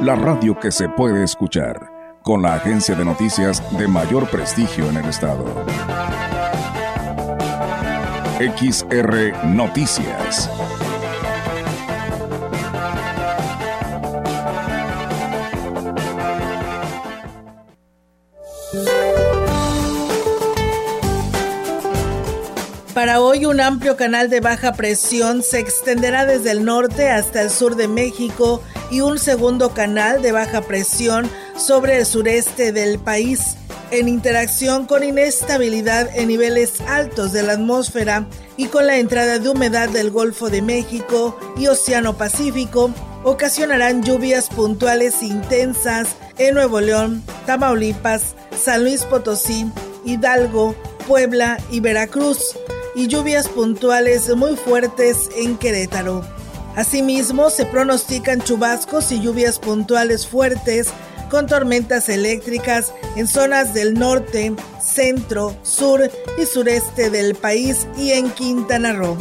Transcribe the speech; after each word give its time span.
la 0.00 0.14
radio 0.14 0.58
que 0.58 0.72
se 0.72 0.88
puede 0.88 1.22
escuchar, 1.24 1.90
con 2.22 2.40
la 2.40 2.54
agencia 2.54 2.94
de 2.94 3.04
noticias 3.04 3.62
de 3.76 3.86
mayor 3.86 4.28
prestigio 4.30 4.88
en 4.88 4.96
el 4.96 5.04
estado. 5.04 5.44
XR 8.38 9.44
Noticias. 9.44 10.50
Para 22.94 23.20
hoy 23.20 23.44
un 23.44 23.60
amplio 23.60 23.96
canal 23.96 24.30
de 24.30 24.40
baja 24.40 24.72
presión 24.72 25.42
se 25.42 25.58
extenderá 25.58 26.24
desde 26.24 26.52
el 26.52 26.64
norte 26.64 27.10
hasta 27.10 27.42
el 27.42 27.50
sur 27.50 27.76
de 27.76 27.88
México 27.88 28.62
y 28.90 29.00
un 29.00 29.18
segundo 29.18 29.70
canal 29.70 30.22
de 30.22 30.32
baja 30.32 30.62
presión 30.62 31.30
sobre 31.56 31.98
el 31.98 32.06
sureste 32.06 32.72
del 32.72 32.98
país. 32.98 33.56
En 33.90 34.08
interacción 34.08 34.86
con 34.86 35.02
inestabilidad 35.02 36.08
en 36.14 36.28
niveles 36.28 36.80
altos 36.82 37.32
de 37.32 37.42
la 37.42 37.54
atmósfera 37.54 38.26
y 38.56 38.66
con 38.66 38.86
la 38.86 38.98
entrada 38.98 39.38
de 39.38 39.48
humedad 39.48 39.88
del 39.88 40.10
Golfo 40.10 40.48
de 40.48 40.62
México 40.62 41.36
y 41.56 41.66
Océano 41.66 42.16
Pacífico, 42.16 42.92
ocasionarán 43.24 44.02
lluvias 44.02 44.48
puntuales 44.48 45.22
intensas 45.22 46.08
en 46.38 46.54
Nuevo 46.54 46.80
León, 46.80 47.22
Tamaulipas, 47.46 48.34
San 48.56 48.84
Luis 48.84 49.04
Potosí, 49.04 49.70
Hidalgo, 50.04 50.74
Puebla 51.06 51.58
y 51.70 51.80
Veracruz 51.80 52.56
y 52.94 53.08
lluvias 53.08 53.48
puntuales 53.48 54.34
muy 54.36 54.56
fuertes 54.56 55.28
en 55.36 55.56
Querétaro. 55.56 56.39
Asimismo, 56.76 57.50
se 57.50 57.66
pronostican 57.66 58.40
chubascos 58.40 59.12
y 59.12 59.20
lluvias 59.20 59.58
puntuales 59.58 60.26
fuertes 60.26 60.88
con 61.30 61.46
tormentas 61.46 62.08
eléctricas 62.08 62.92
en 63.16 63.26
zonas 63.26 63.74
del 63.74 63.94
norte, 63.94 64.52
centro, 64.80 65.56
sur 65.62 66.10
y 66.40 66.46
sureste 66.46 67.10
del 67.10 67.34
país 67.34 67.86
y 67.96 68.12
en 68.12 68.30
Quintana 68.30 68.92
Roo. 68.92 69.16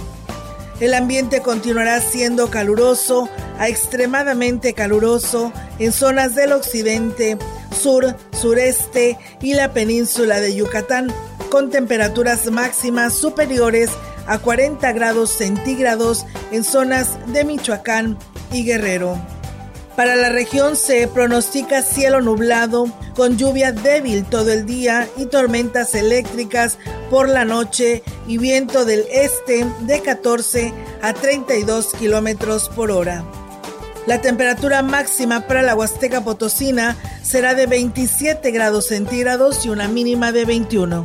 El 0.80 0.94
ambiente 0.94 1.42
continuará 1.42 2.00
siendo 2.00 2.50
caluroso 2.50 3.30
a 3.60 3.68
extremadamente 3.68 4.74
caluroso 4.74 5.52
en 5.78 5.92
zonas 5.92 6.36
del 6.36 6.54
occidente, 6.54 7.38
sur, 7.78 8.16
sureste 8.32 9.18
y 9.42 9.54
la 9.54 9.74
península 9.74 10.40
de 10.40 10.56
Yucatán 10.56 11.14
con 11.50 11.70
temperaturas 11.70 12.50
máximas 12.50 13.14
superiores 13.14 13.90
a 14.30 14.38
40 14.38 14.92
grados 14.94 15.32
centígrados 15.32 16.26
en 16.52 16.64
zonas 16.64 17.18
de 17.34 17.44
Michoacán 17.44 18.18
y 18.54 18.64
Guerrero. 18.64 19.20
Para 19.96 20.16
la 20.16 20.30
región 20.30 20.78
se 20.78 21.08
pronostica 21.08 21.82
cielo 21.82 22.22
nublado 22.22 22.86
con 23.16 23.38
lluvia 23.38 23.74
débil 23.74 24.24
todo 24.24 24.52
el 24.52 24.66
día 24.66 25.10
y 25.18 25.26
tormentas 25.26 25.94
eléctricas 25.94 26.78
por 27.10 27.28
la 27.28 27.44
noche 27.44 28.04
y 28.28 28.38
viento 28.38 28.86
del 28.86 29.06
este 29.12 29.66
de 29.82 30.02
14 30.02 30.74
a 31.02 31.14
32 31.14 31.94
kilómetros 31.96 32.70
por 32.70 32.92
hora. 32.92 33.26
La 34.06 34.22
temperatura 34.22 34.84
máxima 34.84 35.48
para 35.48 35.64
la 35.64 35.76
Huasteca 35.76 36.24
Potosina 36.24 36.96
será 37.24 37.56
de 37.56 37.66
27 37.66 38.52
grados 38.52 38.88
centígrados 38.88 39.66
y 39.66 39.70
una 39.70 39.88
mínima 39.88 40.32
de 40.32 40.46
21. 40.46 41.04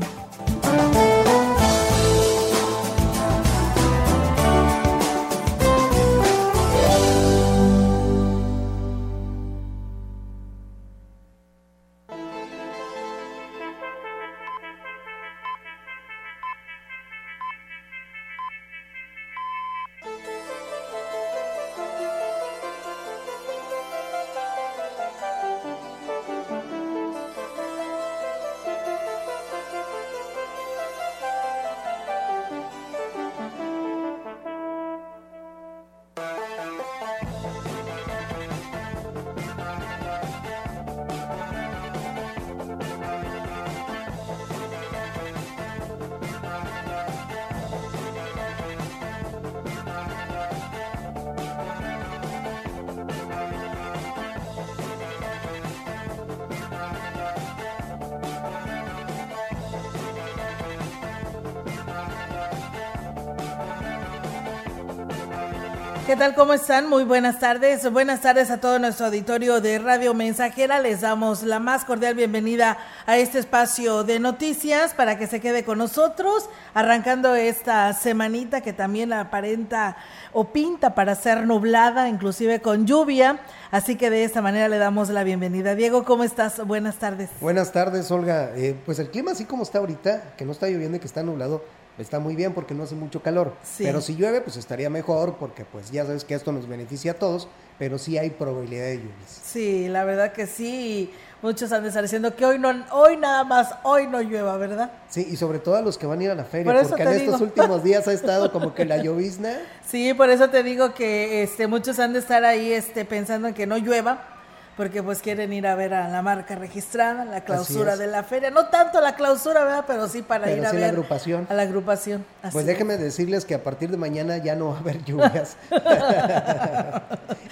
Tal? 66.24 66.34
¿Cómo 66.34 66.54
están? 66.54 66.88
Muy 66.88 67.04
buenas 67.04 67.38
tardes. 67.38 67.90
Buenas 67.92 68.22
tardes 68.22 68.50
a 68.50 68.58
todo 68.58 68.78
nuestro 68.78 69.06
auditorio 69.06 69.60
de 69.60 69.78
Radio 69.78 70.14
Mensajera. 70.14 70.80
Les 70.80 71.02
damos 71.02 71.42
la 71.42 71.58
más 71.58 71.84
cordial 71.84 72.14
bienvenida 72.14 72.78
a 73.04 73.18
este 73.18 73.40
espacio 73.40 74.04
de 74.04 74.20
noticias 74.20 74.94
para 74.94 75.18
que 75.18 75.26
se 75.26 75.40
quede 75.40 75.64
con 75.64 75.76
nosotros, 75.76 76.48
arrancando 76.72 77.34
esta 77.34 77.92
semanita 77.92 78.62
que 78.62 78.72
también 78.72 79.12
aparenta 79.12 79.98
o 80.32 80.46
pinta 80.46 80.94
para 80.94 81.14
ser 81.14 81.46
nublada, 81.46 82.08
inclusive 82.08 82.62
con 82.62 82.86
lluvia. 82.86 83.40
Así 83.70 83.96
que 83.96 84.08
de 84.08 84.24
esta 84.24 84.40
manera 84.40 84.68
le 84.68 84.78
damos 84.78 85.10
la 85.10 85.24
bienvenida. 85.24 85.74
Diego, 85.74 86.04
¿cómo 86.04 86.24
estás? 86.24 86.64
Buenas 86.66 86.96
tardes. 86.96 87.28
Buenas 87.42 87.70
tardes, 87.70 88.10
Olga. 88.10 88.52
Eh, 88.56 88.74
pues 88.86 88.98
el 88.98 89.10
clima 89.10 89.32
así 89.32 89.44
como 89.44 89.64
está 89.64 89.80
ahorita, 89.80 90.36
que 90.38 90.46
no 90.46 90.52
está 90.52 90.68
lloviendo 90.68 90.96
y 90.96 91.00
que 91.00 91.06
está 91.06 91.22
nublado, 91.22 91.62
está 91.98 92.18
muy 92.18 92.34
bien 92.36 92.52
porque 92.52 92.74
no 92.74 92.84
hace 92.84 92.94
mucho 92.94 93.22
calor. 93.22 93.52
Pero 93.78 94.00
si 94.00 94.16
llueve, 94.16 94.40
pues 94.40 94.56
estaría 94.56 94.90
mejor 94.90 95.36
porque 95.36 95.64
pues 95.64 95.90
ya 95.90 96.04
sabes 96.04 96.24
que 96.24 96.34
esto 96.34 96.52
nos 96.52 96.68
beneficia 96.68 97.12
a 97.12 97.14
todos, 97.14 97.48
pero 97.78 97.98
sí 97.98 98.18
hay 98.18 98.30
probabilidad 98.30 98.86
de 98.86 98.96
lluvias. 98.96 99.40
Sí, 99.44 99.88
la 99.88 100.04
verdad 100.04 100.32
que 100.32 100.46
sí. 100.46 101.12
Muchos 101.42 101.70
han 101.72 101.82
de 101.82 101.88
estar 101.88 102.02
diciendo 102.02 102.34
que 102.34 102.46
hoy 102.46 102.58
no, 102.58 102.72
hoy 102.92 103.18
nada 103.18 103.44
más, 103.44 103.74
hoy 103.82 104.06
no 104.06 104.22
llueva, 104.22 104.56
¿verdad? 104.56 104.90
Sí, 105.10 105.28
y 105.30 105.36
sobre 105.36 105.58
todo 105.58 105.76
a 105.76 105.82
los 105.82 105.98
que 105.98 106.06
van 106.06 106.20
a 106.20 106.24
ir 106.24 106.30
a 106.30 106.34
la 106.34 106.44
feria, 106.44 106.72
porque 106.82 107.02
en 107.02 107.08
estos 107.08 107.40
últimos 107.42 107.84
días 107.84 108.08
ha 108.08 108.12
estado 108.14 108.50
como 108.50 108.74
que 108.74 108.86
la 108.86 108.96
llovizna. 108.96 109.58
Sí, 109.86 110.14
por 110.14 110.30
eso 110.30 110.48
te 110.48 110.62
digo 110.62 110.94
que 110.94 111.42
este, 111.42 111.66
muchos 111.66 111.98
han 111.98 112.14
de 112.14 112.20
estar 112.20 112.44
ahí 112.46 112.72
este, 112.72 113.04
pensando 113.04 113.48
en 113.48 113.54
que 113.54 113.66
no 113.66 113.76
llueva, 113.76 114.33
porque 114.76 115.02
pues 115.02 115.20
quieren 115.20 115.52
ir 115.52 115.66
a 115.66 115.74
ver 115.74 115.94
a 115.94 116.08
la 116.08 116.22
marca 116.22 116.56
registrada, 116.56 117.24
la 117.24 117.42
clausura 117.42 117.96
de 117.96 118.06
la 118.06 118.22
feria. 118.24 118.50
No 118.50 118.66
tanto 118.66 119.00
la 119.00 119.14
clausura, 119.14 119.64
¿verdad? 119.64 119.84
Pero 119.86 120.08
sí 120.08 120.22
para 120.22 120.50
ir 120.50 120.64
a 120.64 120.72
ver 120.72 120.80
la 120.80 120.88
agrupación. 120.88 121.46
a 121.48 121.54
la 121.54 121.62
agrupación. 121.62 122.24
pues 122.52 122.66
déjenme 122.66 122.96
decirles 122.96 123.44
que 123.44 123.54
a 123.54 123.62
partir 123.62 123.90
de 123.90 123.96
mañana 123.96 124.38
ya 124.38 124.54
no 124.56 124.70
va 124.70 124.76
a 124.76 124.80
haber 124.80 125.04
lluvias. 125.04 125.56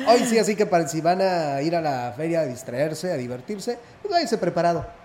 Hoy 0.07 0.25
sí, 0.27 0.39
así 0.39 0.57
que 0.57 0.67
para 0.67 0.89
si 0.89 1.01
van 1.01 1.21
a 1.21 1.63
ir 1.63 1.77
a 1.77 1.81
la 1.81 2.13
feria 2.17 2.41
a 2.41 2.47
distraerse, 2.47 3.13
a 3.13 3.17
divertirse, 3.17 3.79
pues 4.03 4.13
váyanse 4.13 4.39
preparado. 4.39 5.01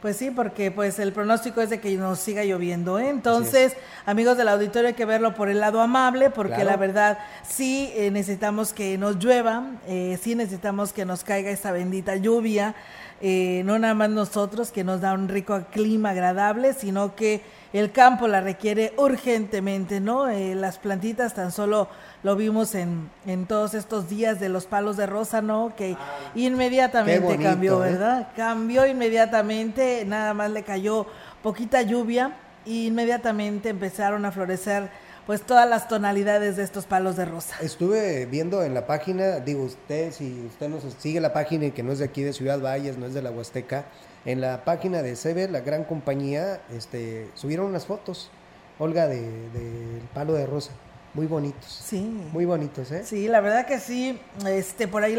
Pues 0.00 0.16
sí, 0.16 0.30
porque 0.30 0.70
pues 0.70 0.98
el 0.98 1.12
pronóstico 1.12 1.60
es 1.60 1.68
de 1.68 1.78
que 1.78 1.94
nos 1.96 2.18
siga 2.20 2.42
lloviendo. 2.42 2.98
¿eh? 2.98 3.10
Entonces, 3.10 3.76
amigos 4.06 4.38
del 4.38 4.48
auditorio, 4.48 4.88
hay 4.88 4.94
que 4.94 5.04
verlo 5.04 5.34
por 5.34 5.50
el 5.50 5.60
lado 5.60 5.82
amable, 5.82 6.30
porque 6.30 6.64
la 6.64 6.78
verdad 6.78 7.18
sí 7.46 7.92
eh, 7.94 8.10
necesitamos 8.10 8.72
que 8.72 8.96
nos 8.96 9.22
llueva, 9.22 9.72
eh, 9.86 10.18
sí 10.22 10.34
necesitamos 10.34 10.94
que 10.94 11.04
nos 11.04 11.22
caiga 11.22 11.50
esta 11.50 11.70
bendita 11.70 12.16
lluvia. 12.16 12.74
no 13.20 13.78
nada 13.78 13.92
más 13.92 14.08
nosotros, 14.08 14.70
que 14.70 14.84
nos 14.84 15.02
da 15.02 15.12
un 15.12 15.28
rico 15.28 15.66
clima 15.70 16.10
agradable, 16.10 16.72
sino 16.72 17.14
que 17.14 17.42
el 17.72 17.92
campo 17.92 18.26
la 18.26 18.40
requiere 18.40 18.92
urgentemente, 18.96 20.00
¿no? 20.00 20.28
Eh, 20.28 20.54
las 20.54 20.78
plantitas 20.78 21.34
tan 21.34 21.52
solo 21.52 21.88
lo 22.22 22.36
vimos 22.36 22.74
en, 22.74 23.10
en 23.26 23.46
todos 23.46 23.74
estos 23.74 24.08
días 24.08 24.40
de 24.40 24.48
los 24.48 24.66
palos 24.66 24.96
de 24.96 25.06
rosa, 25.06 25.40
¿no? 25.40 25.72
Que 25.76 25.96
inmediatamente 26.34 27.38
cambió, 27.38 27.84
¿eh? 27.84 27.92
¿verdad? 27.92 28.28
Cambió 28.36 28.86
inmediatamente, 28.86 30.04
nada 30.04 30.34
más 30.34 30.50
le 30.50 30.62
cayó 30.62 31.06
poquita 31.42 31.82
lluvia 31.82 32.36
e 32.66 32.86
inmediatamente 32.86 33.68
empezaron 33.68 34.24
a 34.24 34.32
florecer 34.32 34.90
pues 35.26 35.42
todas 35.42 35.68
las 35.68 35.86
tonalidades 35.86 36.56
de 36.56 36.64
estos 36.64 36.86
palos 36.86 37.14
de 37.16 37.24
rosa. 37.24 37.54
Estuve 37.60 38.26
viendo 38.26 38.64
en 38.64 38.74
la 38.74 38.86
página, 38.86 39.38
digo 39.38 39.62
usted, 39.62 40.12
si 40.12 40.44
usted 40.46 40.68
nos 40.68 40.82
sigue 40.98 41.20
la 41.20 41.32
página 41.32 41.66
y 41.66 41.70
que 41.70 41.84
no 41.84 41.92
es 41.92 42.00
de 42.00 42.06
aquí 42.06 42.22
de 42.22 42.32
Ciudad 42.32 42.58
Valles, 42.60 42.98
no 42.98 43.06
es 43.06 43.14
de 43.14 43.22
la 43.22 43.30
Huasteca, 43.30 43.84
en 44.24 44.40
la 44.40 44.64
página 44.64 45.02
de 45.02 45.16
Sebe, 45.16 45.48
la 45.48 45.60
gran 45.60 45.84
compañía, 45.84 46.60
este, 46.74 47.28
subieron 47.34 47.66
unas 47.66 47.86
fotos, 47.86 48.30
Olga, 48.78 49.08
del 49.08 49.52
de, 49.52 50.00
palo 50.14 50.34
de 50.34 50.46
rosa. 50.46 50.72
Muy 51.12 51.26
bonitos. 51.26 51.82
Sí. 51.84 52.00
Muy 52.32 52.44
bonitos, 52.44 52.90
¿eh? 52.92 53.02
Sí, 53.04 53.26
la 53.26 53.40
verdad 53.40 53.66
que 53.66 53.80
sí. 53.80 54.18
Este, 54.46 54.86
por 54.86 55.02
ahí 55.02 55.18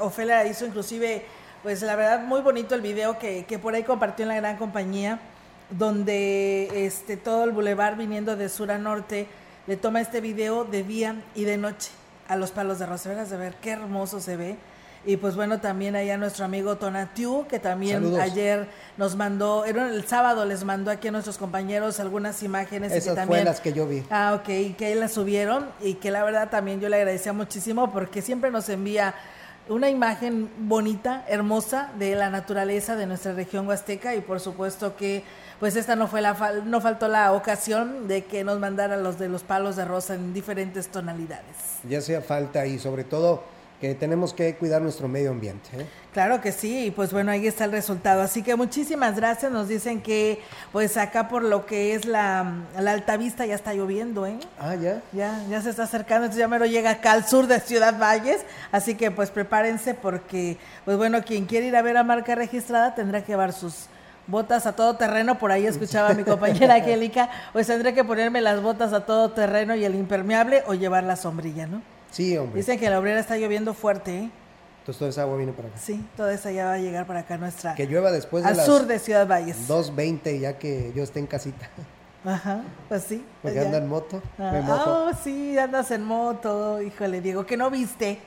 Ofelia 0.00 0.46
hizo 0.46 0.64
inclusive, 0.66 1.24
pues 1.62 1.82
la 1.82 1.96
verdad, 1.96 2.22
muy 2.22 2.42
bonito 2.42 2.74
el 2.74 2.80
video 2.80 3.18
que, 3.18 3.44
que 3.44 3.58
por 3.58 3.74
ahí 3.74 3.82
compartió 3.82 4.22
en 4.22 4.28
la 4.28 4.36
gran 4.36 4.56
compañía, 4.56 5.18
donde 5.70 6.86
este, 6.86 7.16
todo 7.16 7.44
el 7.44 7.50
bulevar 7.50 7.96
viniendo 7.96 8.36
de 8.36 8.48
sur 8.48 8.70
a 8.70 8.78
norte 8.78 9.26
le 9.66 9.76
toma 9.76 10.00
este 10.00 10.20
video 10.20 10.64
de 10.64 10.82
día 10.84 11.16
y 11.34 11.44
de 11.44 11.56
noche 11.56 11.90
a 12.28 12.36
los 12.36 12.52
palos 12.52 12.78
de 12.78 12.86
rosa. 12.86 13.08
Verás 13.08 13.30
de 13.30 13.36
ver 13.36 13.54
qué 13.60 13.70
hermoso 13.70 14.20
se 14.20 14.36
ve. 14.36 14.56
Y 15.04 15.16
pues 15.16 15.34
bueno, 15.34 15.60
también 15.60 15.96
allá 15.96 16.16
nuestro 16.16 16.44
amigo 16.44 16.76
Tonatiu, 16.76 17.46
que 17.48 17.58
también 17.58 18.14
ayer 18.20 18.68
nos 18.96 19.16
mandó, 19.16 19.64
el 19.64 20.06
sábado 20.06 20.44
les 20.44 20.62
mandó 20.62 20.92
aquí 20.92 21.08
a 21.08 21.10
nuestros 21.10 21.38
compañeros 21.38 21.98
algunas 21.98 22.42
imágenes. 22.42 22.92
Esas 22.92 23.06
y 23.06 23.08
que 23.10 23.14
también, 23.16 23.44
las 23.44 23.60
que 23.60 23.72
yo 23.72 23.86
vi. 23.86 24.04
Ah, 24.10 24.38
ok, 24.40 24.48
y 24.48 24.72
que 24.74 24.86
ahí 24.86 24.94
las 24.94 25.12
subieron 25.12 25.66
y 25.80 25.94
que 25.94 26.12
la 26.12 26.22
verdad 26.22 26.50
también 26.50 26.80
yo 26.80 26.88
le 26.88 26.96
agradecía 26.96 27.32
muchísimo 27.32 27.92
porque 27.92 28.22
siempre 28.22 28.52
nos 28.52 28.68
envía 28.68 29.14
una 29.68 29.90
imagen 29.90 30.50
bonita, 30.58 31.24
hermosa 31.28 31.90
de 31.98 32.14
la 32.14 32.30
naturaleza 32.30 32.96
de 32.96 33.06
nuestra 33.06 33.32
región 33.32 33.66
huasteca 33.66 34.14
y 34.14 34.20
por 34.20 34.40
supuesto 34.40 34.96
que 34.96 35.22
pues 35.60 35.76
esta 35.76 35.94
no 35.94 36.08
fue 36.08 36.20
la 36.20 36.36
no 36.64 36.80
faltó 36.80 37.06
la 37.06 37.32
ocasión 37.32 38.08
de 38.08 38.24
que 38.24 38.42
nos 38.42 38.58
mandara 38.58 38.96
los 38.96 39.18
de 39.18 39.28
los 39.28 39.42
palos 39.42 39.76
de 39.76 39.84
rosa 39.84 40.14
en 40.14 40.34
diferentes 40.34 40.88
tonalidades. 40.88 41.56
Ya 41.88 41.98
hacía 41.98 42.20
falta 42.20 42.66
y 42.66 42.78
sobre 42.78 43.04
todo 43.04 43.44
que 43.82 43.96
tenemos 43.96 44.32
que 44.32 44.54
cuidar 44.54 44.80
nuestro 44.80 45.08
medio 45.08 45.32
ambiente. 45.32 45.68
¿eh? 45.76 45.86
Claro 46.12 46.40
que 46.40 46.52
sí, 46.52 46.86
y 46.86 46.90
pues 46.92 47.12
bueno, 47.12 47.32
ahí 47.32 47.48
está 47.48 47.64
el 47.64 47.72
resultado. 47.72 48.22
Así 48.22 48.44
que 48.44 48.54
muchísimas 48.54 49.16
gracias. 49.16 49.50
Nos 49.50 49.66
dicen 49.66 50.00
que 50.00 50.40
pues 50.70 50.96
acá 50.96 51.26
por 51.28 51.42
lo 51.42 51.66
que 51.66 51.96
es 51.96 52.04
la, 52.04 52.62
la 52.78 52.92
Altavista 52.92 53.44
ya 53.44 53.56
está 53.56 53.74
lloviendo, 53.74 54.24
¿eh? 54.24 54.38
Ah, 54.56 54.76
ya. 54.76 55.02
Ya, 55.12 55.44
ya 55.50 55.60
se 55.60 55.70
está 55.70 55.82
acercando, 55.82 56.26
entonces 56.26 56.38
ya 56.38 56.46
me 56.46 56.60
lo 56.60 56.66
llega 56.66 56.90
acá 56.90 57.10
al 57.10 57.26
sur 57.26 57.48
de 57.48 57.58
Ciudad 57.58 57.98
Valles, 57.98 58.42
así 58.70 58.94
que 58.94 59.10
pues 59.10 59.30
prepárense 59.30 59.94
porque 59.94 60.58
pues 60.84 60.96
bueno, 60.96 61.24
quien 61.24 61.46
quiere 61.46 61.66
ir 61.66 61.74
a 61.74 61.82
ver 61.82 61.96
a 61.96 62.04
marca 62.04 62.36
registrada 62.36 62.94
tendrá 62.94 63.22
que 63.22 63.32
llevar 63.32 63.52
sus 63.52 63.86
botas 64.28 64.64
a 64.66 64.76
todo 64.76 64.94
terreno, 64.94 65.40
por 65.40 65.50
ahí 65.50 65.66
escuchaba 65.66 66.10
a 66.10 66.14
mi 66.14 66.22
compañera 66.22 66.74
Angélica, 66.76 67.30
pues 67.52 67.66
tendré 67.66 67.94
que 67.94 68.04
ponerme 68.04 68.42
las 68.42 68.62
botas 68.62 68.92
a 68.92 69.06
todo 69.06 69.32
terreno 69.32 69.74
y 69.74 69.84
el 69.84 69.96
impermeable 69.96 70.62
o 70.68 70.74
llevar 70.74 71.02
la 71.02 71.16
sombrilla, 71.16 71.66
¿no? 71.66 71.82
Sí, 72.12 72.36
hombre. 72.36 72.58
Dicen 72.58 72.78
que 72.78 72.88
la 72.88 73.00
obrera 73.00 73.18
está 73.18 73.36
lloviendo 73.36 73.74
fuerte, 73.74 74.16
¿eh? 74.16 74.30
Entonces 74.80 74.98
toda 74.98 75.10
esa 75.10 75.22
agua 75.22 75.36
viene 75.36 75.52
para 75.52 75.68
acá. 75.68 75.78
Sí, 75.78 76.04
toda 76.16 76.32
esa 76.34 76.50
ya 76.50 76.66
va 76.66 76.72
a 76.74 76.78
llegar 76.78 77.06
para 77.06 77.20
acá 77.20 77.38
nuestra. 77.38 77.74
Que 77.74 77.86
llueva 77.86 78.10
después 78.12 78.44
de 78.44 78.50
al 78.50 78.60
sur 78.60 78.86
de 78.86 78.98
Ciudad 78.98 79.26
Valles. 79.26 79.68
2.20 79.68 80.40
ya 80.40 80.58
que 80.58 80.92
yo 80.94 81.02
esté 81.02 81.20
en 81.20 81.26
casita. 81.26 81.68
Ajá, 82.24 82.62
pues 82.88 83.04
sí. 83.04 83.24
Porque 83.42 83.60
anda 83.60 83.78
en 83.78 83.88
moto. 83.88 84.22
Ah, 84.38 84.84
oh, 84.86 85.10
sí, 85.22 85.58
andas 85.58 85.90
en 85.90 86.04
moto. 86.04 86.82
Híjole, 86.82 87.20
Diego, 87.20 87.46
que 87.46 87.56
no 87.56 87.70
viste. 87.70 88.18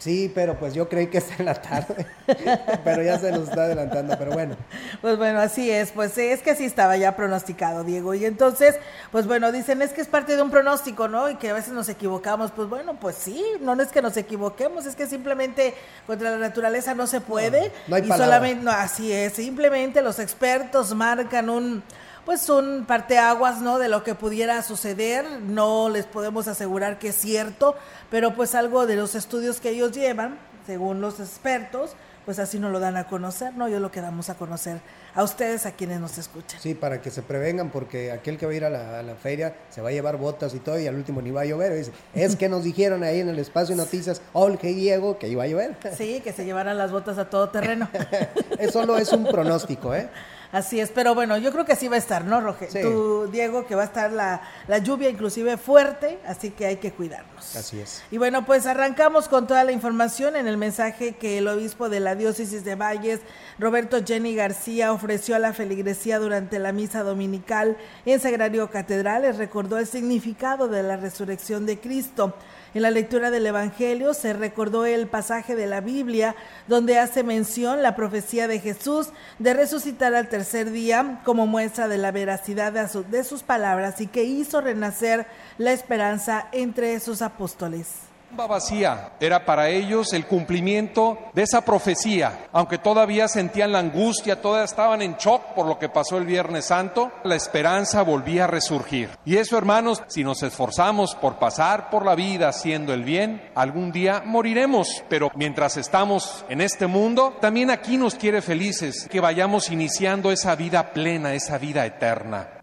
Sí, 0.00 0.32
pero 0.34 0.58
pues 0.58 0.72
yo 0.72 0.88
creí 0.88 1.08
que 1.08 1.18
es 1.18 1.26
en 1.38 1.44
la 1.44 1.60
tarde, 1.60 2.06
pero 2.84 3.02
ya 3.02 3.18
se 3.18 3.30
nos 3.30 3.50
está 3.50 3.64
adelantando, 3.64 4.16
pero 4.18 4.32
bueno. 4.32 4.56
Pues 5.02 5.18
bueno, 5.18 5.40
así 5.40 5.70
es, 5.70 5.92
pues 5.92 6.16
es 6.16 6.40
que 6.40 6.52
así 6.52 6.64
estaba 6.64 6.96
ya 6.96 7.14
pronosticado, 7.16 7.84
Diego. 7.84 8.14
Y 8.14 8.24
entonces, 8.24 8.76
pues 9.12 9.26
bueno, 9.26 9.52
dicen, 9.52 9.82
es 9.82 9.92
que 9.92 10.00
es 10.00 10.08
parte 10.08 10.36
de 10.36 10.42
un 10.42 10.50
pronóstico, 10.50 11.06
¿no? 11.06 11.28
Y 11.28 11.36
que 11.36 11.50
a 11.50 11.52
veces 11.52 11.74
nos 11.74 11.90
equivocamos. 11.90 12.50
Pues 12.50 12.66
bueno, 12.70 12.98
pues 12.98 13.14
sí, 13.14 13.44
no 13.60 13.74
es 13.74 13.88
que 13.88 14.00
nos 14.00 14.16
equivoquemos, 14.16 14.86
es 14.86 14.96
que 14.96 15.06
simplemente 15.06 15.74
contra 16.06 16.30
la 16.30 16.38
naturaleza 16.38 16.94
no 16.94 17.06
se 17.06 17.20
puede. 17.20 17.70
No, 17.86 17.96
hay 17.96 18.02
y 18.02 18.08
solamente, 18.08 18.64
no, 18.64 18.70
así 18.70 19.12
es, 19.12 19.34
simplemente 19.34 20.00
los 20.00 20.18
expertos 20.18 20.94
marcan 20.94 21.50
un 21.50 21.82
pues 22.30 22.42
son 22.42 22.84
parteaguas, 22.86 23.60
¿no? 23.60 23.80
De 23.80 23.88
lo 23.88 24.04
que 24.04 24.14
pudiera 24.14 24.62
suceder. 24.62 25.24
No 25.42 25.88
les 25.88 26.06
podemos 26.06 26.46
asegurar 26.46 27.00
que 27.00 27.08
es 27.08 27.16
cierto, 27.16 27.74
pero 28.08 28.36
pues 28.36 28.54
algo 28.54 28.86
de 28.86 28.94
los 28.94 29.16
estudios 29.16 29.58
que 29.58 29.70
ellos 29.70 29.90
llevan, 29.90 30.38
según 30.64 31.00
los 31.00 31.18
expertos, 31.18 31.96
pues 32.24 32.38
así 32.38 32.60
nos 32.60 32.70
lo 32.70 32.78
dan 32.78 32.96
a 32.96 33.08
conocer, 33.08 33.54
¿no? 33.56 33.68
Yo 33.68 33.80
lo 33.80 33.90
que 33.90 34.00
damos 34.00 34.30
a 34.30 34.36
conocer 34.36 34.78
a 35.12 35.24
ustedes, 35.24 35.66
a 35.66 35.72
quienes 35.72 35.98
nos 35.98 36.18
escuchan. 36.18 36.60
Sí, 36.60 36.74
para 36.74 37.02
que 37.02 37.10
se 37.10 37.22
prevengan, 37.22 37.70
porque 37.70 38.12
aquel 38.12 38.38
que 38.38 38.46
va 38.46 38.52
a 38.52 38.54
ir 38.54 38.64
a 38.64 38.70
la, 38.70 39.14
feria 39.16 39.56
se 39.68 39.80
va 39.80 39.88
a 39.88 39.92
llevar 39.92 40.16
botas 40.16 40.54
y 40.54 40.60
todo, 40.60 40.78
y 40.78 40.86
al 40.86 40.94
último 40.94 41.20
ni 41.20 41.32
va 41.32 41.40
a 41.40 41.46
llover. 41.46 41.74
Dice, 41.74 41.90
es 42.14 42.36
que 42.36 42.48
nos 42.48 42.62
dijeron 42.62 43.02
ahí 43.02 43.18
en 43.18 43.28
el 43.28 43.40
espacio 43.40 43.74
de 43.74 43.82
noticias, 43.82 44.22
Olga 44.34 44.68
y 44.68 44.74
Diego, 44.74 45.18
que 45.18 45.26
iba 45.26 45.42
a 45.42 45.48
llover. 45.48 45.76
Sí, 45.98 46.20
que 46.20 46.32
se 46.32 46.44
llevaran 46.44 46.78
las 46.78 46.92
botas 46.92 47.18
a 47.18 47.28
todo 47.28 47.48
terreno. 47.48 47.88
Eso 48.60 48.82
solo 48.82 48.98
es 48.98 49.12
un 49.12 49.26
pronóstico, 49.26 49.96
¿eh? 49.96 50.08
Así 50.52 50.80
es, 50.80 50.90
pero 50.90 51.14
bueno, 51.14 51.38
yo 51.38 51.52
creo 51.52 51.64
que 51.64 51.76
sí 51.76 51.86
va 51.86 51.94
a 51.94 51.98
estar, 51.98 52.24
¿no, 52.24 52.40
Roger? 52.40 52.70
Sí. 52.70 52.82
Tú, 52.82 53.28
Diego, 53.30 53.66
que 53.66 53.76
va 53.76 53.82
a 53.82 53.84
estar 53.84 54.10
la, 54.10 54.42
la, 54.66 54.78
lluvia 54.78 55.08
inclusive 55.08 55.56
fuerte, 55.56 56.18
así 56.26 56.50
que 56.50 56.66
hay 56.66 56.76
que 56.78 56.90
cuidarnos. 56.90 57.54
Así 57.54 57.78
es. 57.78 58.02
Y 58.10 58.18
bueno, 58.18 58.44
pues 58.44 58.66
arrancamos 58.66 59.28
con 59.28 59.46
toda 59.46 59.62
la 59.62 59.70
información 59.70 60.34
en 60.34 60.48
el 60.48 60.56
mensaje 60.56 61.12
que 61.12 61.38
el 61.38 61.46
obispo 61.46 61.88
de 61.88 62.00
la 62.00 62.16
diócesis 62.16 62.64
de 62.64 62.74
Valles, 62.74 63.20
Roberto 63.60 63.98
Jenny 64.04 64.34
García, 64.34 64.92
ofreció 64.92 65.36
a 65.36 65.38
la 65.38 65.52
feligresía 65.52 66.18
durante 66.18 66.58
la 66.58 66.72
misa 66.72 67.04
dominical 67.04 67.76
en 68.04 68.18
Sagrario 68.18 68.70
Catedral, 68.70 69.22
les 69.22 69.38
recordó 69.38 69.78
el 69.78 69.86
significado 69.86 70.66
de 70.66 70.82
la 70.82 70.96
resurrección 70.96 71.64
de 71.64 71.78
Cristo. 71.78 72.34
En 72.72 72.82
la 72.82 72.90
lectura 72.90 73.30
del 73.30 73.46
Evangelio 73.46 74.14
se 74.14 74.32
recordó 74.32 74.86
el 74.86 75.08
pasaje 75.08 75.56
de 75.56 75.66
la 75.66 75.80
Biblia 75.80 76.36
donde 76.68 76.98
hace 76.98 77.24
mención 77.24 77.82
la 77.82 77.96
profecía 77.96 78.46
de 78.46 78.60
Jesús 78.60 79.08
de 79.40 79.54
resucitar 79.54 80.14
al 80.14 80.28
tercer 80.28 80.70
día 80.70 81.20
como 81.24 81.48
muestra 81.48 81.88
de 81.88 81.98
la 81.98 82.12
veracidad 82.12 82.72
de, 82.72 83.24
sus 83.24 83.42
palabras 83.42 84.00
y 84.00 84.06
que 84.06 84.22
hizo 84.22 84.60
renacer 84.60 85.26
la 85.58 85.72
esperanza 85.72 86.46
entre 86.52 87.00
sus 87.00 87.22
apóstoles 87.22 88.09
vacía 88.36 89.12
era 89.20 89.44
para 89.44 89.68
ellos 89.68 90.12
el 90.12 90.26
cumplimiento 90.26 91.18
de 91.34 91.42
esa 91.42 91.64
profecía. 91.64 92.46
Aunque 92.52 92.78
todavía 92.78 93.28
sentían 93.28 93.72
la 93.72 93.78
angustia, 93.78 94.40
todavía 94.40 94.64
estaban 94.64 95.02
en 95.02 95.16
shock 95.16 95.54
por 95.54 95.66
lo 95.66 95.78
que 95.78 95.88
pasó 95.88 96.18
el 96.18 96.26
Viernes 96.26 96.66
Santo, 96.66 97.10
la 97.24 97.36
esperanza 97.36 98.02
volvía 98.02 98.44
a 98.44 98.46
resurgir. 98.46 99.10
Y 99.24 99.36
eso, 99.36 99.58
hermanos, 99.58 100.02
si 100.08 100.24
nos 100.24 100.42
esforzamos 100.42 101.14
por 101.14 101.38
pasar 101.38 101.90
por 101.90 102.04
la 102.04 102.14
vida 102.14 102.48
haciendo 102.48 102.94
el 102.94 103.04
bien, 103.04 103.50
algún 103.54 103.92
día 103.92 104.22
moriremos. 104.24 105.04
Pero 105.08 105.30
mientras 105.34 105.76
estamos 105.76 106.44
en 106.48 106.60
este 106.60 106.86
mundo, 106.86 107.36
también 107.40 107.70
aquí 107.70 107.96
nos 107.96 108.14
quiere 108.14 108.42
felices, 108.42 109.08
que 109.10 109.20
vayamos 109.20 109.70
iniciando 109.70 110.32
esa 110.32 110.54
vida 110.54 110.92
plena, 110.92 111.34
esa 111.34 111.58
vida 111.58 111.84
eterna. 111.86 112.59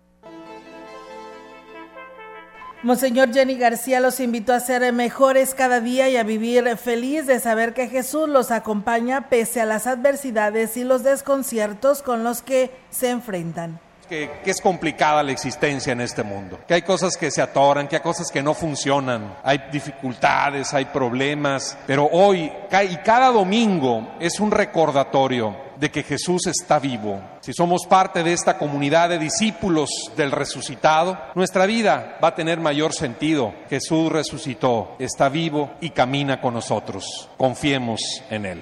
Monseñor 2.84 3.34
Jenny 3.34 3.58
García 3.58 4.00
los 4.00 4.20
invitó 4.20 4.54
a 4.54 4.60
ser 4.60 4.94
mejores 4.94 5.56
cada 5.56 5.80
día 5.80 6.10
y 6.10 6.18
a 6.18 6.22
vivir 6.22 6.78
feliz 6.78 7.26
de 7.26 7.40
saber 7.40 7.74
que 7.74 7.90
Jesús 7.90 8.30
los 8.30 8.52
acompaña 8.52 9.30
pese 9.30 9.62
a 9.62 9.66
las 9.66 9.88
adversidades 9.88 10.78
y 10.78 10.84
los 10.84 11.02
desconciertos 11.02 12.04
con 12.04 12.24
los 12.24 12.44
que 12.44 12.70
se 12.92 13.10
enfrentan. 13.10 13.80
Que, 14.08 14.30
es 14.46 14.62
complicada 14.62 15.24
la 15.24 15.32
existencia 15.32 15.92
en 15.92 16.02
este 16.02 16.22
mundo, 16.22 16.60
que 16.68 16.76
hay 16.76 16.84
cosas 16.84 17.18
que 17.18 17.32
se 17.32 17.42
atoran, 17.42 17.88
que 17.88 17.96
hay 17.96 18.02
cosas 18.02 18.32
que 18.32 18.44
no 18.44 18.54
funcionan, 18.54 19.36
hay 19.44 19.64
dificultades, 19.72 20.72
hay 20.74 20.86
problemas, 20.86 21.78
pero 21.88 22.08
hoy 22.12 22.50
y 22.90 22.96
cada 22.98 23.32
domingo 23.32 24.16
es 24.20 24.40
un 24.40 24.52
recordatorio 24.52 25.67
de 25.80 25.92
que 25.92 26.04
Jesús 26.04 26.48
está 26.48 26.80
vivo. 26.80 27.22
Si 27.42 27.54
somos 27.54 27.86
parte 27.86 28.24
de 28.24 28.34
esta 28.34 28.58
comunidad 28.58 29.10
de 29.10 29.20
discípulos 29.20 29.90
del 30.16 30.32
resucitado, 30.32 31.18
nuestra 31.36 31.66
vida 31.66 32.18
va 32.24 32.30
a 32.30 32.36
tener 32.36 32.60
mayor 32.60 32.94
sentido. 32.94 33.54
Jesús 33.70 34.12
resucitó, 34.12 34.96
está 35.00 35.30
vivo 35.30 35.72
y 35.82 35.92
camina 35.92 36.42
con 36.42 36.54
nosotros. 36.54 37.30
Confiemos 37.38 38.02
en 38.30 38.46
Él. 38.46 38.62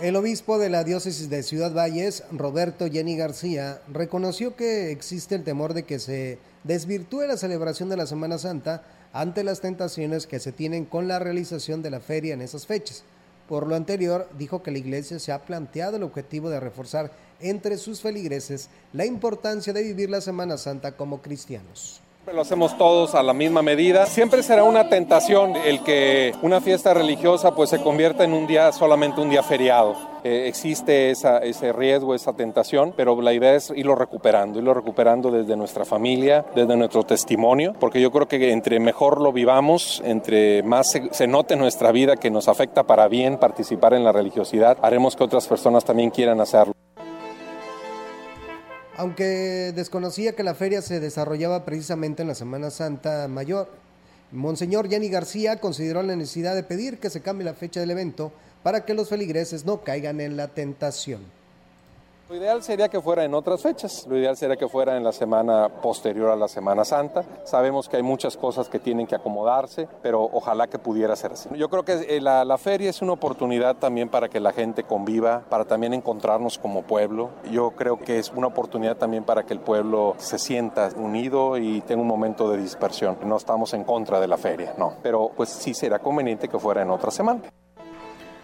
El 0.00 0.16
obispo 0.16 0.58
de 0.58 0.68
la 0.68 0.82
diócesis 0.82 1.30
de 1.30 1.44
Ciudad 1.44 1.72
Valles, 1.72 2.24
Roberto 2.32 2.88
Jenny 2.90 3.16
García, 3.16 3.80
reconoció 3.86 4.56
que 4.56 4.90
existe 4.90 5.36
el 5.36 5.44
temor 5.44 5.74
de 5.74 5.84
que 5.84 6.00
se 6.00 6.38
desvirtúe 6.64 7.22
la 7.22 7.36
celebración 7.36 7.88
de 7.88 7.96
la 7.96 8.06
Semana 8.06 8.38
Santa 8.38 8.82
ante 9.12 9.44
las 9.44 9.60
tentaciones 9.60 10.26
que 10.26 10.40
se 10.40 10.50
tienen 10.50 10.86
con 10.86 11.06
la 11.06 11.20
realización 11.20 11.82
de 11.82 11.90
la 11.90 12.00
feria 12.00 12.34
en 12.34 12.42
esas 12.42 12.66
fechas 12.66 13.04
Por 13.48 13.66
lo 13.66 13.74
anterior, 13.74 14.28
dijo 14.38 14.62
que 14.62 14.70
la 14.70 14.78
iglesia 14.78 15.18
se 15.18 15.32
ha 15.32 15.42
planteado 15.44 15.96
el 15.96 16.02
objetivo 16.02 16.48
de 16.48 16.60
reforzar 16.60 17.10
entre 17.40 17.76
sus 17.76 18.00
feligreses 18.00 18.68
la 18.92 19.04
importancia 19.04 19.72
de 19.72 19.82
vivir 19.82 20.10
la 20.10 20.20
Semana 20.20 20.56
Santa 20.56 20.96
como 20.96 21.22
cristianos. 21.22 22.00
Lo 22.30 22.40
hacemos 22.40 22.78
todos 22.78 23.16
a 23.16 23.22
la 23.22 23.32
misma 23.32 23.62
medida. 23.62 24.06
Siempre 24.06 24.44
será 24.44 24.62
una 24.62 24.88
tentación 24.88 25.56
el 25.56 25.82
que 25.82 26.32
una 26.40 26.60
fiesta 26.60 26.94
religiosa 26.94 27.54
pues 27.54 27.68
se 27.68 27.82
convierta 27.82 28.22
en 28.22 28.32
un 28.32 28.46
día 28.46 28.70
solamente 28.70 29.20
un 29.20 29.28
día 29.28 29.42
feriado. 29.42 29.96
Eh, 30.22 30.44
existe 30.46 31.10
ese 31.10 31.72
riesgo, 31.72 32.14
esa 32.14 32.32
tentación, 32.32 32.94
pero 32.96 33.20
la 33.20 33.32
idea 33.32 33.56
es 33.56 33.72
irlo 33.74 33.96
recuperando, 33.96 34.60
irlo 34.60 34.72
recuperando 34.72 35.32
desde 35.32 35.56
nuestra 35.56 35.84
familia, 35.84 36.46
desde 36.54 36.76
nuestro 36.76 37.02
testimonio, 37.02 37.74
porque 37.80 38.00
yo 38.00 38.12
creo 38.12 38.28
que 38.28 38.52
entre 38.52 38.78
mejor 38.78 39.20
lo 39.20 39.32
vivamos, 39.32 40.00
entre 40.04 40.62
más 40.62 40.92
se, 41.10 41.26
note 41.26 41.56
nuestra 41.56 41.90
vida 41.90 42.16
que 42.16 42.30
nos 42.30 42.46
afecta 42.46 42.84
para 42.84 43.08
bien 43.08 43.36
participar 43.38 43.94
en 43.94 44.04
la 44.04 44.12
religiosidad, 44.12 44.78
haremos 44.80 45.16
que 45.16 45.24
otras 45.24 45.48
personas 45.48 45.84
también 45.84 46.10
quieran 46.10 46.40
hacerlo 46.40 46.72
aunque 48.96 49.72
desconocía 49.74 50.34
que 50.34 50.42
la 50.42 50.54
feria 50.54 50.82
se 50.82 51.00
desarrollaba 51.00 51.64
precisamente 51.64 52.22
en 52.22 52.28
la 52.28 52.34
Semana 52.34 52.70
Santa 52.70 53.26
Mayor. 53.28 53.68
Monseñor 54.30 54.88
Jenny 54.88 55.08
García 55.08 55.56
consideró 55.56 56.02
la 56.02 56.16
necesidad 56.16 56.54
de 56.54 56.62
pedir 56.62 56.98
que 56.98 57.10
se 57.10 57.20
cambie 57.20 57.44
la 57.44 57.54
fecha 57.54 57.80
del 57.80 57.90
evento 57.90 58.32
para 58.62 58.84
que 58.84 58.94
los 58.94 59.08
feligreses 59.08 59.64
no 59.64 59.82
caigan 59.82 60.20
en 60.20 60.36
la 60.36 60.48
tentación. 60.48 61.20
Lo 62.32 62.38
ideal 62.38 62.62
sería 62.62 62.88
que 62.88 62.98
fuera 62.98 63.24
en 63.24 63.34
otras 63.34 63.60
fechas, 63.60 64.06
lo 64.08 64.16
ideal 64.16 64.38
sería 64.38 64.56
que 64.56 64.66
fuera 64.66 64.96
en 64.96 65.04
la 65.04 65.12
semana 65.12 65.68
posterior 65.68 66.30
a 66.30 66.34
la 66.34 66.48
Semana 66.48 66.82
Santa. 66.82 67.22
Sabemos 67.44 67.90
que 67.90 67.98
hay 67.98 68.02
muchas 68.02 68.38
cosas 68.38 68.70
que 68.70 68.78
tienen 68.78 69.06
que 69.06 69.14
acomodarse, 69.14 69.86
pero 70.00 70.22
ojalá 70.32 70.66
que 70.66 70.78
pudiera 70.78 71.14
ser 71.14 71.32
así. 71.32 71.50
Yo 71.54 71.68
creo 71.68 71.84
que 71.84 71.92
eh, 71.92 72.22
la, 72.22 72.46
la 72.46 72.56
feria 72.56 72.88
es 72.88 73.02
una 73.02 73.12
oportunidad 73.12 73.76
también 73.76 74.08
para 74.08 74.30
que 74.30 74.40
la 74.40 74.52
gente 74.52 74.84
conviva, 74.84 75.42
para 75.50 75.66
también 75.66 75.92
encontrarnos 75.92 76.56
como 76.56 76.84
pueblo. 76.84 77.28
Yo 77.50 77.72
creo 77.72 77.98
que 77.98 78.18
es 78.18 78.30
una 78.30 78.46
oportunidad 78.46 78.96
también 78.96 79.24
para 79.24 79.42
que 79.42 79.52
el 79.52 79.60
pueblo 79.60 80.14
se 80.16 80.38
sienta 80.38 80.88
unido 80.96 81.58
y 81.58 81.82
tenga 81.82 82.00
un 82.00 82.08
momento 82.08 82.50
de 82.50 82.56
dispersión. 82.56 83.18
No 83.26 83.36
estamos 83.36 83.74
en 83.74 83.84
contra 83.84 84.20
de 84.20 84.28
la 84.28 84.38
feria, 84.38 84.72
no, 84.78 84.94
pero 85.02 85.32
pues 85.36 85.50
sí 85.50 85.74
será 85.74 85.98
conveniente 85.98 86.48
que 86.48 86.58
fuera 86.58 86.80
en 86.80 86.88
otra 86.92 87.10
semana. 87.10 87.42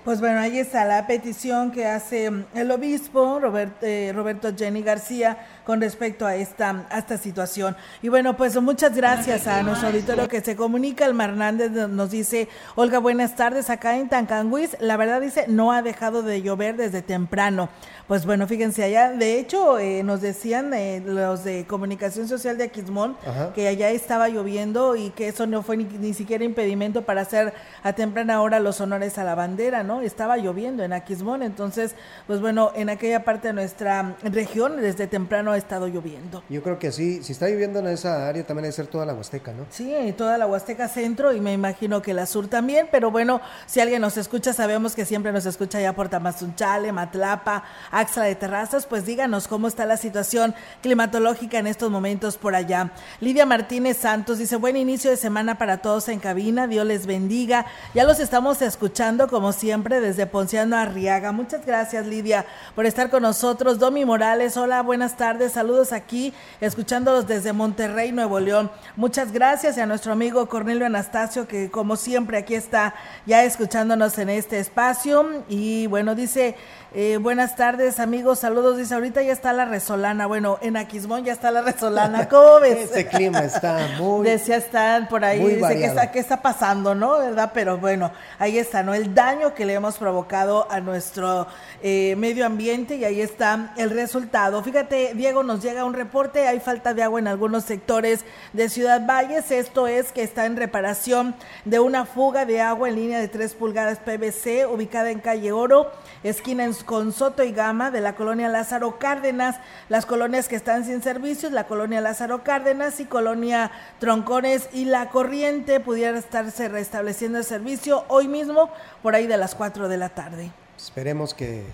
Pues 0.08 0.20
bueno, 0.20 0.40
ahí 0.40 0.58
está 0.58 0.86
la 0.86 1.06
petición 1.06 1.70
que 1.70 1.84
hace 1.84 2.30
mm, 2.30 2.44
el 2.54 2.70
obispo 2.70 3.42
eh, 3.82 4.10
Roberto 4.14 4.48
Jenny 4.56 4.80
García 4.80 5.36
con 5.66 5.82
respecto 5.82 6.24
a 6.24 6.34
esta, 6.34 6.86
esta 6.96 7.18
situación. 7.18 7.76
Y 8.00 8.08
bueno, 8.08 8.34
pues 8.34 8.58
muchas 8.58 8.96
gracias 8.96 9.46
a 9.46 9.62
nuestro 9.62 9.88
auditorio 9.88 10.26
que 10.26 10.40
se 10.40 10.56
comunica. 10.56 11.04
El 11.04 11.20
Hernández 11.20 11.72
nos 11.72 12.10
dice, 12.10 12.48
Olga, 12.74 13.00
buenas 13.00 13.36
tardes, 13.36 13.68
acá 13.68 13.98
en 13.98 14.08
Tancanguis, 14.08 14.78
la 14.80 14.96
verdad 14.96 15.20
dice, 15.20 15.44
no 15.46 15.72
ha 15.72 15.82
dejado 15.82 16.22
de 16.22 16.40
llover 16.40 16.78
desde 16.78 17.02
temprano. 17.02 17.68
Pues 18.06 18.24
bueno, 18.24 18.46
fíjense 18.46 18.82
allá, 18.82 19.10
de 19.12 19.38
hecho 19.38 19.78
eh, 19.78 20.02
nos 20.02 20.22
decían 20.22 20.72
eh, 20.72 21.02
los 21.04 21.44
de 21.44 21.66
comunicación 21.66 22.26
social 22.26 22.56
de 22.56 22.64
Aquismón 22.64 23.18
que 23.54 23.68
allá 23.68 23.90
estaba 23.90 24.30
lloviendo 24.30 24.96
y 24.96 25.10
que 25.10 25.28
eso 25.28 25.46
no 25.46 25.62
fue 25.62 25.76
ni, 25.76 25.84
ni, 25.84 26.14
siquiera 26.14 26.42
impedimento 26.42 27.02
para 27.02 27.20
hacer 27.20 27.52
a 27.82 27.92
temprana 27.92 28.40
hora 28.40 28.60
los 28.60 28.80
honores 28.80 29.18
a 29.18 29.24
la 29.24 29.34
bandera, 29.34 29.82
¿no? 29.82 29.97
Estaba 30.00 30.36
lloviendo 30.36 30.82
en 30.82 30.92
Aquismón, 30.92 31.42
entonces, 31.42 31.94
pues 32.26 32.40
bueno, 32.40 32.72
en 32.74 32.90
aquella 32.90 33.24
parte 33.24 33.48
de 33.48 33.54
nuestra 33.54 34.16
región 34.22 34.80
desde 34.80 35.06
temprano 35.06 35.52
ha 35.52 35.56
estado 35.56 35.88
lloviendo. 35.88 36.42
Yo 36.48 36.62
creo 36.62 36.78
que 36.78 36.92
sí, 36.92 37.22
si 37.22 37.32
está 37.32 37.48
lloviendo 37.48 37.78
en 37.80 37.88
esa 37.88 38.28
área 38.28 38.44
también 38.44 38.64
debe 38.64 38.72
ser 38.72 38.86
toda 38.86 39.06
la 39.06 39.14
Huasteca, 39.14 39.52
¿no? 39.52 39.66
Sí, 39.70 39.94
toda 40.16 40.38
la 40.38 40.46
Huasteca 40.46 40.88
Centro 40.88 41.32
y 41.32 41.40
me 41.40 41.52
imagino 41.52 42.02
que 42.02 42.14
la 42.14 42.26
Sur 42.26 42.48
también, 42.48 42.88
pero 42.90 43.10
bueno, 43.10 43.40
si 43.66 43.80
alguien 43.80 44.02
nos 44.02 44.16
escucha, 44.16 44.52
sabemos 44.52 44.94
que 44.94 45.04
siempre 45.04 45.32
nos 45.32 45.46
escucha 45.46 45.78
allá 45.78 45.94
por 45.94 46.08
Tamazunchale, 46.08 46.92
Matlapa, 46.92 47.64
Axla 47.90 48.24
de 48.24 48.34
Terrazas, 48.34 48.86
pues 48.86 49.06
díganos 49.06 49.48
cómo 49.48 49.68
está 49.68 49.86
la 49.86 49.96
situación 49.96 50.54
climatológica 50.82 51.58
en 51.58 51.66
estos 51.66 51.90
momentos 51.90 52.36
por 52.36 52.54
allá. 52.54 52.92
Lidia 53.20 53.46
Martínez 53.46 53.98
Santos 53.98 54.38
dice, 54.38 54.56
buen 54.56 54.76
inicio 54.76 55.10
de 55.10 55.16
semana 55.16 55.58
para 55.58 55.78
todos 55.78 56.08
en 56.08 56.20
cabina, 56.20 56.66
Dios 56.66 56.86
les 56.86 57.06
bendiga. 57.06 57.66
Ya 57.94 58.04
los 58.04 58.20
estamos 58.20 58.60
escuchando 58.62 59.28
como 59.28 59.52
siempre 59.52 59.77
desde 59.82 60.26
Ponciano 60.26 60.76
Arriaga. 60.76 61.30
Muchas 61.32 61.64
gracias 61.64 62.06
Lidia 62.06 62.44
por 62.74 62.84
estar 62.84 63.10
con 63.10 63.22
nosotros. 63.22 63.78
Domi 63.78 64.04
Morales, 64.04 64.56
hola, 64.56 64.82
buenas 64.82 65.16
tardes, 65.16 65.52
saludos 65.52 65.92
aquí, 65.92 66.34
escuchándolos 66.60 67.26
desde 67.26 67.52
Monterrey, 67.52 68.10
Nuevo 68.12 68.40
León. 68.40 68.70
Muchas 68.96 69.32
gracias 69.32 69.76
y 69.76 69.80
a 69.80 69.86
nuestro 69.86 70.12
amigo 70.12 70.48
Cornelio 70.48 70.86
Anastasio 70.86 71.46
que 71.46 71.70
como 71.70 71.96
siempre 71.96 72.38
aquí 72.38 72.54
está 72.54 72.94
ya 73.24 73.44
escuchándonos 73.44 74.18
en 74.18 74.30
este 74.30 74.58
espacio. 74.58 75.44
Y 75.48 75.86
bueno, 75.86 76.14
dice... 76.14 76.56
Eh, 76.94 77.18
buenas 77.20 77.54
tardes, 77.54 78.00
amigos. 78.00 78.38
Saludos. 78.38 78.78
Dice, 78.78 78.94
ahorita 78.94 79.20
ya 79.20 79.32
está 79.32 79.52
la 79.52 79.66
resolana. 79.66 80.26
Bueno, 80.26 80.58
en 80.62 80.78
Aquismón 80.78 81.22
ya 81.22 81.34
está 81.34 81.50
la 81.50 81.60
resolana. 81.60 82.28
¿Cómo 82.30 82.60
ves? 82.60 82.90
Ese 82.90 83.06
clima 83.06 83.40
está 83.40 83.88
muy. 83.98 84.26
Decía, 84.26 84.56
están 84.56 85.06
por 85.06 85.22
ahí. 85.22 85.56
dice, 85.56 85.76
¿qué 85.76 85.84
está, 85.84 86.10
¿qué 86.10 86.18
está 86.18 86.40
pasando, 86.40 86.94
no? 86.94 87.18
¿Verdad? 87.18 87.50
Pero 87.52 87.76
bueno, 87.76 88.10
ahí 88.38 88.56
está, 88.56 88.82
¿no? 88.82 88.94
El 88.94 89.14
daño 89.14 89.52
que 89.54 89.66
le 89.66 89.74
hemos 89.74 89.98
provocado 89.98 90.66
a 90.70 90.80
nuestro 90.80 91.46
eh, 91.82 92.14
medio 92.16 92.46
ambiente 92.46 92.96
y 92.96 93.04
ahí 93.04 93.20
está 93.20 93.74
el 93.76 93.90
resultado. 93.90 94.62
Fíjate, 94.62 95.12
Diego, 95.14 95.42
nos 95.42 95.62
llega 95.62 95.84
un 95.84 95.92
reporte. 95.92 96.48
Hay 96.48 96.58
falta 96.58 96.94
de 96.94 97.02
agua 97.02 97.20
en 97.20 97.28
algunos 97.28 97.64
sectores 97.64 98.24
de 98.54 98.70
Ciudad 98.70 99.04
Valles. 99.06 99.50
Esto 99.50 99.88
es 99.88 100.10
que 100.10 100.22
está 100.22 100.46
en 100.46 100.56
reparación 100.56 101.34
de 101.66 101.80
una 101.80 102.06
fuga 102.06 102.46
de 102.46 102.62
agua 102.62 102.88
en 102.88 102.94
línea 102.94 103.20
de 103.20 103.28
3 103.28 103.52
pulgadas 103.56 103.98
PVC 103.98 104.64
ubicada 104.66 105.10
en 105.10 105.20
calle 105.20 105.52
Oro, 105.52 105.92
esquina 106.22 106.64
en 106.64 106.77
con 106.84 107.12
Soto 107.12 107.42
y 107.42 107.52
Gama 107.52 107.90
de 107.90 108.00
la 108.00 108.14
colonia 108.14 108.48
Lázaro 108.48 108.98
Cárdenas, 108.98 109.56
las 109.88 110.06
colonias 110.06 110.48
que 110.48 110.56
están 110.56 110.84
sin 110.84 111.02
servicios, 111.02 111.52
la 111.52 111.66
colonia 111.66 112.00
Lázaro 112.00 112.42
Cárdenas 112.42 113.00
y 113.00 113.04
colonia 113.04 113.70
Troncones 113.98 114.68
y 114.72 114.84
La 114.84 115.10
Corriente 115.10 115.80
pudiera 115.80 116.18
estarse 116.18 116.68
restableciendo 116.68 117.38
el 117.38 117.44
servicio 117.44 118.04
hoy 118.08 118.28
mismo 118.28 118.70
por 119.02 119.14
ahí 119.14 119.26
de 119.26 119.36
las 119.36 119.54
4 119.54 119.88
de 119.88 119.96
la 119.96 120.08
tarde. 120.08 120.50
Esperemos 120.76 121.34
que, 121.34 121.64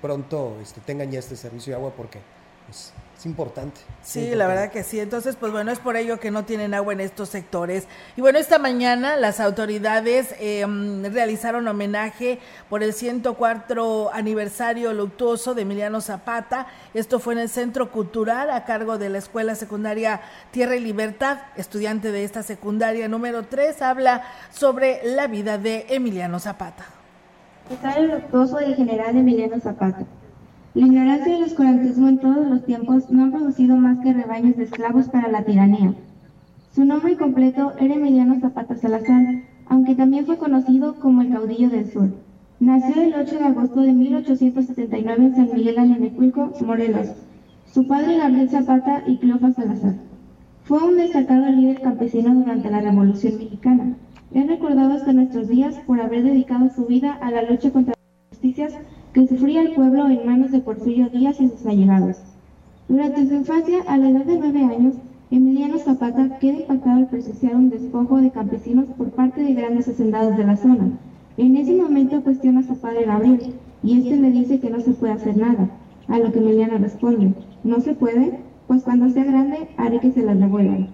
pronto 0.00 0.56
este, 0.60 0.80
tengan 0.80 1.10
ya 1.10 1.20
este 1.20 1.36
servicio 1.36 1.70
de 1.70 1.76
agua 1.76 1.92
porque 1.96 2.20
pues, 2.66 2.92
es 3.18 3.26
importante. 3.26 3.80
Sí, 4.00 4.32
la 4.36 4.46
verdad 4.46 4.70
que 4.70 4.84
sí. 4.84 5.00
Entonces, 5.00 5.34
pues 5.34 5.50
bueno, 5.50 5.72
es 5.72 5.80
por 5.80 5.96
ello 5.96 6.20
que 6.20 6.30
no 6.30 6.44
tienen 6.44 6.72
agua 6.72 6.92
en 6.92 7.00
estos 7.00 7.28
sectores. 7.28 7.88
Y 8.16 8.20
bueno, 8.20 8.38
esta 8.38 8.60
mañana 8.60 9.16
las 9.16 9.40
autoridades 9.40 10.36
eh, 10.38 10.64
realizaron 11.10 11.66
homenaje 11.66 12.38
por 12.70 12.84
el 12.84 12.92
104 12.92 14.14
aniversario 14.14 14.92
luctuoso 14.92 15.54
de 15.54 15.62
Emiliano 15.62 16.00
Zapata. 16.00 16.68
Esto 16.94 17.18
fue 17.18 17.34
en 17.34 17.40
el 17.40 17.48
Centro 17.48 17.90
Cultural 17.90 18.50
a 18.50 18.64
cargo 18.64 18.98
de 18.98 19.08
la 19.08 19.18
Escuela 19.18 19.56
Secundaria 19.56 20.20
Tierra 20.52 20.76
y 20.76 20.80
Libertad. 20.80 21.38
Estudiante 21.56 22.12
de 22.12 22.22
esta 22.22 22.44
secundaria 22.44 23.08
número 23.08 23.42
3 23.42 23.82
habla 23.82 24.22
sobre 24.52 25.00
la 25.02 25.26
vida 25.26 25.58
de 25.58 25.86
Emiliano 25.88 26.38
Zapata. 26.38 26.86
Está 27.68 27.94
el 27.94 28.12
luctuoso 28.12 28.58
del 28.58 28.76
general 28.76 29.16
Emiliano 29.16 29.58
Zapata 29.58 30.06
la 30.74 30.86
ignorancia 30.86 31.32
y 31.32 31.36
el 31.36 31.44
escurantismo 31.44 32.08
en 32.08 32.18
todos 32.18 32.46
los 32.46 32.64
tiempos 32.64 33.10
no 33.10 33.24
han 33.24 33.32
producido 33.32 33.76
más 33.76 33.98
que 34.00 34.12
rebaños 34.12 34.56
de 34.56 34.64
esclavos 34.64 35.08
para 35.08 35.28
la 35.28 35.42
tiranía. 35.42 35.94
Su 36.74 36.84
nombre 36.84 37.16
completo 37.16 37.72
era 37.80 37.94
Emiliano 37.94 38.38
Zapata 38.38 38.76
Salazar, 38.76 39.42
aunque 39.66 39.94
también 39.94 40.26
fue 40.26 40.36
conocido 40.36 40.96
como 41.00 41.22
el 41.22 41.32
caudillo 41.32 41.70
del 41.70 41.90
sur. 41.90 42.10
Nació 42.60 43.02
el 43.02 43.14
8 43.14 43.38
de 43.38 43.44
agosto 43.44 43.80
de 43.80 43.92
1879 43.92 45.24
en 45.24 45.34
San 45.34 45.48
Miguel 45.54 45.78
Alenecuilco, 45.78 46.52
Morelos. 46.66 47.08
Su 47.66 47.86
padre 47.86 48.18
Gabriel 48.18 48.50
Zapata 48.50 49.04
y 49.06 49.16
Cleofa 49.18 49.52
Salazar. 49.52 49.94
Fue 50.64 50.82
un 50.84 50.98
destacado 50.98 51.46
líder 51.46 51.80
campesino 51.80 52.34
durante 52.34 52.70
la 52.70 52.82
Revolución 52.82 53.38
Mexicana. 53.38 53.96
Es 54.32 54.46
recordado 54.46 54.94
hasta 54.94 55.12
nuestros 55.14 55.48
días 55.48 55.76
por 55.86 56.00
haber 56.00 56.22
dedicado 56.24 56.68
su 56.68 56.84
vida 56.84 57.14
a 57.14 57.30
la 57.30 57.42
lucha 57.42 57.70
contra 57.70 57.94
las 57.96 58.38
injusticias 58.38 58.74
que 59.18 59.26
sufría 59.26 59.62
el 59.62 59.72
pueblo 59.72 60.08
en 60.08 60.24
manos 60.24 60.52
de 60.52 60.60
Porfirio 60.60 61.08
Díaz 61.08 61.40
y 61.40 61.48
sus 61.48 61.66
allegados. 61.66 62.18
Durante 62.86 63.26
su 63.26 63.34
infancia, 63.34 63.78
a 63.88 63.96
la 63.96 64.10
edad 64.10 64.24
de 64.24 64.38
nueve 64.38 64.62
años, 64.62 64.94
Emiliano 65.32 65.76
Zapata 65.78 66.38
queda 66.38 66.60
impactado 66.60 66.98
al 66.98 67.08
presenciar 67.08 67.56
un 67.56 67.68
despojo 67.68 68.18
de 68.18 68.30
campesinos 68.30 68.84
por 68.96 69.10
parte 69.10 69.42
de 69.42 69.54
grandes 69.54 69.88
hacendados 69.88 70.36
de 70.36 70.44
la 70.44 70.56
zona. 70.56 70.90
En 71.36 71.56
ese 71.56 71.74
momento 71.74 72.22
cuestiona 72.22 72.60
a 72.60 72.62
su 72.62 72.76
padre 72.76 73.06
Gabriel, 73.06 73.54
y 73.82 73.98
este 73.98 74.18
le 74.18 74.30
dice 74.30 74.60
que 74.60 74.70
no 74.70 74.78
se 74.78 74.92
puede 74.92 75.14
hacer 75.14 75.36
nada, 75.36 75.68
a 76.06 76.18
lo 76.20 76.30
que 76.30 76.38
Emiliano 76.38 76.78
responde, 76.78 77.34
¿no 77.64 77.80
se 77.80 77.94
puede? 77.94 78.38
Pues 78.68 78.84
cuando 78.84 79.10
sea 79.10 79.24
grande 79.24 79.68
haré 79.78 79.98
que 79.98 80.12
se 80.12 80.22
las 80.22 80.38
devuelvan. 80.38 80.90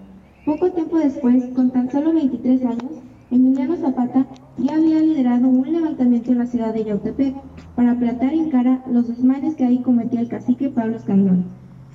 Poco 0.47 0.71
tiempo 0.71 0.97
después, 0.97 1.45
con 1.53 1.69
tan 1.69 1.91
solo 1.91 2.11
23 2.11 2.65
años, 2.65 2.91
Emiliano 3.29 3.75
Zapata 3.75 4.25
ya 4.57 4.75
había 4.75 4.99
liderado 4.99 5.47
un 5.47 5.71
levantamiento 5.71 6.31
en 6.31 6.39
la 6.39 6.45
ciudad 6.47 6.73
de 6.73 6.85
Yautepec 6.85 7.35
para 7.75 7.95
plantar 7.95 8.33
en 8.33 8.49
cara 8.49 8.81
los 8.89 9.07
desmanes 9.07 9.55
que 9.55 9.65
ahí 9.65 9.79
cometía 9.79 10.21
el 10.21 10.29
cacique 10.29 10.69
Pablo 10.69 10.97
Escandón. 10.97 11.45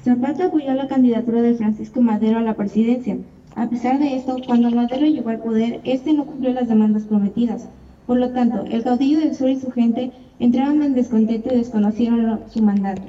Zapata 0.05 0.47
apoyó 0.47 0.73
la 0.75 0.89
candidatura 0.89 1.43
de 1.43 1.55
Francisco 1.55 2.01
Madero 2.01 2.39
a 2.39 2.43
la 2.43 2.55
presidencia. 2.55 3.19
A 3.55 3.69
pesar 3.69 3.99
de 3.99 4.17
esto, 4.17 4.37
cuando 4.47 4.71
Madero 4.71 5.07
llegó 5.07 5.31
al 5.31 5.41
poder, 5.41 5.81
este 5.85 6.13
no 6.13 6.25
cumplió 6.25 6.53
las 6.53 6.69
demandas 6.69 7.05
prometidas, 7.05 7.69
Por 8.07 8.19
lo 8.19 8.31
tanto, 8.31 8.65
el 8.65 8.83
caudillo 8.83 9.21
del 9.21 9.35
sur 9.35 9.51
y 9.51 9.61
su 9.61 9.71
gente 9.71 10.13
entraron 10.39 10.83
en 10.83 10.95
descontento 10.95 11.53
y 11.53 11.59
desconocieron 11.59 12.41
su 12.49 12.63
mandato. 12.63 13.03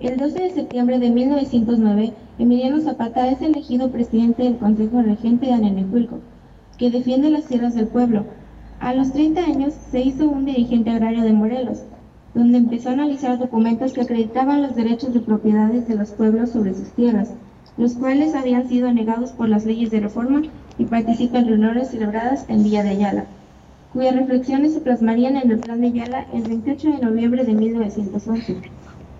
El 0.00 0.16
12 0.16 0.40
de 0.40 0.50
septiembre 0.50 0.98
de 0.98 1.10
1909, 1.10 2.12
Emiliano 2.38 2.80
Zapata 2.80 3.28
es 3.28 3.40
elegido 3.42 3.90
presidente 3.90 4.42
del 4.44 4.56
Consejo 4.56 5.02
Regente 5.02 5.46
de 5.46 5.52
Anenecuilco, 5.52 6.20
que 6.78 6.90
defiende 6.90 7.30
las 7.30 7.44
tierras 7.44 7.74
del 7.74 7.88
pueblo. 7.88 8.24
A 8.80 8.92
los 8.92 9.12
30 9.12 9.44
años 9.44 9.74
se 9.90 10.00
hizo 10.00 10.28
un 10.28 10.44
dirigente 10.44 10.90
agrario 10.90 11.22
de 11.22 11.32
Morelos, 11.32 11.82
donde 12.34 12.58
empezó 12.58 12.90
a 12.90 12.92
analizar 12.92 13.38
documentos 13.38 13.92
que 13.92 14.02
acreditaban 14.02 14.62
los 14.62 14.74
derechos 14.74 15.14
de 15.14 15.20
propiedades 15.20 15.86
de 15.86 15.94
los 15.94 16.10
pueblos 16.10 16.50
sobre 16.50 16.74
sus 16.74 16.90
tierras, 16.90 17.32
los 17.76 17.94
cuales 17.94 18.34
habían 18.34 18.68
sido 18.68 18.92
negados 18.92 19.32
por 19.32 19.48
las 19.48 19.64
leyes 19.64 19.90
de 19.90 20.00
reforma 20.00 20.42
y 20.76 20.84
participa 20.84 21.38
en 21.38 21.48
reuniones 21.48 21.88
celebradas 21.88 22.44
en 22.48 22.64
Villa 22.64 22.82
de 22.82 22.90
Ayala, 22.90 23.24
cuyas 23.92 24.16
reflexiones 24.16 24.74
se 24.74 24.80
plasmarían 24.80 25.36
en 25.36 25.50
el 25.52 25.60
Plan 25.60 25.80
de 25.80 25.86
Ayala 25.86 26.26
el 26.32 26.42
28 26.42 26.90
de 26.90 26.98
noviembre 26.98 27.44
de 27.44 27.54
1911, 27.54 28.56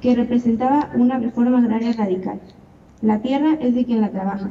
que 0.00 0.16
representaba 0.16 0.90
una 0.94 1.18
reforma 1.18 1.58
agraria 1.58 1.92
radical. 1.92 2.40
La 3.00 3.20
tierra 3.20 3.54
es 3.60 3.74
de 3.74 3.84
quien 3.84 4.00
la 4.00 4.10
trabaja. 4.10 4.50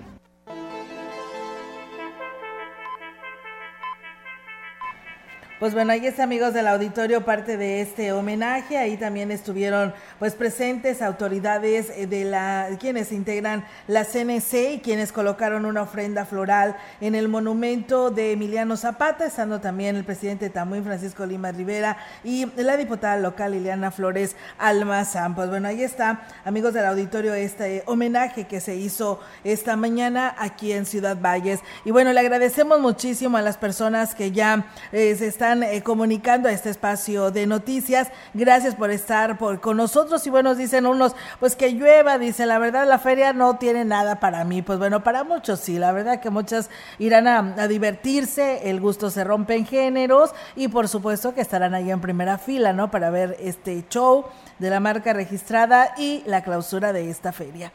Pues 5.64 5.74
bueno, 5.74 5.94
ahí 5.94 6.06
está 6.06 6.24
amigos 6.24 6.54
del 6.54 6.68
auditorio 6.68 7.24
parte 7.24 7.56
de 7.56 7.80
este 7.80 8.12
homenaje. 8.12 8.78
Ahí 8.78 8.98
también 8.98 9.32
estuvieron 9.32 9.94
pues 10.20 10.36
presentes 10.36 11.02
autoridades 11.02 11.90
eh, 11.96 12.06
de 12.06 12.26
la 12.26 12.68
quienes 12.82 13.14
integran 13.14 13.64
la 13.88 14.04
CNC 14.04 14.74
y 14.74 14.80
quienes 14.84 15.14
colocaron 15.14 15.66
una 15.66 15.84
ofrenda 15.84 16.26
floral 16.26 16.76
en 17.00 17.16
el 17.16 17.30
monumento 17.30 18.12
de 18.12 18.34
Emiliano 18.34 18.76
Zapata, 18.76 19.26
estando 19.26 19.62
también 19.62 19.96
el 19.96 20.04
presidente 20.04 20.50
Tamuín 20.50 20.84
Francisco 20.84 21.26
Lima 21.26 21.54
Rivera 21.54 21.96
y 22.26 22.46
la 22.58 22.76
diputada 22.76 23.16
local 23.16 23.54
Liliana 23.54 23.90
Flores 23.90 24.36
Almazán. 24.58 25.34
Pues 25.34 25.48
bueno, 25.48 25.70
ahí 25.70 25.82
está, 25.82 26.24
amigos 26.44 26.74
del 26.74 26.84
auditorio, 26.84 27.34
este 27.36 27.84
homenaje 27.86 28.48
que 28.48 28.60
se 28.60 28.76
hizo 28.76 29.22
esta 29.46 29.78
mañana 29.78 30.36
aquí 30.38 30.74
en 30.74 30.86
Ciudad 30.86 31.18
Valles. 31.22 31.62
Y 31.86 31.92
bueno, 31.92 32.12
le 32.12 32.20
agradecemos 32.20 32.82
muchísimo 32.82 33.38
a 33.38 33.42
las 33.42 33.58
personas 33.58 34.14
que 34.14 34.34
ya 34.34 34.66
eh, 34.92 35.16
se 35.16 35.28
están 35.28 35.53
eh, 35.62 35.84
comunicando 35.84 36.50
a 36.50 36.52
este 36.52 36.70
espacio 36.70 37.30
de 37.30 37.46
noticias. 37.46 38.08
Gracias 38.34 38.74
por 38.76 38.90
estar 38.90 39.38
por, 39.38 39.60
con 39.62 39.78
nosotros. 39.78 40.26
Y 40.26 40.30
bueno, 40.30 40.56
dicen 40.56 40.88
unos, 40.88 41.16
pues 41.40 41.56
que 41.56 41.72
llueva, 41.72 42.18
dice, 42.18 42.46
la 42.46 42.58
verdad 42.58 42.88
la 42.88 42.98
feria 42.98 43.34
no 43.34 43.58
tiene 43.58 43.86
nada 43.86 44.20
para 44.20 44.44
mí. 44.46 44.62
Pues 44.62 44.80
bueno, 44.80 45.04
para 45.04 45.24
muchos 45.24 45.60
sí, 45.60 45.78
la 45.78 45.92
verdad 45.92 46.22
que 46.22 46.30
muchas 46.30 46.70
irán 46.98 47.28
a, 47.28 47.68
divertirse, 47.68 48.70
el 48.70 48.80
gusto 48.80 49.10
se 49.10 49.24
rompe 49.24 49.56
en 49.56 49.66
géneros 49.66 50.32
y 50.56 50.70
por 50.70 50.88
supuesto 50.88 51.34
que 51.34 51.42
estarán 51.42 51.74
ahí 51.74 51.92
en 51.92 52.02
primera 52.02 52.38
fila, 52.38 52.74
¿no? 52.74 52.90
Para 52.90 53.10
ver 53.10 53.36
este 53.40 53.84
show 53.90 54.26
de 54.60 54.70
la 54.70 54.80
marca 54.80 55.14
registrada 55.14 55.94
y 55.98 56.24
la 56.26 56.44
clausura 56.44 56.94
de 56.94 57.10
esta 57.10 57.32
feria. 57.32 57.72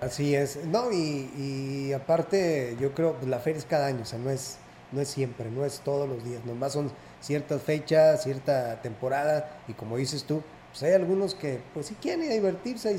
Así 0.00 0.34
es, 0.34 0.58
no, 0.64 0.90
y, 0.90 1.92
aparte 1.92 2.76
yo 2.80 2.92
creo, 2.92 3.14
pues 3.14 3.28
la 3.28 3.38
feria 3.38 3.58
es 3.58 3.64
cada 3.64 3.86
año, 3.86 4.02
o 4.02 4.04
sea, 4.04 4.18
no 4.18 4.30
es, 4.30 4.56
no 4.90 5.00
es 5.00 5.08
siempre, 5.08 5.48
no 5.48 5.64
es 5.64 5.78
todos 5.78 6.08
los 6.08 6.24
días, 6.24 6.44
nomás 6.44 6.72
son 6.72 6.90
ciertas 7.22 7.62
fechas, 7.62 8.22
cierta 8.22 8.82
temporada, 8.82 9.62
y 9.68 9.72
como 9.72 9.96
dices 9.96 10.24
tú, 10.24 10.42
pues 10.70 10.82
hay 10.82 10.92
algunos 10.92 11.34
que 11.34 11.60
pues 11.72 11.86
si 11.86 11.94
quieren 11.94 12.28
divertirse, 12.28 12.94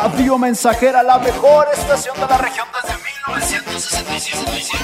Radio 0.00 0.38
Mensajera, 0.38 1.02
la 1.02 1.18
mejor 1.18 1.66
estación 1.74 2.14
de 2.20 2.26
la 2.28 2.38
región 2.38 2.68
desde 2.72 2.96
1967. 2.96 4.78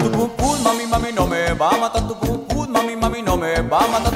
Tu 0.00 0.28
pum 0.36 0.60
mami, 0.64 0.86
mami, 0.86 1.12
no 1.12 1.24
me 1.28 1.52
va 1.52 1.70
a 1.70 1.76
matar. 1.76 2.08
Tu 2.08 2.46
pum 2.48 2.68
mami, 2.68 2.96
mami, 2.96 3.22
no 3.22 3.36
me 3.36 3.62
va 3.62 3.78
a 3.78 3.86
matar. 3.86 4.15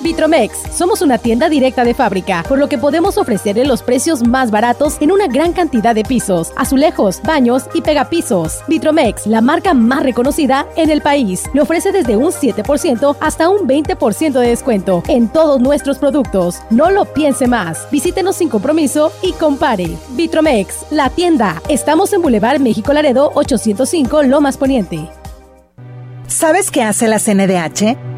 Vitromex, 0.00 0.76
somos 0.76 1.02
una 1.02 1.18
tienda 1.18 1.48
directa 1.48 1.82
de 1.84 1.92
fábrica, 1.92 2.44
por 2.48 2.58
lo 2.58 2.68
que 2.68 2.78
podemos 2.78 3.18
ofrecerle 3.18 3.64
los 3.64 3.82
precios 3.82 4.24
más 4.24 4.52
baratos 4.52 4.96
en 5.00 5.10
una 5.10 5.26
gran 5.26 5.52
cantidad 5.52 5.92
de 5.92 6.04
pisos, 6.04 6.52
azulejos, 6.56 7.20
baños 7.22 7.64
y 7.74 7.82
pegapisos. 7.82 8.60
Vitromex, 8.68 9.26
la 9.26 9.40
marca 9.40 9.74
más 9.74 10.04
reconocida 10.04 10.66
en 10.76 10.90
el 10.90 11.00
país, 11.00 11.44
le 11.52 11.62
ofrece 11.62 11.90
desde 11.90 12.16
un 12.16 12.30
7% 12.30 13.16
hasta 13.20 13.48
un 13.48 13.66
20% 13.66 14.32
de 14.32 14.48
descuento 14.48 15.02
en 15.08 15.28
todos 15.28 15.60
nuestros 15.60 15.98
productos. 15.98 16.60
No 16.70 16.90
lo 16.90 17.04
piense 17.04 17.48
más. 17.48 17.88
Visítenos 17.90 18.36
sin 18.36 18.48
compromiso 18.48 19.12
y 19.20 19.32
compare. 19.32 19.88
Vitromex, 20.10 20.92
la 20.92 21.10
tienda. 21.10 21.60
Estamos 21.68 22.12
en 22.12 22.22
Boulevard 22.22 22.60
México 22.60 22.92
Laredo 22.92 23.32
805 23.34 24.22
Lomas 24.22 24.56
Poniente. 24.56 25.08
¿Sabes 26.28 26.70
qué 26.70 26.82
hace 26.82 27.08
la 27.08 27.18
CNDH? 27.18 28.17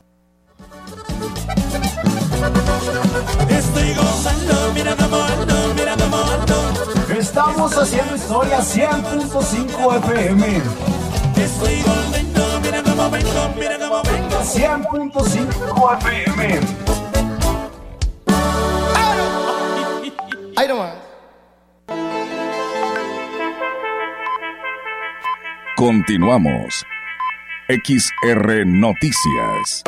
Estamos 7.63 7.87
haciendo 7.87 8.15
historia 8.15 8.57
100.5 8.57 9.97
FM. 9.97 10.61
Estoy 11.37 11.83
volviendo, 11.83 12.59
mira 12.59 12.81
cómo 12.81 13.09
vengo, 13.11 13.53
mira 13.55 13.77
cómo 13.77 14.01
vengo. 14.01 14.41
100.5 14.41 15.97
FM. 15.99 16.59
Ahí 20.57 20.67
nomás. 20.67 20.95
Continuamos. 25.75 26.83
XR 27.69 28.65
Noticias. 28.65 29.83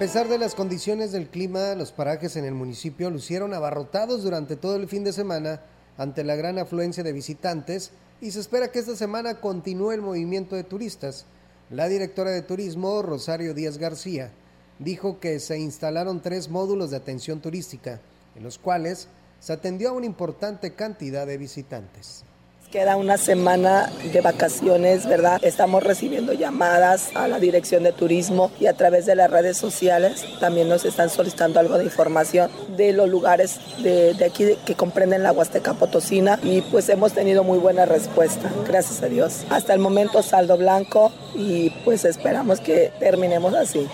Pesar 0.00 0.28
de 0.28 0.38
las 0.38 0.54
condiciones 0.54 1.12
del 1.12 1.28
clima, 1.28 1.74
los 1.74 1.92
parajes 1.92 2.34
en 2.36 2.46
el 2.46 2.54
municipio 2.54 3.10
lucieron 3.10 3.52
abarrotados 3.52 4.22
durante 4.22 4.56
todo 4.56 4.76
el 4.76 4.88
fin 4.88 5.04
de 5.04 5.12
semana 5.12 5.60
ante 5.98 6.24
la 6.24 6.36
gran 6.36 6.58
afluencia 6.58 7.04
de 7.04 7.12
visitantes 7.12 7.90
y 8.22 8.30
se 8.30 8.40
espera 8.40 8.72
que 8.72 8.78
esta 8.78 8.96
semana 8.96 9.42
continúe 9.42 9.92
el 9.92 10.00
movimiento 10.00 10.56
de 10.56 10.64
turistas. 10.64 11.26
La 11.68 11.86
directora 11.86 12.30
de 12.30 12.40
turismo, 12.40 13.02
Rosario 13.02 13.52
Díaz 13.52 13.76
García, 13.76 14.30
dijo 14.78 15.20
que 15.20 15.38
se 15.38 15.58
instalaron 15.58 16.22
tres 16.22 16.48
módulos 16.48 16.90
de 16.90 16.96
atención 16.96 17.40
turística, 17.40 18.00
en 18.36 18.42
los 18.42 18.58
cuales 18.58 19.08
se 19.38 19.52
atendió 19.52 19.90
a 19.90 19.92
una 19.92 20.06
importante 20.06 20.72
cantidad 20.72 21.26
de 21.26 21.36
visitantes 21.36 22.24
Queda 22.70 22.96
una 22.96 23.18
semana 23.18 23.90
de 24.12 24.20
vacaciones, 24.20 25.04
¿verdad? 25.04 25.40
Estamos 25.42 25.82
recibiendo 25.82 26.34
llamadas 26.34 27.10
a 27.16 27.26
la 27.26 27.40
Dirección 27.40 27.82
de 27.82 27.90
Turismo 27.90 28.52
y 28.60 28.66
a 28.66 28.74
través 28.74 29.06
de 29.06 29.16
las 29.16 29.28
redes 29.28 29.56
sociales 29.56 30.24
también 30.38 30.68
nos 30.68 30.84
están 30.84 31.10
solicitando 31.10 31.58
algo 31.58 31.78
de 31.78 31.84
información 31.86 32.48
de 32.76 32.92
los 32.92 33.08
lugares 33.08 33.58
de, 33.82 34.14
de 34.14 34.24
aquí 34.24 34.54
que 34.64 34.76
comprenden 34.76 35.24
la 35.24 35.32
Huasteca 35.32 35.74
Potosina 35.74 36.38
y 36.44 36.60
pues 36.62 36.88
hemos 36.90 37.12
tenido 37.12 37.42
muy 37.42 37.58
buena 37.58 37.86
respuesta, 37.86 38.48
gracias 38.68 39.02
a 39.02 39.08
Dios. 39.08 39.44
Hasta 39.50 39.74
el 39.74 39.80
momento 39.80 40.22
saldo 40.22 40.56
blanco 40.56 41.10
y 41.34 41.70
pues 41.84 42.04
esperamos 42.04 42.60
que 42.60 42.92
terminemos 43.00 43.52
así. 43.52 43.88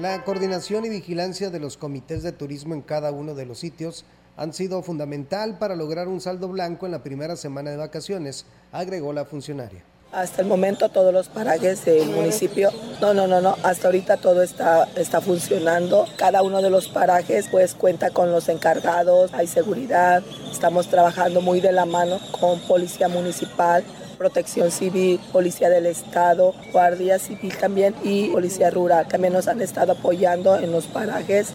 La 0.00 0.24
coordinación 0.24 0.84
y 0.84 0.88
vigilancia 0.88 1.50
de 1.50 1.60
los 1.60 1.76
comités 1.76 2.24
de 2.24 2.32
turismo 2.32 2.74
en 2.74 2.82
cada 2.82 3.12
uno 3.12 3.36
de 3.36 3.46
los 3.46 3.60
sitios 3.60 4.04
han 4.36 4.52
sido 4.52 4.82
fundamental 4.82 5.58
para 5.58 5.76
lograr 5.76 6.08
un 6.08 6.20
saldo 6.20 6.48
blanco 6.48 6.86
en 6.86 6.92
la 6.92 7.02
primera 7.02 7.36
semana 7.36 7.70
de 7.70 7.76
vacaciones, 7.76 8.46
agregó 8.72 9.12
la 9.12 9.24
funcionaria. 9.24 9.84
Hasta 10.12 10.42
el 10.42 10.48
momento 10.48 10.90
todos 10.90 11.12
los 11.12 11.28
parajes 11.28 11.86
del 11.86 12.10
municipio, 12.10 12.70
no, 13.00 13.14
no, 13.14 13.26
no, 13.26 13.40
no, 13.40 13.56
hasta 13.62 13.88
ahorita 13.88 14.18
todo 14.18 14.42
está, 14.42 14.86
está 14.94 15.22
funcionando. 15.22 16.06
Cada 16.18 16.42
uno 16.42 16.60
de 16.60 16.68
los 16.68 16.88
parajes 16.88 17.48
pues 17.50 17.74
cuenta 17.74 18.10
con 18.10 18.30
los 18.30 18.50
encargados, 18.50 19.32
hay 19.32 19.46
seguridad, 19.46 20.22
estamos 20.50 20.88
trabajando 20.88 21.40
muy 21.40 21.62
de 21.62 21.72
la 21.72 21.86
mano 21.86 22.20
con 22.38 22.60
policía 22.60 23.08
municipal, 23.08 23.84
protección 24.18 24.70
civil, 24.70 25.18
policía 25.32 25.70
del 25.70 25.86
estado, 25.86 26.54
guardia 26.72 27.18
civil 27.18 27.56
también 27.56 27.94
y 28.04 28.28
policía 28.28 28.68
rural. 28.68 29.08
También 29.08 29.32
nos 29.32 29.48
han 29.48 29.62
estado 29.62 29.92
apoyando 29.92 30.56
en 30.58 30.72
los 30.72 30.86
parajes. 30.88 31.54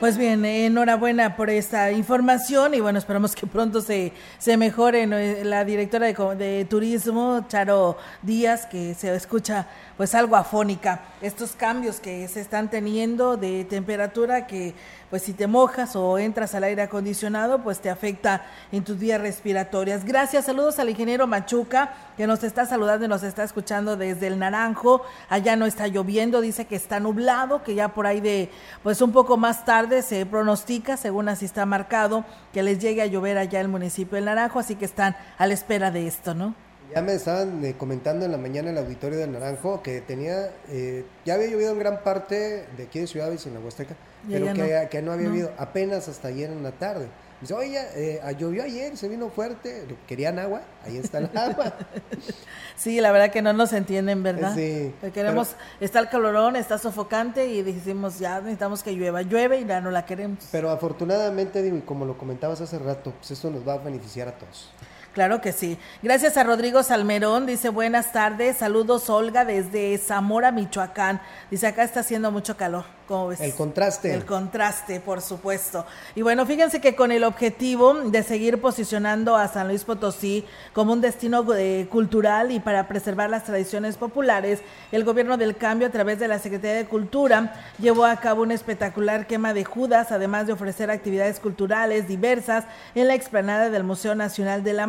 Pues 0.00 0.16
bien, 0.16 0.42
enhorabuena 0.46 1.36
por 1.36 1.50
esta 1.50 1.92
información 1.92 2.72
y 2.72 2.80
bueno, 2.80 2.98
esperamos 2.98 3.34
que 3.34 3.46
pronto 3.46 3.82
se, 3.82 4.14
se 4.38 4.56
mejore 4.56 5.06
la 5.44 5.62
directora 5.66 6.06
de, 6.06 6.36
de, 6.36 6.64
turismo, 6.64 7.44
Charo 7.48 7.98
Díaz, 8.22 8.64
que 8.64 8.94
se 8.94 9.14
escucha 9.14 9.66
pues 9.98 10.14
algo 10.14 10.36
afónica. 10.36 11.02
Estos 11.20 11.52
cambios 11.52 12.00
que 12.00 12.26
se 12.28 12.40
están 12.40 12.70
teniendo 12.70 13.36
de 13.36 13.66
temperatura 13.66 14.46
que 14.46 14.74
pues 15.10 15.22
si 15.22 15.32
te 15.32 15.48
mojas 15.48 15.96
o 15.96 16.18
entras 16.18 16.54
al 16.54 16.64
aire 16.64 16.82
acondicionado, 16.82 17.58
pues 17.62 17.80
te 17.80 17.90
afecta 17.90 18.46
en 18.70 18.84
tus 18.84 18.96
vías 18.96 19.20
respiratorias. 19.20 20.04
Gracias, 20.04 20.46
saludos 20.46 20.78
al 20.78 20.88
ingeniero 20.88 21.26
Machuca, 21.26 21.92
que 22.16 22.28
nos 22.28 22.44
está 22.44 22.64
saludando 22.64 23.04
y 23.04 23.08
nos 23.08 23.24
está 23.24 23.42
escuchando 23.42 23.96
desde 23.96 24.28
el 24.28 24.38
Naranjo. 24.38 25.02
Allá 25.28 25.56
no 25.56 25.66
está 25.66 25.88
lloviendo, 25.88 26.40
dice 26.40 26.64
que 26.66 26.76
está 26.76 27.00
nublado, 27.00 27.64
que 27.64 27.74
ya 27.74 27.88
por 27.88 28.06
ahí 28.06 28.20
de, 28.20 28.50
pues 28.84 29.02
un 29.02 29.10
poco 29.10 29.36
más 29.36 29.64
tarde 29.64 29.89
se 30.02 30.24
pronostica, 30.26 30.96
según 30.96 31.28
así 31.28 31.44
está 31.44 31.66
marcado, 31.66 32.24
que 32.52 32.62
les 32.62 32.78
llegue 32.78 33.02
a 33.02 33.06
llover 33.06 33.38
allá 33.38 33.60
el 33.60 33.68
municipio 33.68 34.16
del 34.16 34.24
Naranjo, 34.24 34.58
así 34.58 34.76
que 34.76 34.84
están 34.84 35.16
a 35.38 35.46
la 35.46 35.54
espera 35.54 35.90
de 35.90 36.06
esto, 36.06 36.34
¿no? 36.34 36.54
Ya 36.94 37.02
me 37.02 37.14
estaban 37.14 37.64
eh, 37.64 37.74
comentando 37.78 38.24
en 38.24 38.32
la 38.32 38.38
mañana 38.38 38.70
en 38.70 38.76
el 38.76 38.84
auditorio 38.84 39.18
del 39.18 39.30
Naranjo 39.30 39.82
que 39.82 40.00
tenía, 40.00 40.50
eh, 40.68 41.04
ya 41.24 41.34
había 41.34 41.46
llovido 41.46 41.72
en 41.72 41.78
gran 41.78 42.02
parte 42.02 42.66
de 42.76 42.82
aquí 42.82 42.98
de 42.98 43.06
Ciudad 43.06 43.30
la 43.30 43.60
Huasteca, 43.60 43.94
pero 44.28 44.46
que 44.46 44.54
no. 44.54 44.88
que 44.90 45.02
no, 45.02 45.12
había 45.12 45.28
llovido 45.28 45.52
apenas 45.56 46.08
hasta 46.08 46.28
ayer 46.28 46.50
en 46.50 46.62
la 46.62 46.72
tarde. 46.72 47.06
Dice, 47.40 47.54
oye, 47.54 47.80
eh, 47.94 48.20
llovió 48.38 48.62
ayer, 48.62 48.96
se 48.96 49.08
vino 49.08 49.30
fuerte, 49.30 49.86
querían 50.06 50.38
agua, 50.38 50.60
ahí 50.84 50.98
está 50.98 51.18
el 51.18 51.30
agua. 51.36 51.72
sí, 52.76 53.00
la 53.00 53.12
verdad 53.12 53.30
que 53.30 53.40
no 53.40 53.52
nos 53.54 53.72
entienden, 53.72 54.22
¿verdad? 54.22 54.54
Sí. 54.54 54.94
queremos, 55.14 55.56
está 55.80 56.00
el 56.00 56.08
calorón, 56.10 56.56
está 56.56 56.76
sofocante 56.76 57.46
y 57.46 57.62
decimos, 57.62 58.18
ya 58.18 58.40
necesitamos 58.40 58.82
que 58.82 58.92
llueva, 58.92 59.22
llueve 59.22 59.60
y 59.60 59.64
ya 59.64 59.80
no 59.80 59.90
la 59.90 60.04
queremos. 60.04 60.48
Pero 60.52 60.70
afortunadamente, 60.70 61.82
como 61.86 62.04
lo 62.04 62.18
comentabas 62.18 62.60
hace 62.60 62.78
rato, 62.78 63.12
pues 63.12 63.30
esto 63.30 63.50
nos 63.50 63.66
va 63.66 63.74
a 63.74 63.78
beneficiar 63.78 64.28
a 64.28 64.32
todos. 64.32 64.70
Claro 65.12 65.40
que 65.40 65.52
sí. 65.52 65.76
Gracias 66.02 66.36
a 66.36 66.44
Rodrigo 66.44 66.82
Salmerón. 66.82 67.46
Dice 67.46 67.68
buenas 67.68 68.12
tardes. 68.12 68.58
Saludos 68.58 69.10
Olga 69.10 69.44
desde 69.44 69.98
Zamora, 69.98 70.52
Michoacán. 70.52 71.20
Dice 71.50 71.66
acá 71.66 71.82
está 71.82 72.00
haciendo 72.00 72.30
mucho 72.30 72.56
calor. 72.56 72.84
El 73.40 73.54
contraste. 73.54 74.14
El 74.14 74.24
contraste, 74.24 75.00
por 75.00 75.20
supuesto. 75.20 75.84
Y 76.14 76.22
bueno, 76.22 76.46
fíjense 76.46 76.80
que 76.80 76.94
con 76.94 77.10
el 77.10 77.24
objetivo 77.24 77.94
de 77.94 78.22
seguir 78.22 78.60
posicionando 78.60 79.36
a 79.36 79.48
San 79.48 79.66
Luis 79.66 79.82
Potosí 79.82 80.44
como 80.72 80.92
un 80.92 81.00
destino 81.00 81.44
eh, 81.56 81.88
cultural 81.90 82.52
y 82.52 82.60
para 82.60 82.86
preservar 82.86 83.28
las 83.28 83.42
tradiciones 83.42 83.96
populares, 83.96 84.60
el 84.92 85.02
gobierno 85.02 85.36
del 85.36 85.56
cambio 85.56 85.88
a 85.88 85.90
través 85.90 86.20
de 86.20 86.28
la 86.28 86.38
Secretaría 86.38 86.76
de 86.76 86.86
Cultura 86.86 87.52
llevó 87.80 88.04
a 88.04 88.14
cabo 88.14 88.42
una 88.42 88.54
espectacular 88.54 89.26
quema 89.26 89.54
de 89.54 89.64
Judas, 89.64 90.12
además 90.12 90.46
de 90.46 90.52
ofrecer 90.52 90.88
actividades 90.88 91.40
culturales 91.40 92.06
diversas 92.06 92.64
en 92.94 93.08
la 93.08 93.16
explanada 93.16 93.70
del 93.70 93.82
Museo 93.82 94.14
Nacional 94.14 94.62
de 94.62 94.72
la 94.72 94.86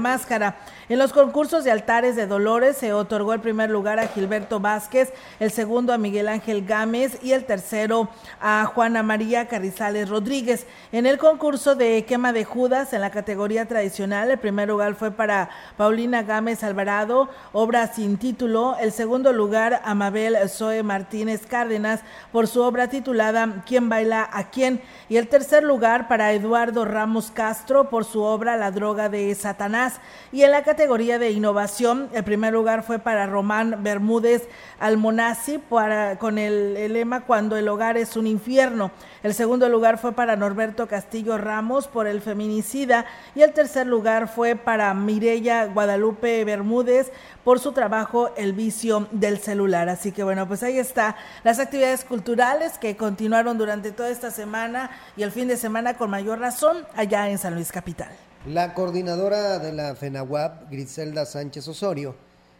En 0.89 0.99
los 0.99 1.13
concursos 1.13 1.63
de 1.63 1.71
altares 1.71 2.17
de 2.17 2.27
Dolores 2.27 2.75
se 2.75 2.91
otorgó 2.91 3.31
el 3.31 3.39
primer 3.39 3.69
lugar 3.69 3.97
a 3.97 4.09
Gilberto 4.09 4.59
Vázquez, 4.59 5.13
el 5.39 5.49
segundo 5.49 5.93
a 5.93 5.97
Miguel 5.97 6.27
Ángel 6.27 6.65
Gámez 6.65 7.17
y 7.23 7.31
el 7.31 7.45
tercero 7.45 8.09
a 8.41 8.65
Juana 8.65 9.03
María 9.03 9.47
Carrizales 9.47 10.09
Rodríguez. 10.09 10.67
En 10.91 11.05
el 11.05 11.17
concurso 11.17 11.75
de 11.75 12.03
quema 12.03 12.33
de 12.33 12.43
Judas 12.43 12.91
en 12.91 12.99
la 12.99 13.09
categoría 13.09 13.69
tradicional, 13.69 14.31
el 14.31 14.37
primer 14.37 14.67
lugar 14.67 14.95
fue 14.95 15.11
para 15.11 15.49
Paulina 15.77 16.23
Gámez 16.23 16.61
Alvarado, 16.61 17.29
obra 17.53 17.87
sin 17.87 18.17
título. 18.17 18.75
El 18.81 18.91
segundo 18.91 19.31
lugar 19.31 19.81
a 19.85 19.95
Mabel 19.95 20.35
Zoe 20.49 20.83
Martínez 20.83 21.45
Cárdenas 21.45 22.01
por 22.33 22.47
su 22.47 22.61
obra 22.63 22.89
titulada 22.89 23.63
¿Quién 23.65 23.87
baila 23.87 24.29
a 24.29 24.49
quién? 24.49 24.81
Y 25.07 25.15
el 25.15 25.29
tercer 25.29 25.63
lugar 25.63 26.09
para 26.09 26.33
Eduardo 26.33 26.83
Ramos 26.83 27.31
Castro 27.31 27.89
por 27.89 28.03
su 28.03 28.21
obra 28.21 28.57
La 28.57 28.71
droga 28.71 29.07
de 29.07 29.33
Satanás. 29.35 30.00
Y 30.31 30.43
en 30.43 30.51
la 30.51 30.63
categoría 30.63 31.19
de 31.19 31.31
innovación, 31.31 32.09
el 32.13 32.23
primer 32.23 32.53
lugar 32.53 32.83
fue 32.83 32.99
para 32.99 33.27
Román 33.27 33.83
Bermúdez 33.83 34.47
Almonazzi 34.79 35.57
para, 35.57 36.17
con 36.19 36.37
el, 36.37 36.73
lema 36.93 37.21
Cuando 37.21 37.57
el 37.57 37.67
hogar 37.67 37.97
es 37.97 38.15
un 38.15 38.27
infierno. 38.27 38.91
El 39.23 39.33
segundo 39.33 39.67
lugar 39.67 39.97
fue 39.97 40.13
para 40.13 40.35
Norberto 40.35 40.87
Castillo 40.87 41.37
Ramos 41.37 41.87
por 41.87 42.07
el 42.07 42.21
feminicida 42.21 43.05
y 43.35 43.41
el 43.41 43.53
tercer 43.53 43.87
lugar 43.87 44.29
fue 44.29 44.55
para 44.55 44.93
Mirella 44.93 45.65
Guadalupe 45.65 46.45
Bermúdez 46.45 47.11
por 47.43 47.59
su 47.59 47.73
trabajo 47.73 48.31
El 48.37 48.53
vicio 48.53 49.07
del 49.11 49.37
celular. 49.39 49.89
Así 49.89 50.11
que 50.11 50.23
bueno, 50.23 50.47
pues 50.47 50.63
ahí 50.63 50.79
está 50.79 51.17
las 51.43 51.59
actividades 51.59 52.05
culturales 52.05 52.77
que 52.77 52.95
continuaron 52.95 53.57
durante 53.57 53.91
toda 53.91 54.09
esta 54.09 54.31
semana 54.31 54.91
y 55.17 55.23
el 55.23 55.31
fin 55.31 55.47
de 55.47 55.57
semana 55.57 55.95
con 55.95 56.09
mayor 56.09 56.39
razón 56.39 56.85
allá 56.95 57.29
en 57.29 57.37
San 57.37 57.53
Luis 57.55 57.71
Capital. 57.71 58.30
La 58.47 58.73
coordinadora 58.73 59.59
de 59.59 59.71
la 59.71 59.93
FENAWAP, 59.93 60.71
Griselda 60.71 61.27
Sánchez 61.27 61.67
Osorio, 61.67 62.15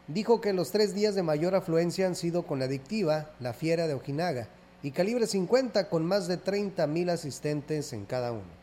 dijo 0.08 0.40
que 0.40 0.54
los 0.54 0.70
tres 0.70 0.94
días 0.94 1.16
de 1.16 1.24
mayor 1.24 1.56
afluencia 1.56 2.06
han 2.06 2.16
sido 2.16 2.44
con 2.44 2.60
la 2.60 2.66
adictiva, 2.66 3.32
la 3.40 3.54
fiera 3.54 3.88
de 3.88 3.96
Ojinaga, 3.96 4.48
y 4.84 4.92
Calibre 4.92 5.26
50 5.26 5.90
con 5.90 6.06
más 6.06 6.28
de 6.28 6.38
30 6.38 6.86
mil 6.86 7.10
asistentes 7.10 7.94
en 7.94 8.06
cada 8.06 8.32
uno 8.32 8.61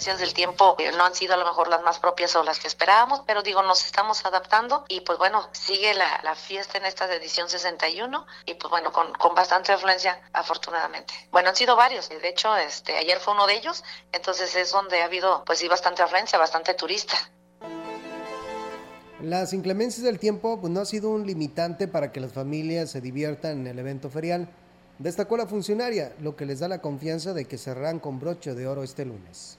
del 0.00 0.32
tiempo 0.32 0.74
eh, 0.78 0.90
no 0.96 1.04
han 1.04 1.14
sido 1.14 1.34
a 1.34 1.36
lo 1.36 1.44
mejor 1.44 1.68
las 1.68 1.82
más 1.82 1.98
propias 1.98 2.34
o 2.36 2.42
las 2.42 2.58
que 2.58 2.66
esperábamos, 2.66 3.22
pero 3.26 3.42
digo, 3.42 3.62
nos 3.62 3.84
estamos 3.84 4.24
adaptando 4.24 4.84
y 4.88 5.00
pues 5.00 5.18
bueno, 5.18 5.48
sigue 5.52 5.92
la, 5.94 6.34
fiesta 6.34 6.78
en 6.78 6.86
esta 6.86 7.12
edición 7.14 7.48
61 7.48 8.26
y 8.46 8.54
pues 8.54 8.70
bueno, 8.70 8.90
con, 8.90 9.12
con, 9.12 9.34
bastante 9.34 9.70
afluencia 9.70 10.18
afortunadamente. 10.32 11.12
Bueno, 11.30 11.50
han 11.50 11.56
sido 11.56 11.76
varios, 11.76 12.08
de 12.08 12.26
hecho, 12.26 12.56
este, 12.56 12.96
ayer 12.96 13.18
fue 13.20 13.34
uno 13.34 13.46
de 13.46 13.54
ellos, 13.54 13.84
entonces 14.12 14.56
es 14.56 14.72
donde 14.72 15.02
ha 15.02 15.04
habido 15.04 15.44
pues 15.44 15.58
sí 15.58 15.68
bastante 15.68 16.02
afluencia, 16.02 16.38
bastante 16.38 16.74
turista. 16.74 17.14
Las 19.20 19.52
inclemencias 19.52 20.04
del 20.04 20.18
tiempo 20.18 20.58
pues, 20.60 20.72
no 20.72 20.80
ha 20.80 20.86
sido 20.86 21.10
un 21.10 21.26
limitante 21.26 21.86
para 21.86 22.10
que 22.10 22.20
las 22.20 22.32
familias 22.32 22.90
se 22.90 23.00
diviertan 23.00 23.52
en 23.52 23.66
el 23.68 23.78
evento 23.78 24.10
ferial 24.10 24.48
Destacó 25.02 25.36
la 25.36 25.48
funcionaria, 25.48 26.14
lo 26.20 26.36
que 26.36 26.46
les 26.46 26.60
da 26.60 26.68
la 26.68 26.80
confianza 26.80 27.32
de 27.32 27.46
que 27.46 27.58
cerrarán 27.58 27.98
con 27.98 28.20
broche 28.20 28.54
de 28.54 28.68
oro 28.68 28.84
este 28.84 29.04
lunes. 29.04 29.58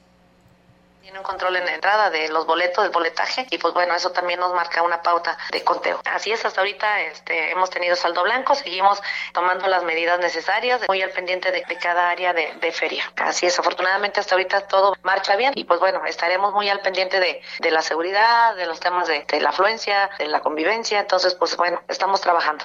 Tiene 1.03 1.19
un 1.19 1.25
control 1.25 1.57
en 1.57 1.65
la 1.65 1.75
entrada 1.75 2.09
de 2.09 2.29
los 2.29 2.45
boletos, 2.45 2.81
del 2.81 2.93
boletaje, 2.93 3.45
y 3.49 3.57
pues 3.57 3.73
bueno, 3.73 3.93
eso 3.93 4.13
también 4.13 4.39
nos 4.39 4.53
marca 4.53 4.81
una 4.83 5.01
pauta 5.01 5.37
de 5.51 5.61
conteo. 5.61 5.99
Así 6.05 6.31
es, 6.31 6.45
hasta 6.45 6.61
ahorita 6.61 7.01
este, 7.01 7.51
hemos 7.51 7.69
tenido 7.69 7.97
saldo 7.97 8.23
blanco, 8.23 8.55
seguimos 8.55 9.01
tomando 9.33 9.67
las 9.67 9.83
medidas 9.83 10.17
necesarias, 10.19 10.79
muy 10.87 11.01
al 11.01 11.09
pendiente 11.09 11.51
de, 11.51 11.61
cada 11.75 12.09
área 12.09 12.31
de, 12.31 12.71
feria. 12.71 13.03
Así 13.17 13.45
es, 13.45 13.59
afortunadamente 13.59 14.21
hasta 14.21 14.35
ahorita 14.35 14.65
todo 14.67 14.95
marcha 15.03 15.35
bien 15.35 15.51
y 15.57 15.65
pues 15.65 15.81
bueno, 15.81 16.05
estaremos 16.05 16.53
muy 16.53 16.69
al 16.69 16.79
pendiente 16.79 17.19
de, 17.19 17.41
de 17.59 17.71
la 17.71 17.81
seguridad, 17.81 18.55
de 18.55 18.65
los 18.65 18.79
temas 18.79 19.05
de 19.09 19.25
la 19.41 19.49
afluencia, 19.49 20.09
de 20.19 20.27
la 20.27 20.39
convivencia, 20.39 21.01
entonces 21.01 21.35
pues 21.35 21.57
bueno, 21.57 21.81
estamos 21.89 22.21
trabajando. 22.21 22.63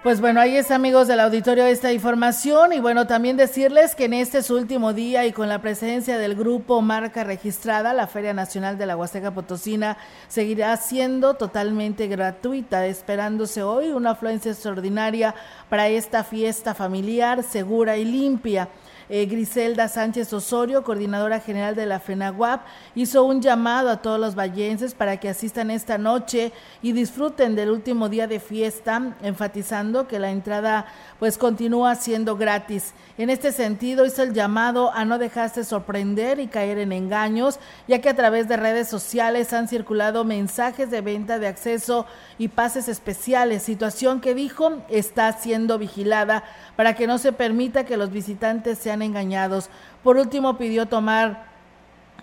Pues 0.00 0.20
bueno, 0.20 0.40
ahí 0.40 0.56
está 0.56 0.76
amigos 0.76 1.08
del 1.08 1.18
auditorio 1.18 1.66
esta 1.66 1.92
información 1.92 2.72
y 2.72 2.78
bueno, 2.78 3.08
también 3.08 3.36
decirles 3.36 3.96
que 3.96 4.04
en 4.04 4.12
este 4.12 4.44
su 4.44 4.54
último 4.54 4.92
día 4.92 5.26
y 5.26 5.32
con 5.32 5.48
la 5.48 5.60
presencia 5.60 6.18
del 6.18 6.36
grupo 6.36 6.80
Marca 6.80 7.24
Registrada, 7.24 7.92
la 7.92 8.06
Feria 8.06 8.32
Nacional 8.32 8.78
de 8.78 8.86
la 8.86 8.96
Huasteca 8.96 9.32
Potosina 9.32 9.98
seguirá 10.28 10.76
siendo 10.76 11.34
totalmente 11.34 12.06
gratuita, 12.06 12.86
esperándose 12.86 13.64
hoy 13.64 13.88
una 13.88 14.10
afluencia 14.10 14.52
extraordinaria 14.52 15.34
para 15.68 15.88
esta 15.88 16.22
fiesta 16.22 16.74
familiar, 16.74 17.42
segura 17.42 17.96
y 17.96 18.04
limpia. 18.04 18.68
Eh, 19.08 19.26
Griselda 19.26 19.88
Sánchez 19.88 20.32
Osorio, 20.32 20.84
coordinadora 20.84 21.40
general 21.40 21.74
de 21.74 21.86
la 21.86 22.00
FENAGUAP, 22.00 22.62
hizo 22.94 23.24
un 23.24 23.40
llamado 23.40 23.90
a 23.90 24.02
todos 24.02 24.20
los 24.20 24.34
vallenses 24.34 24.94
para 24.94 25.16
que 25.18 25.28
asistan 25.28 25.70
esta 25.70 25.98
noche 25.98 26.52
y 26.82 26.92
disfruten 26.92 27.54
del 27.54 27.70
último 27.70 28.08
día 28.08 28.26
de 28.26 28.40
fiesta, 28.40 29.16
enfatizando 29.22 30.06
que 30.06 30.18
la 30.18 30.30
entrada 30.30 30.86
pues 31.18 31.38
continúa 31.38 31.94
siendo 31.96 32.36
gratis. 32.36 32.94
En 33.16 33.30
este 33.30 33.52
sentido, 33.52 34.06
hizo 34.06 34.22
el 34.22 34.34
llamado 34.34 34.92
a 34.92 35.04
no 35.04 35.18
dejarse 35.18 35.64
sorprender 35.64 36.38
y 36.38 36.46
caer 36.46 36.78
en 36.78 36.92
engaños, 36.92 37.58
ya 37.88 38.00
que 38.00 38.08
a 38.08 38.16
través 38.16 38.48
de 38.48 38.56
redes 38.56 38.88
sociales 38.88 39.52
han 39.52 39.68
circulado 39.68 40.24
mensajes 40.24 40.90
de 40.90 41.00
venta 41.00 41.38
de 41.38 41.48
acceso 41.48 42.06
y 42.38 42.48
pases 42.48 42.88
especiales, 42.88 43.62
situación 43.62 44.20
que 44.20 44.34
dijo 44.34 44.82
está 44.88 45.32
siendo 45.32 45.78
vigilada 45.78 46.44
para 46.76 46.94
que 46.94 47.06
no 47.06 47.18
se 47.18 47.32
permita 47.32 47.84
que 47.84 47.96
los 47.96 48.10
visitantes 48.10 48.78
sean 48.78 49.02
engañados. 49.02 49.70
Por 50.04 50.16
último, 50.16 50.56
pidió 50.56 50.86
tomar 50.86 51.47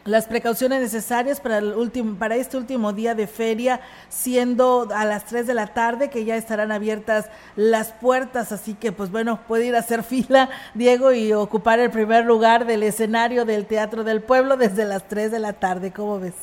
las 0.06 0.26
precauciones 0.28 0.82
necesarias 0.82 1.40
para, 1.40 1.58
el 1.58 1.74
último, 1.74 2.18
para 2.18 2.36
este 2.36 2.58
último 2.58 2.94
día 2.94 3.16
de 3.16 3.26
feria, 3.26 3.82
siendo 4.08 4.88
a 4.94 5.04
las 5.04 5.26
3 5.26 5.48
de 5.48 5.56
la 5.56 5.68
tarde 5.68 6.12
que 6.12 6.24
ya 6.24 6.38
estarán 6.38 6.72
abiertas 6.72 7.26
las 7.56 7.92
puertas, 7.92 8.52
así 8.52 8.76
que 8.76 8.92
pues 8.92 9.10
bueno, 9.12 9.40
puede 9.48 9.66
ir 9.66 9.76
a 9.76 9.80
hacer 9.80 10.04
fila, 10.04 10.50
Diego, 10.76 11.12
y 11.12 11.34
ocupar 11.34 11.80
el 11.80 11.90
primer 11.90 12.24
lugar 12.26 12.68
del 12.68 12.84
escenario 12.84 13.46
del 13.46 13.66
Teatro 13.66 14.04
del 14.04 14.22
Pueblo 14.22 14.58
desde 14.58 14.86
las 14.86 15.08
3 15.08 15.32
de 15.32 15.40
la 15.40 15.54
tarde, 15.54 15.92
¿cómo 15.92 16.20
ves? 16.20 16.36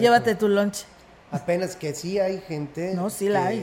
Llévate 0.00 0.34
tu 0.34 0.48
lunch. 0.48 0.84
Apenas 1.30 1.76
que 1.76 1.94
sí 1.94 2.18
hay 2.18 2.40
gente. 2.40 2.94
No, 2.94 3.10
sí 3.10 3.28
la 3.28 3.46
hay. 3.46 3.60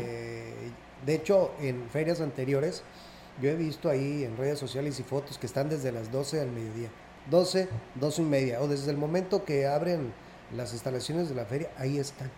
De 1.05 1.15
hecho, 1.15 1.51
en 1.59 1.89
ferias 1.89 2.21
anteriores, 2.21 2.83
yo 3.41 3.49
he 3.49 3.55
visto 3.55 3.89
ahí 3.89 4.23
en 4.23 4.37
redes 4.37 4.59
sociales 4.59 4.99
y 4.99 5.03
fotos 5.03 5.39
que 5.39 5.47
están 5.47 5.67
desde 5.67 5.91
las 5.91 6.11
12 6.11 6.41
al 6.41 6.51
mediodía. 6.51 6.89
12, 7.29 7.67
12 7.95 8.21
y 8.21 8.25
media, 8.25 8.61
o 8.61 8.67
desde 8.67 8.91
el 8.91 8.97
momento 8.97 9.45
que 9.45 9.67
abren 9.67 10.13
las 10.55 10.73
instalaciones 10.73 11.29
de 11.29 11.35
la 11.35 11.45
feria, 11.45 11.69
ahí 11.77 11.97
están, 11.97 12.29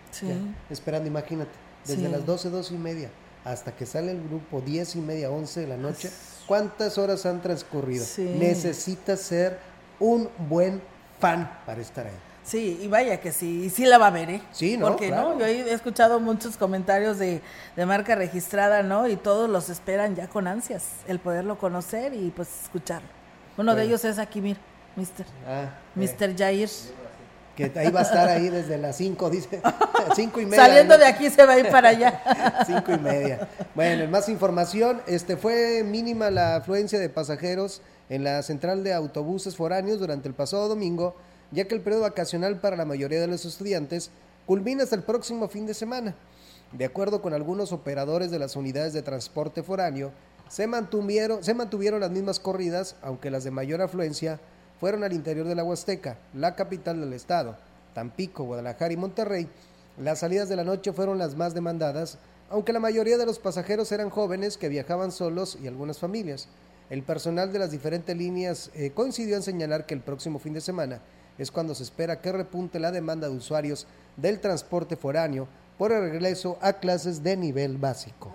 esperando, 0.70 1.08
imagínate, 1.08 1.52
desde 1.86 2.08
las 2.08 2.24
12, 2.24 2.50
12 2.50 2.74
y 2.74 2.78
media 2.78 3.10
hasta 3.44 3.72
que 3.72 3.84
sale 3.84 4.12
el 4.12 4.22
grupo 4.26 4.60
10 4.60 4.96
y 4.96 5.00
media, 5.00 5.30
11 5.30 5.60
de 5.60 5.66
la 5.66 5.76
noche, 5.76 6.10
¿cuántas 6.46 6.96
horas 6.96 7.26
han 7.26 7.42
transcurrido? 7.42 8.04
Necesitas 8.38 9.20
ser 9.20 9.58
un 10.00 10.28
buen 10.48 10.80
fan 11.20 11.50
para 11.66 11.80
estar 11.80 12.06
ahí. 12.06 12.12
Sí, 12.42 12.78
y 12.82 12.88
vaya 12.88 13.20
que 13.20 13.32
sí, 13.32 13.64
y 13.64 13.70
sí 13.70 13.86
la 13.86 13.96
va 13.96 14.08
a 14.08 14.10
ver, 14.10 14.28
¿eh? 14.28 14.42
Sí, 14.52 14.76
¿no? 14.76 14.88
Porque, 14.88 15.10
¿no? 15.10 15.38
Yo 15.38 15.46
he 15.46 15.72
escuchado 15.72 16.20
muchos 16.20 16.58
comentarios 16.58 17.18
de, 17.18 17.40
de, 17.74 17.86
marca 17.86 18.14
registrada, 18.14 18.82
¿no? 18.82 19.08
Y 19.08 19.16
todos 19.16 19.48
los 19.48 19.70
esperan 19.70 20.14
ya 20.14 20.28
con 20.28 20.46
ansias, 20.46 20.84
el 21.08 21.18
poderlo 21.18 21.56
conocer 21.56 22.12
y 22.12 22.30
pues 22.30 22.48
escucharlo. 22.64 23.08
Uno 23.56 23.74
de 23.74 23.84
ellos 23.84 24.04
es 24.04 24.18
aquí, 24.18 24.42
mira. 24.42 24.60
Mister. 24.96 25.26
Ah, 25.46 25.74
Mister 25.94 26.30
eh. 26.30 26.34
Jair. 26.36 26.70
Que 27.56 27.70
ahí 27.76 27.90
va 27.90 28.00
a 28.00 28.02
estar 28.02 28.28
ahí 28.28 28.48
desde 28.48 28.78
las 28.78 28.96
5, 28.96 29.30
dice. 29.30 29.60
5 30.14 30.40
y 30.40 30.46
media. 30.46 30.64
Saliendo 30.64 30.98
de 30.98 31.06
aquí 31.06 31.30
se 31.30 31.46
va 31.46 31.52
a 31.52 31.58
ir 31.58 31.68
para 31.70 31.90
allá. 31.90 32.64
5 32.66 32.92
y 32.92 32.98
media. 32.98 33.48
Bueno, 33.74 34.08
más 34.10 34.28
información, 34.28 35.00
este 35.06 35.36
fue 35.36 35.84
mínima 35.84 36.30
la 36.30 36.56
afluencia 36.56 36.98
de 36.98 37.08
pasajeros 37.08 37.80
en 38.08 38.24
la 38.24 38.42
central 38.42 38.82
de 38.82 38.92
autobuses 38.92 39.56
foráneos 39.56 40.00
durante 40.00 40.28
el 40.28 40.34
pasado 40.34 40.68
domingo, 40.68 41.14
ya 41.52 41.66
que 41.66 41.76
el 41.76 41.80
periodo 41.80 42.02
vacacional 42.02 42.60
para 42.60 42.76
la 42.76 42.84
mayoría 42.84 43.20
de 43.20 43.28
los 43.28 43.44
estudiantes 43.44 44.10
culmina 44.46 44.82
hasta 44.82 44.96
el 44.96 45.04
próximo 45.04 45.48
fin 45.48 45.66
de 45.66 45.74
semana. 45.74 46.14
De 46.72 46.84
acuerdo 46.84 47.22
con 47.22 47.34
algunos 47.34 47.72
operadores 47.72 48.32
de 48.32 48.40
las 48.40 48.56
unidades 48.56 48.92
de 48.92 49.02
transporte 49.02 49.62
foráneo, 49.62 50.10
se 50.48 50.66
mantuvieron, 50.66 51.42
se 51.44 51.54
mantuvieron 51.54 52.00
las 52.00 52.10
mismas 52.10 52.40
corridas, 52.40 52.96
aunque 53.00 53.30
las 53.30 53.44
de 53.44 53.52
mayor 53.52 53.80
afluencia 53.80 54.40
fueron 54.80 55.04
al 55.04 55.12
interior 55.12 55.46
de 55.46 55.54
la 55.54 55.64
Huasteca, 55.64 56.18
la 56.34 56.54
capital 56.54 57.00
del 57.00 57.12
estado, 57.12 57.56
Tampico, 57.94 58.44
Guadalajara 58.44 58.92
y 58.92 58.96
Monterrey. 58.96 59.48
Las 59.98 60.20
salidas 60.20 60.48
de 60.48 60.56
la 60.56 60.64
noche 60.64 60.92
fueron 60.92 61.18
las 61.18 61.36
más 61.36 61.54
demandadas, 61.54 62.18
aunque 62.50 62.72
la 62.72 62.80
mayoría 62.80 63.16
de 63.16 63.26
los 63.26 63.38
pasajeros 63.38 63.92
eran 63.92 64.10
jóvenes 64.10 64.56
que 64.58 64.68
viajaban 64.68 65.12
solos 65.12 65.56
y 65.62 65.68
algunas 65.68 65.98
familias. 65.98 66.48
El 66.90 67.02
personal 67.02 67.52
de 67.52 67.58
las 67.58 67.70
diferentes 67.70 68.16
líneas 68.16 68.70
eh, 68.74 68.90
coincidió 68.94 69.36
en 69.36 69.42
señalar 69.42 69.86
que 69.86 69.94
el 69.94 70.00
próximo 70.00 70.38
fin 70.38 70.52
de 70.52 70.60
semana 70.60 71.00
es 71.38 71.50
cuando 71.50 71.74
se 71.74 71.82
espera 71.82 72.20
que 72.20 72.32
repunte 72.32 72.78
la 72.78 72.92
demanda 72.92 73.28
de 73.28 73.36
usuarios 73.36 73.86
del 74.16 74.40
transporte 74.40 74.96
foráneo 74.96 75.48
por 75.78 75.92
el 75.92 76.02
regreso 76.02 76.58
a 76.60 76.74
clases 76.74 77.22
de 77.22 77.36
nivel 77.36 77.78
básico. 77.78 78.32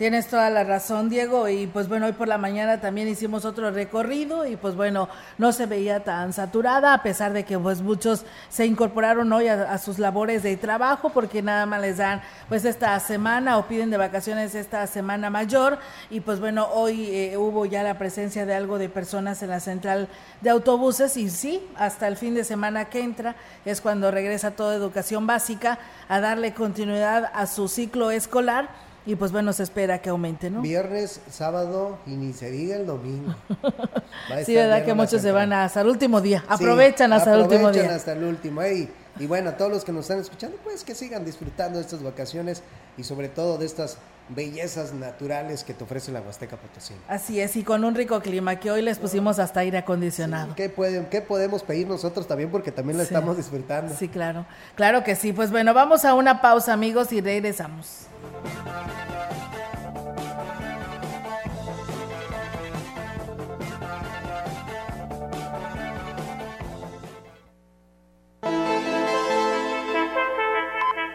Tienes 0.00 0.28
toda 0.28 0.48
la 0.48 0.64
razón, 0.64 1.10
Diego. 1.10 1.46
Y 1.46 1.66
pues 1.66 1.86
bueno, 1.86 2.06
hoy 2.06 2.12
por 2.12 2.26
la 2.26 2.38
mañana 2.38 2.80
también 2.80 3.06
hicimos 3.06 3.44
otro 3.44 3.70
recorrido 3.70 4.46
y 4.46 4.56
pues 4.56 4.74
bueno, 4.74 5.10
no 5.36 5.52
se 5.52 5.66
veía 5.66 6.02
tan 6.04 6.32
saturada, 6.32 6.94
a 6.94 7.02
pesar 7.02 7.34
de 7.34 7.44
que 7.44 7.58
pues 7.58 7.82
muchos 7.82 8.24
se 8.48 8.64
incorporaron 8.64 9.30
hoy 9.30 9.48
a, 9.48 9.76
sus 9.76 9.98
labores 9.98 10.42
de 10.42 10.56
trabajo 10.56 11.10
porque 11.10 11.42
nada 11.42 11.66
más 11.66 11.82
les 11.82 11.98
dan 11.98 12.22
pues 12.48 12.64
esta 12.64 12.98
semana 12.98 13.58
o 13.58 13.66
piden 13.66 13.90
de 13.90 13.98
vacaciones 13.98 14.54
esta 14.54 14.86
semana 14.86 15.28
mayor. 15.28 15.78
Y 16.08 16.20
pues 16.20 16.40
bueno, 16.40 16.68
hoy 16.72 17.10
eh, 17.10 17.36
hubo 17.36 17.66
ya 17.66 17.82
la 17.82 17.98
presencia 17.98 18.46
de 18.46 18.54
algo 18.54 18.78
de 18.78 18.88
personas 18.88 19.42
en 19.42 19.50
la 19.50 19.60
central 19.60 20.08
de 20.40 20.48
autobuses 20.48 21.18
y 21.18 21.28
sí, 21.28 21.62
hasta 21.76 22.08
el 22.08 22.16
fin 22.16 22.34
de 22.34 22.44
semana 22.44 22.86
que 22.86 23.00
entra 23.00 23.36
es 23.66 23.82
cuando 23.82 24.10
regresa 24.10 24.52
toda 24.52 24.76
educación 24.76 25.26
básica 25.26 25.78
a 26.08 26.20
darle 26.20 26.54
continuidad 26.54 27.30
a 27.34 27.46
su 27.46 27.68
ciclo 27.68 28.10
escolar 28.10 28.88
y 29.06 29.14
pues 29.16 29.32
bueno, 29.32 29.52
se 29.52 29.62
espera 29.62 30.00
que 30.00 30.10
aumente, 30.10 30.50
¿no? 30.50 30.60
Viernes, 30.60 31.20
sábado 31.30 31.98
y 32.06 32.10
ni 32.10 32.32
se 32.32 32.50
diga 32.50 32.76
el 32.76 32.86
domingo. 32.86 33.34
sí, 34.44 34.54
verdad 34.54 34.84
que 34.84 34.94
muchos 34.94 35.22
se 35.22 35.32
van 35.32 35.52
hasta 35.52 35.80
el 35.80 35.88
último 35.88 36.20
día. 36.20 36.44
Aprovechan 36.48 37.12
hasta 37.12 37.34
el 37.34 37.42
último 37.42 37.70
día. 37.70 37.94
hasta 37.94 38.12
el 38.12 38.24
último. 38.24 38.62
y 38.62 39.26
bueno, 39.26 39.54
todos 39.54 39.70
los 39.70 39.84
que 39.84 39.92
nos 39.92 40.02
están 40.02 40.18
escuchando, 40.18 40.56
pues 40.62 40.84
que 40.84 40.94
sigan 40.94 41.24
disfrutando 41.24 41.78
de 41.78 41.84
estas 41.84 42.02
vacaciones 42.02 42.62
y 42.96 43.04
sobre 43.04 43.28
todo 43.28 43.58
de 43.58 43.66
estas 43.66 43.98
bellezas 44.34 44.92
naturales 44.92 45.64
que 45.64 45.74
te 45.74 45.84
ofrece 45.84 46.12
la 46.12 46.20
Huasteca 46.20 46.56
Potosí. 46.56 46.94
Así 47.08 47.40
es, 47.40 47.56
y 47.56 47.64
con 47.64 47.84
un 47.84 47.94
rico 47.94 48.20
clima 48.20 48.56
que 48.56 48.70
hoy 48.70 48.82
les 48.82 48.98
pusimos 48.98 49.38
hasta 49.38 49.60
aire 49.60 49.78
acondicionado. 49.78 50.54
¿qué, 50.54 50.68
pueden, 50.68 51.06
¿Qué 51.06 51.20
podemos 51.20 51.62
pedir 51.62 51.88
nosotros 51.88 52.26
también? 52.26 52.50
Porque 52.50 52.70
también 52.70 52.96
lo 52.96 53.02
estamos 53.02 53.36
disfrutando. 53.36 53.94
Sí, 53.98 54.08
claro. 54.08 54.46
Claro 54.76 55.02
que 55.02 55.16
sí. 55.16 55.32
Pues 55.32 55.50
bueno, 55.50 55.74
vamos 55.74 56.04
a 56.04 56.14
una 56.14 56.40
pausa, 56.40 56.72
amigos, 56.72 57.12
y 57.12 57.20
regresamos. 57.20 58.06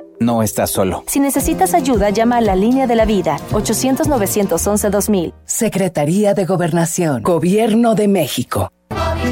No 0.21 0.43
estás 0.43 0.69
solo. 0.69 1.03
Si 1.07 1.19
necesitas 1.19 1.73
ayuda, 1.73 2.11
llama 2.11 2.37
a 2.37 2.41
la 2.41 2.55
línea 2.55 2.85
de 2.85 2.93
la 2.93 3.05
vida 3.05 3.37
800-911-2000. 3.53 5.33
Secretaría 5.45 6.35
de 6.35 6.45
Gobernación. 6.45 7.23
Gobierno 7.23 7.95
de 7.95 8.07
México. 8.07 8.71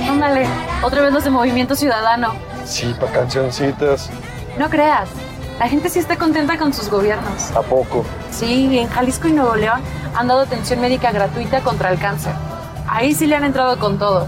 Ándale, 0.10 0.48
otra 0.82 1.04
vez 1.04 1.14
los 1.14 1.24
de 1.24 1.30
Movimiento 1.30 1.76
Ciudadano. 1.76 2.34
Sí, 2.66 2.92
para 3.00 3.12
cancioncitas. 3.12 4.10
No 4.58 4.68
creas, 4.68 5.10
la 5.60 5.70
gente 5.70 5.90
sí 5.90 6.00
está 6.00 6.18
contenta 6.18 6.58
con 6.58 6.74
sus 6.74 6.90
gobiernos. 6.90 7.52
¿A 7.56 7.62
poco? 7.62 8.04
Sí, 8.32 8.80
en 8.80 8.88
Jalisco 8.88 9.28
y 9.28 9.34
Nuevo 9.34 9.56
León 9.56 9.82
han 10.16 10.28
dado 10.28 10.40
atención 10.40 10.82
médica 10.82 11.12
gratuita 11.12 11.62
contra 11.62 11.92
el 11.92 12.00
cáncer. 12.00 12.34
Ahí 12.88 13.14
sí 13.14 13.28
le 13.28 13.36
han 13.36 13.44
entrado 13.44 13.78
con 13.78 14.00
todo. 14.00 14.28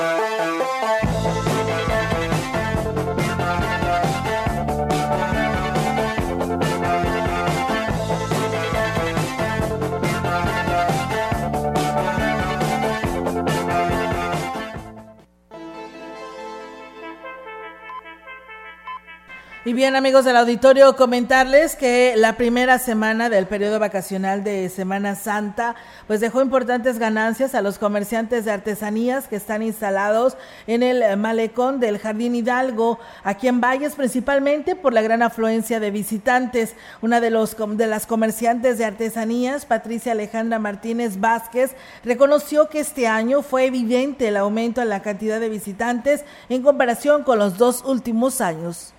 Y 19.69 19.73
bien 19.73 19.95
amigos 19.95 20.25
del 20.25 20.35
auditorio, 20.35 20.95
comentarles 20.95 21.75
que 21.75 22.15
la 22.17 22.37
primera 22.37 22.79
semana 22.79 23.29
del 23.29 23.45
periodo 23.45 23.77
vacacional 23.77 24.43
de 24.43 24.67
Semana 24.67 25.13
Santa 25.13 25.75
pues 26.07 26.21
dejó 26.21 26.41
importantes 26.41 26.97
ganancias 26.97 27.53
a 27.53 27.61
los 27.61 27.77
comerciantes 27.77 28.45
de 28.45 28.51
artesanías 28.51 29.27
que 29.27 29.35
están 29.35 29.61
instalados 29.61 30.37
en 30.65 30.81
el 30.81 31.15
malecón 31.17 31.79
del 31.79 31.99
Jardín 31.99 32.33
Hidalgo, 32.33 32.97
aquí 33.23 33.47
en 33.47 33.61
Valles 33.61 33.93
principalmente 33.93 34.75
por 34.75 34.91
la 34.91 35.03
gran 35.03 35.21
afluencia 35.21 35.79
de 35.79 35.91
visitantes. 35.91 36.73
Una 37.03 37.21
de, 37.21 37.29
los, 37.29 37.55
de 37.77 37.85
las 37.85 38.07
comerciantes 38.07 38.79
de 38.79 38.85
artesanías, 38.85 39.67
Patricia 39.67 40.13
Alejandra 40.13 40.57
Martínez 40.57 41.19
Vázquez, 41.19 41.75
reconoció 42.03 42.69
que 42.69 42.79
este 42.79 43.05
año 43.05 43.43
fue 43.43 43.65
evidente 43.65 44.29
el 44.29 44.37
aumento 44.37 44.81
en 44.81 44.89
la 44.89 45.03
cantidad 45.03 45.39
de 45.39 45.49
visitantes 45.49 46.25
en 46.49 46.63
comparación 46.63 47.21
con 47.21 47.37
los 47.37 47.59
dos 47.59 47.83
últimos 47.85 48.41
años 48.41 48.95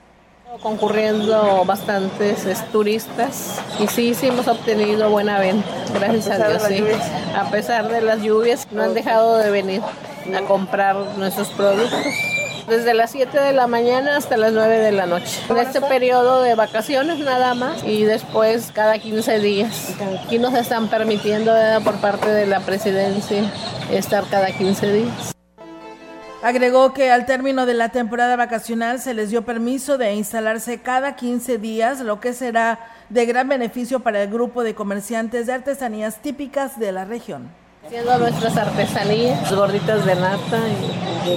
concurriendo 0.59 1.65
bastantes 1.65 2.45
turistas 2.73 3.61
y 3.79 3.87
sí, 3.87 4.15
sí 4.15 4.29
hemos 4.29 4.49
obtenido 4.49 5.09
buena 5.11 5.39
venta, 5.39 5.69
gracias 5.95 6.41
a, 6.41 6.49
Dios, 6.49 6.63
sí. 6.67 6.85
A 7.37 7.51
pesar 7.51 7.89
de 7.89 8.01
las 8.01 8.21
lluvias, 8.23 8.67
no 8.71 8.83
han 8.83 8.95
dejado 8.95 9.39
de 9.39 9.51
venir 9.51 9.81
a 10.35 10.43
comprar 10.43 10.97
nuestros 11.17 11.49
productos. 11.51 12.01
Desde 12.69 12.95
las 12.95 13.11
7 13.11 13.41
de 13.41 13.53
la 13.53 13.67
mañana 13.67 14.17
hasta 14.17 14.37
las 14.37 14.53
9 14.53 14.79
de 14.79 14.93
la 14.93 15.07
noche. 15.07 15.41
En 15.49 15.59
este 15.59 15.81
periodo 15.81 16.43
de 16.43 16.55
vacaciones 16.55 17.19
nada 17.19 17.55
más 17.55 17.83
y 17.85 18.05
después 18.05 18.71
cada 18.73 18.99
15 18.99 19.41
días. 19.41 19.95
Aquí 20.25 20.39
nos 20.39 20.55
están 20.55 20.89
permitiendo 20.89 21.53
por 21.85 21.97
parte 21.97 22.31
de 22.31 22.47
la 22.47 22.61
presidencia 22.61 23.43
estar 23.91 24.25
cada 24.31 24.53
15 24.53 24.93
días. 24.93 25.39
Agregó 26.43 26.95
que 26.95 27.11
al 27.11 27.26
término 27.26 27.66
de 27.66 27.74
la 27.74 27.91
temporada 27.91 28.34
vacacional 28.34 28.99
se 28.99 29.12
les 29.12 29.28
dio 29.28 29.43
permiso 29.43 29.99
de 29.99 30.14
instalarse 30.14 30.78
cada 30.78 31.14
15 31.14 31.59
días, 31.59 32.01
lo 32.01 32.18
que 32.18 32.32
será 32.32 32.78
de 33.11 33.26
gran 33.26 33.47
beneficio 33.47 34.01
para 34.01 34.22
el 34.22 34.30
grupo 34.30 34.62
de 34.62 34.74
comerciantes 34.74 35.47
de 35.47 35.53
artesanías 35.53 36.16
típicas 36.22 36.78
de 36.78 36.93
la 36.93 37.05
región. 37.05 37.51
Haciendo 37.84 38.16
nuestras 38.18 38.57
artesanías, 38.57 39.55
gorditas 39.55 40.07
de 40.07 40.14
nata 40.14 40.61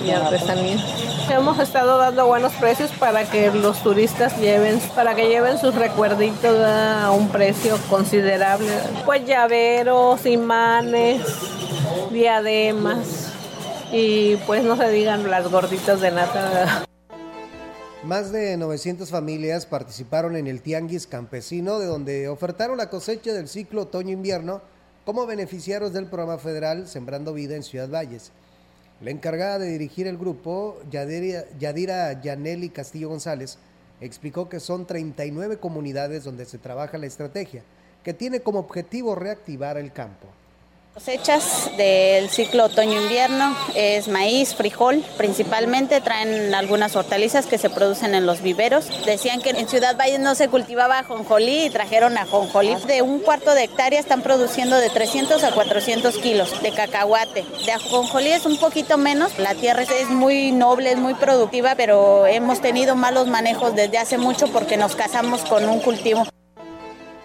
y, 0.05 0.09
artesanías. 0.09 0.81
Hemos 1.29 1.59
estado 1.59 1.97
dando 1.97 2.25
buenos 2.27 2.53
precios 2.53 2.89
para 2.91 3.25
que 3.25 3.51
los 3.51 3.83
turistas 3.83 4.37
lleven, 4.39 4.79
para 4.95 5.15
que 5.15 5.27
lleven 5.27 5.57
sus 5.57 5.75
recuerditos 5.75 6.65
a 6.65 7.11
un 7.11 7.27
precio 7.27 7.77
considerable. 7.89 8.71
Pues 9.03 9.25
llaveros, 9.25 10.25
imanes, 10.25 11.21
diademas 12.09 13.22
y 13.93 14.37
pues 14.47 14.63
no 14.63 14.75
se 14.75 14.89
digan 14.89 15.29
las 15.29 15.49
gorditas 15.51 16.01
de 16.01 16.11
nata. 16.11 16.85
Más 18.03 18.31
de 18.31 18.57
900 18.57 19.09
familias 19.09 19.67
participaron 19.67 20.35
en 20.35 20.47
el 20.47 20.61
Tianguis 20.61 21.05
Campesino, 21.05 21.77
de 21.77 21.85
donde 21.85 22.27
ofertaron 22.27 22.77
la 22.77 22.89
cosecha 22.89 23.33
del 23.33 23.47
ciclo 23.47 23.83
otoño-invierno 23.83 24.61
como 25.05 25.27
beneficiarios 25.27 25.93
del 25.93 26.07
programa 26.07 26.39
federal 26.39 26.87
Sembrando 26.87 27.33
Vida 27.33 27.55
en 27.55 27.63
Ciudad 27.63 27.89
Valles. 27.89 28.31
La 28.99 29.11
encargada 29.11 29.59
de 29.59 29.67
dirigir 29.67 30.07
el 30.07 30.17
grupo, 30.17 30.79
Yadira, 30.89 32.21
Yaneli 32.21 32.69
Castillo 32.69 33.09
González, 33.09 33.59
explicó 34.01 34.49
que 34.49 34.59
son 34.59 34.87
39 34.87 35.57
comunidades 35.57 36.23
donde 36.23 36.45
se 36.45 36.57
trabaja 36.57 36.97
la 36.97 37.05
estrategia, 37.05 37.63
que 38.03 38.13
tiene 38.13 38.39
como 38.39 38.59
objetivo 38.59 39.13
reactivar 39.13 39.77
el 39.77 39.93
campo. 39.93 40.27
Cosechas 40.93 41.71
del 41.75 42.29
ciclo 42.29 42.65
otoño-invierno 42.65 43.57
es 43.73 44.07
maíz, 44.07 44.53
frijol, 44.53 45.03
principalmente 45.17 46.01
traen 46.01 46.53
algunas 46.53 46.95
hortalizas 46.95 47.47
que 47.47 47.57
se 47.57 47.71
producen 47.71 48.13
en 48.13 48.27
los 48.27 48.43
viveros. 48.43 48.85
Decían 49.03 49.41
que 49.41 49.49
en 49.49 49.67
Ciudad 49.67 49.97
Valle 49.97 50.19
no 50.19 50.35
se 50.35 50.49
cultivaba 50.49 50.99
ajonjolí 50.99 51.65
y 51.65 51.69
trajeron 51.71 52.15
ajonjolí. 52.19 52.75
De 52.85 53.01
un 53.01 53.21
cuarto 53.21 53.55
de 53.55 53.63
hectárea 53.63 53.99
están 53.99 54.21
produciendo 54.21 54.77
de 54.77 54.91
300 54.91 55.43
a 55.43 55.51
400 55.51 56.15
kilos 56.19 56.61
de 56.61 56.71
cacahuate. 56.71 57.43
De 57.65 57.71
ajonjolí 57.71 58.29
es 58.29 58.45
un 58.45 58.57
poquito 58.57 58.99
menos. 58.99 59.39
La 59.39 59.55
tierra 59.55 59.81
es 59.81 60.09
muy 60.11 60.51
noble, 60.51 60.91
es 60.91 60.97
muy 60.99 61.15
productiva, 61.15 61.73
pero 61.73 62.27
hemos 62.27 62.61
tenido 62.61 62.95
malos 62.95 63.27
manejos 63.27 63.73
desde 63.73 63.97
hace 63.97 64.19
mucho 64.19 64.45
porque 64.49 64.77
nos 64.77 64.95
casamos 64.95 65.41
con 65.41 65.67
un 65.67 65.79
cultivo. 65.79 66.27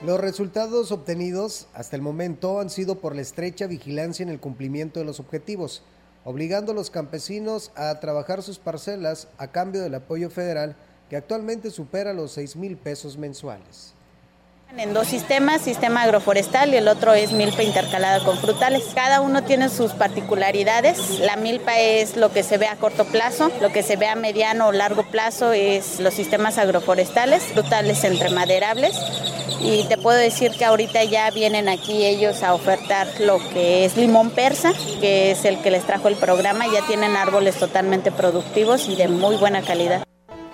Los 0.01 0.21
resultados 0.21 0.93
obtenidos 0.93 1.67
hasta 1.75 1.97
el 1.97 2.03
momento 2.03 2.61
han 2.61 2.71
sido 2.71 3.01
por 3.01 3.17
la 3.17 3.23
estrecha 3.23 3.67
vigilancia 3.67 4.23
en 4.23 4.29
el 4.29 4.39
cumplimiento 4.39 5.01
de 5.01 5.07
los 5.07 5.19
objetivos, 5.19 5.83
obligando 6.25 6.71
a 6.71 6.75
los 6.77 6.89
campesinos 6.89 7.73
a 7.75 7.99
trabajar 7.99 8.45
sus 8.45 8.61
parcelas 8.61 9.27
a 9.39 9.49
cambio 9.49 9.83
del 9.83 9.97
apoyo 9.97 10.31
federal 10.31 10.77
que 11.11 11.17
actualmente 11.17 11.73
supera 11.73 12.13
los 12.13 12.31
6 12.31 12.55
mil 12.55 12.77
pesos 12.77 13.19
mensuales. 13.19 13.95
En 14.77 14.93
dos 14.95 15.09
sistemas, 15.09 15.63
sistema 15.63 16.03
agroforestal 16.03 16.73
y 16.73 16.77
el 16.77 16.89
otro 16.89 17.15
es 17.15 17.33
milpa 17.33 17.63
intercalada 17.63 18.23
con 18.23 18.39
frutales. 18.39 18.85
Cada 18.95 19.21
uno 19.21 19.43
tiene 19.43 19.71
sus 19.71 19.93
particularidades. 19.93 21.19
La 21.21 21.37
milpa 21.37 21.79
es 21.79 22.17
lo 22.17 22.31
que 22.31 22.43
se 22.43 22.59
ve 22.59 22.69
a 22.69 22.77
corto 22.77 23.05
plazo, 23.07 23.51
lo 23.61 23.71
que 23.71 23.83
se 23.83 23.97
ve 23.97 24.07
a 24.07 24.15
mediano 24.15 24.69
o 24.69 24.73
largo 24.73 25.03
plazo 25.05 25.53
es 25.53 25.99
los 26.01 26.15
sistemas 26.15 26.59
agroforestales, 26.59 27.43
frutales 27.45 28.05
entremaderables. 28.05 28.95
Y 29.61 29.85
te 29.89 29.97
puedo 29.97 30.19
decir 30.19 30.53
que 30.53 30.67
ahorita 30.67 31.03
ya 31.03 31.31
vienen 31.31 31.69
aquí 31.69 32.05
ellos 32.05 32.43
a 32.43 32.55
ofertar 32.55 33.09
lo 33.19 33.39
que 33.51 33.85
es 33.85 33.97
limón 33.97 34.31
persa, 34.31 34.73
que 35.01 35.33
es 35.33 35.45
el 35.45 35.61
que 35.61 35.73
les 35.73 35.85
trajo 35.85 36.09
el 36.09 36.15
programa. 36.15 36.67
Ya 36.73 36.87
tienen 36.87 37.17
árboles 37.17 37.57
totalmente 37.57 38.13
productivos 38.13 38.89
y 38.89 38.95
de 38.95 39.09
muy 39.09 39.37
buena 39.37 39.63
calidad. 39.63 40.05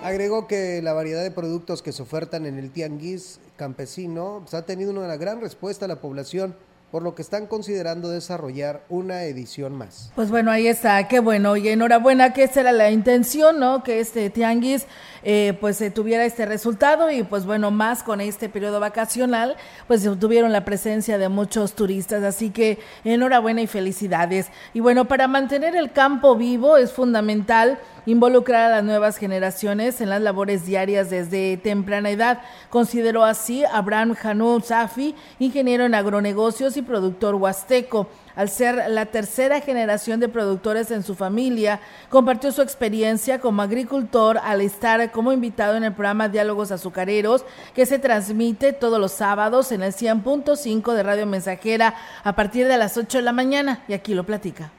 Agregó 0.05 0.45
que 0.45 0.83
la 0.83 0.93
variedad 0.93 1.23
de 1.23 1.31
productos 1.31 1.81
que 1.81 1.91
se 1.91 2.03
ofertan 2.03 2.45
en 2.45 2.59
el 2.59 2.69
tianguis 2.69 3.39
campesino 3.57 4.41
pues, 4.43 4.53
ha 4.53 4.63
tenido 4.63 4.91
una 4.91 5.17
gran 5.17 5.41
respuesta 5.41 5.85
a 5.85 5.87
la 5.87 5.99
población 5.99 6.55
por 6.95 7.03
lo 7.03 7.13
que 7.13 7.23
están 7.23 7.47
considerando 7.47 8.07
desarrollar 8.07 8.85
una 8.87 9.23
edición 9.23 9.75
más. 9.75 10.13
Pues 10.15 10.29
bueno, 10.29 10.49
ahí 10.49 10.65
está, 10.65 11.09
qué 11.09 11.19
bueno 11.19 11.57
y 11.57 11.67
enhorabuena 11.67 12.31
que 12.31 12.43
esa 12.43 12.61
era 12.61 12.71
la 12.71 12.89
intención, 12.89 13.59
¿no? 13.59 13.83
Que 13.83 13.99
este 13.99 14.29
tianguis 14.29 14.85
eh, 15.21 15.57
pues 15.59 15.75
se 15.75 15.91
tuviera 15.91 16.23
este 16.23 16.45
resultado 16.45 17.11
y 17.11 17.23
pues 17.23 17.45
bueno, 17.45 17.69
más 17.69 18.01
con 18.01 18.21
este 18.21 18.47
periodo 18.47 18.79
vacacional, 18.79 19.57
pues 19.87 20.07
tuvieron 20.21 20.53
la 20.53 20.63
presencia 20.63 21.17
de 21.17 21.27
muchos 21.27 21.73
turistas, 21.73 22.23
así 22.23 22.51
que 22.51 22.79
enhorabuena 23.03 23.61
y 23.61 23.67
felicidades. 23.67 24.47
Y 24.73 24.79
bueno, 24.79 25.03
para 25.05 25.27
mantener 25.27 25.75
el 25.75 25.91
campo 25.91 26.37
vivo 26.37 26.77
es 26.77 26.93
fundamental 26.93 27.77
involucrar 28.05 28.71
a 28.71 28.75
las 28.75 28.83
nuevas 28.83 29.17
generaciones 29.17 29.99
en 29.99 30.09
las 30.09 30.21
labores 30.21 30.65
diarias 30.65 31.09
desde 31.09 31.57
temprana 31.57 32.11
edad. 32.11 32.41
Consideró 32.69 33.23
así 33.23 33.63
Abraham 33.65 34.15
Hanú 34.21 34.61
Safi, 34.61 35.15
ingeniero 35.39 35.85
en 35.85 35.95
agronegocios 35.95 36.77
y 36.77 36.84
productor 36.85 37.35
huasteco 37.35 38.07
al 38.35 38.49
ser 38.49 38.89
la 38.89 39.05
tercera 39.07 39.61
generación 39.61 40.19
de 40.19 40.29
productores 40.29 40.91
en 40.91 41.03
su 41.03 41.15
familia, 41.15 41.79
compartió 42.09 42.51
su 42.51 42.61
experiencia 42.61 43.39
como 43.39 43.61
agricultor 43.61 44.37
al 44.43 44.61
estar 44.61 45.11
como 45.11 45.31
invitado 45.31 45.75
en 45.75 45.83
el 45.83 45.93
programa 45.93 46.29
Diálogos 46.29 46.71
Azucareros, 46.71 47.45
que 47.73 47.85
se 47.85 47.99
transmite 47.99 48.73
todos 48.73 48.99
los 48.99 49.11
sábados 49.11 49.71
en 49.71 49.83
el 49.83 49.93
100.5 49.93 50.93
de 50.93 51.03
Radio 51.03 51.25
Mensajera 51.25 51.95
a 52.23 52.35
partir 52.35 52.67
de 52.67 52.77
las 52.77 52.97
8 52.97 53.19
de 53.19 53.23
la 53.23 53.33
mañana. 53.33 53.83
Y 53.87 53.93
aquí 53.93 54.13
lo 54.13 54.25
platica 54.25 54.71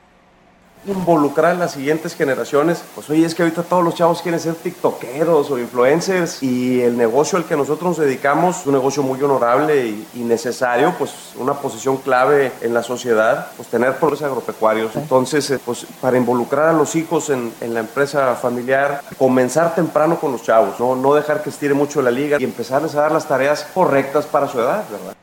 involucrar 0.86 1.52
a 1.52 1.54
las 1.54 1.72
siguientes 1.72 2.14
generaciones. 2.14 2.82
Pues 2.94 3.08
oye, 3.10 3.24
es 3.24 3.34
que 3.34 3.42
ahorita 3.42 3.62
todos 3.62 3.84
los 3.84 3.94
chavos 3.94 4.22
quieren 4.22 4.40
ser 4.40 4.54
tiktokeros 4.54 5.50
o 5.50 5.58
influencers 5.58 6.42
y 6.42 6.80
el 6.82 6.96
negocio 6.96 7.38
al 7.38 7.44
que 7.44 7.56
nosotros 7.56 7.90
nos 7.90 8.06
dedicamos 8.06 8.60
es 8.60 8.66
un 8.66 8.74
negocio 8.74 9.02
muy 9.02 9.20
honorable 9.22 9.86
y, 10.14 10.26
necesario, 10.26 10.94
pues 10.98 11.12
una 11.36 11.54
posición 11.54 11.98
clave 11.98 12.52
en 12.60 12.74
la 12.74 12.82
sociedad, 12.82 13.48
pues 13.56 13.68
tener 13.68 13.90
productores 13.90 14.22
agropecuarios. 14.22 14.96
Entonces, 14.96 15.50
eh, 15.50 15.58
pues 15.64 15.86
para 16.00 16.16
involucrar 16.16 16.68
a 16.68 16.72
los 16.72 16.96
hijos 16.96 17.30
en, 17.30 17.52
en, 17.60 17.74
la 17.74 17.80
empresa 17.80 18.34
familiar, 18.34 19.02
comenzar 19.18 19.74
temprano 19.74 20.18
con 20.18 20.32
los 20.32 20.42
chavos, 20.42 20.80
¿no? 20.80 20.96
no 20.96 21.14
dejar 21.14 21.42
que 21.42 21.50
estire 21.50 21.74
mucho 21.74 22.02
la 22.02 22.10
liga 22.10 22.38
y 22.40 22.44
empezarles 22.44 22.94
a 22.94 23.02
dar 23.02 23.12
las 23.12 23.26
tareas 23.26 23.66
correctas 23.74 24.26
para 24.26 24.48
su 24.48 24.58
edad, 24.60 24.84
¿verdad? 24.90 25.16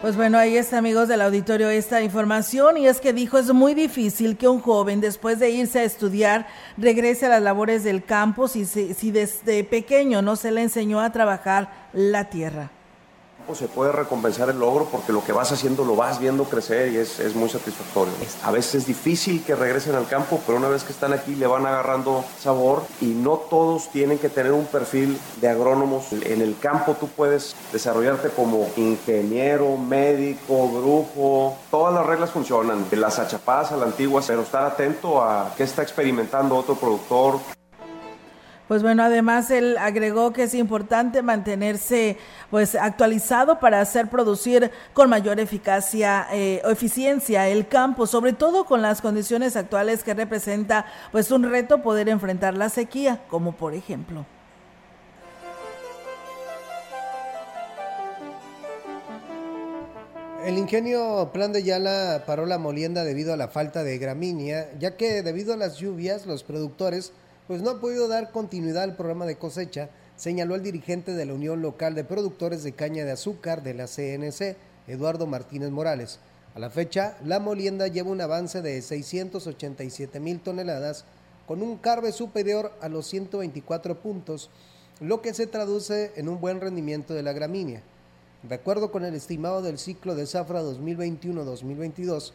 Pues 0.00 0.14
bueno, 0.14 0.36
ahí 0.36 0.56
está, 0.56 0.78
amigos 0.78 1.08
del 1.08 1.22
auditorio, 1.22 1.70
esta 1.70 2.02
información. 2.02 2.76
Y 2.76 2.86
es 2.86 3.00
que 3.00 3.12
dijo, 3.12 3.38
es 3.38 3.52
muy 3.52 3.74
difícil 3.74 4.36
que 4.36 4.46
un 4.46 4.60
joven, 4.60 5.00
después 5.00 5.38
de 5.38 5.50
irse 5.50 5.80
a 5.80 5.84
estudiar, 5.84 6.46
regrese 6.76 7.26
a 7.26 7.30
las 7.30 7.42
labores 7.42 7.82
del 7.82 8.04
campo 8.04 8.46
si, 8.46 8.66
si 8.66 9.10
desde 9.10 9.64
pequeño 9.64 10.20
no 10.20 10.36
se 10.36 10.50
le 10.50 10.62
enseñó 10.62 11.00
a 11.00 11.12
trabajar 11.12 11.88
la 11.92 12.28
tierra 12.28 12.70
se 13.54 13.68
puede 13.68 13.92
recompensar 13.92 14.50
el 14.50 14.58
logro 14.58 14.86
porque 14.90 15.12
lo 15.12 15.24
que 15.24 15.32
vas 15.32 15.52
haciendo 15.52 15.84
lo 15.84 15.96
vas 15.96 16.18
viendo 16.18 16.44
crecer 16.44 16.92
y 16.92 16.96
es, 16.96 17.20
es, 17.20 17.34
muy 17.34 17.48
satisfactorio. 17.48 18.12
A 18.42 18.50
veces 18.50 18.76
es 18.76 18.86
difícil 18.86 19.44
que 19.44 19.54
regresen 19.54 19.94
al 19.94 20.08
campo, 20.08 20.40
pero 20.46 20.58
una 20.58 20.68
vez 20.68 20.84
que 20.84 20.92
están 20.92 21.12
aquí 21.12 21.34
le 21.34 21.46
van 21.46 21.66
agarrando 21.66 22.24
sabor 22.38 22.82
y 23.00 23.06
no 23.06 23.36
todos 23.50 23.90
tienen 23.90 24.18
que 24.18 24.28
tener 24.28 24.52
un 24.52 24.66
perfil 24.66 25.18
de 25.40 25.48
agrónomos. 25.48 26.12
En 26.12 26.40
el 26.40 26.58
campo 26.58 26.96
tú 26.98 27.08
puedes 27.08 27.54
desarrollarte 27.72 28.30
como 28.30 28.68
ingeniero, 28.76 29.76
médico, 29.76 30.68
brujo, 30.68 31.56
todas 31.70 31.94
las 31.94 32.06
reglas 32.06 32.30
funcionan, 32.30 32.88
de 32.90 32.96
las 32.96 33.18
achapadas 33.18 33.72
a 33.72 33.76
la 33.76 33.86
antigua, 33.86 34.22
pero 34.26 34.42
estar 34.42 34.64
atento 34.64 35.22
a 35.22 35.52
qué 35.56 35.64
está 35.64 35.82
experimentando 35.82 36.56
otro 36.56 36.74
productor, 36.74 37.38
pues 38.68 38.82
bueno, 38.82 39.04
además 39.04 39.50
él 39.50 39.76
agregó 39.78 40.32
que 40.32 40.44
es 40.44 40.54
importante 40.54 41.22
mantenerse 41.22 42.16
pues 42.50 42.74
actualizado 42.74 43.60
para 43.60 43.80
hacer 43.80 44.08
producir 44.08 44.70
con 44.92 45.08
mayor 45.08 45.38
eficacia 45.38 46.26
eh, 46.32 46.60
o 46.64 46.70
eficiencia 46.70 47.48
el 47.48 47.68
campo, 47.68 48.06
sobre 48.06 48.32
todo 48.32 48.64
con 48.64 48.82
las 48.82 49.00
condiciones 49.00 49.56
actuales 49.56 50.02
que 50.02 50.14
representa 50.14 50.86
pues 51.12 51.30
un 51.30 51.48
reto 51.48 51.82
poder 51.82 52.08
enfrentar 52.08 52.54
la 52.54 52.68
sequía, 52.68 53.20
como 53.28 53.52
por 53.52 53.74
ejemplo. 53.74 54.26
El 60.44 60.58
ingenio 60.58 61.30
Plan 61.32 61.52
de 61.52 61.64
Yala 61.64 62.22
paró 62.24 62.46
la 62.46 62.58
molienda 62.58 63.02
debido 63.02 63.32
a 63.32 63.36
la 63.36 63.48
falta 63.48 63.82
de 63.82 63.98
gramínea, 63.98 64.70
ya 64.78 64.96
que 64.96 65.24
debido 65.24 65.52
a 65.52 65.56
las 65.56 65.78
lluvias 65.78 66.24
los 66.24 66.44
productores 66.44 67.12
pues 67.46 67.62
no 67.62 67.70
ha 67.70 67.80
podido 67.80 68.08
dar 68.08 68.32
continuidad 68.32 68.82
al 68.82 68.96
programa 68.96 69.26
de 69.26 69.36
cosecha, 69.36 69.88
señaló 70.16 70.54
el 70.54 70.62
dirigente 70.62 71.14
de 71.14 71.26
la 71.26 71.34
Unión 71.34 71.62
Local 71.62 71.94
de 71.94 72.04
Productores 72.04 72.62
de 72.64 72.72
Caña 72.72 73.04
de 73.04 73.12
Azúcar 73.12 73.62
de 73.62 73.74
la 73.74 73.86
CNC, 73.86 74.56
Eduardo 74.88 75.26
Martínez 75.26 75.70
Morales. 75.70 76.18
A 76.54 76.58
la 76.58 76.70
fecha, 76.70 77.16
la 77.24 77.38
molienda 77.38 77.86
lleva 77.86 78.10
un 78.10 78.20
avance 78.20 78.62
de 78.62 78.80
687 78.82 80.18
mil 80.20 80.40
toneladas, 80.40 81.04
con 81.46 81.62
un 81.62 81.76
carbe 81.76 82.10
superior 82.10 82.72
a 82.80 82.88
los 82.88 83.06
124 83.06 84.00
puntos, 84.00 84.50
lo 85.00 85.20
que 85.20 85.34
se 85.34 85.46
traduce 85.46 86.12
en 86.16 86.28
un 86.28 86.40
buen 86.40 86.60
rendimiento 86.60 87.14
de 87.14 87.22
la 87.22 87.32
gramínea. 87.32 87.82
De 88.42 88.54
acuerdo 88.54 88.90
con 88.90 89.04
el 89.04 89.14
estimado 89.14 89.62
del 89.62 89.78
ciclo 89.78 90.14
de 90.16 90.26
zafra 90.26 90.62
2021-2022, 90.62 92.32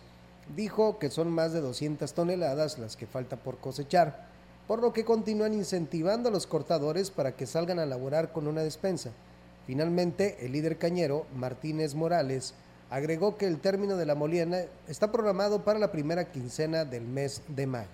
dijo 0.56 1.00
que 1.00 1.10
son 1.10 1.32
más 1.32 1.52
de 1.52 1.60
200 1.60 2.14
toneladas 2.14 2.80
las 2.80 2.96
que 2.96 3.08
falta 3.08 3.36
por 3.38 3.58
cosechar 3.58 4.31
por 4.72 4.82
lo 4.82 4.94
que 4.94 5.04
continúan 5.04 5.54
incentivando 5.54 6.30
a 6.30 6.32
los 6.32 6.48
cortadores 6.48 7.12
para 7.12 7.36
que 7.36 7.46
salgan 7.46 7.78
a 7.78 7.86
laborar 7.86 8.32
con 8.32 8.48
una 8.48 8.62
despensa. 8.62 9.12
Finalmente, 9.68 10.38
el 10.46 10.54
líder 10.54 10.78
cañero, 10.78 11.26
Martínez 11.36 11.94
Morales, 11.94 12.54
agregó 12.90 13.36
que 13.36 13.48
el 13.48 13.60
término 13.60 13.98
de 13.98 14.06
la 14.06 14.16
molienda 14.16 14.64
está 14.88 15.12
programado 15.12 15.66
para 15.66 15.78
la 15.78 15.92
primera 15.92 16.32
quincena 16.32 16.86
del 16.86 17.04
mes 17.04 17.42
de 17.50 17.68
mayo. 17.68 17.90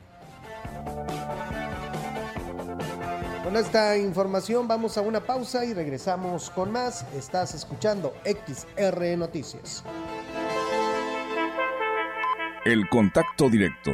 Con 3.44 3.56
esta 3.56 3.98
información 3.98 4.68
vamos 4.68 5.00
a 5.00 5.02
una 5.02 5.26
pausa 5.26 5.66
y 5.66 5.74
regresamos 5.74 6.52
con 6.52 6.72
más. 6.72 7.08
Estás 7.16 7.56
escuchando 7.56 8.14
XR 8.24 9.18
Noticias. 9.18 9.84
El 12.66 12.88
contacto 12.88 13.50
directo 13.50 13.94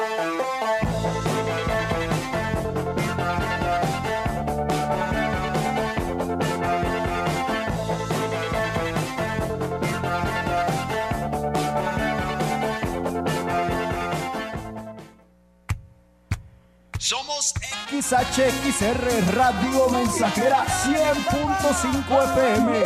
XHXR 18.01 19.35
Radio 19.35 19.87
Mensajera 19.89 20.65
100.5 20.65 22.23
FM. 22.23 22.83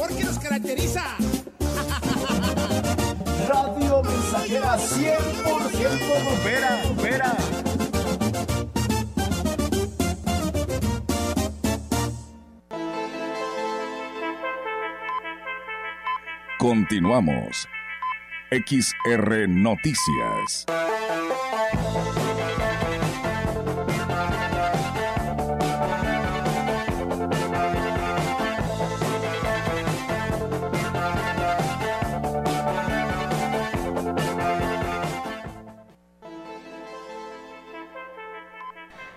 Sabor 0.00 0.16
que 0.16 0.24
nos 0.24 0.38
caracteriza. 0.38 1.02
Radio 3.48 4.02
Mensajera 4.02 4.78
100% 4.78 6.24
bombera, 6.24 6.80
bombera. 6.84 7.36
Continuamos. 16.58 17.68
XR 18.50 19.48
Noticias. 19.48 20.66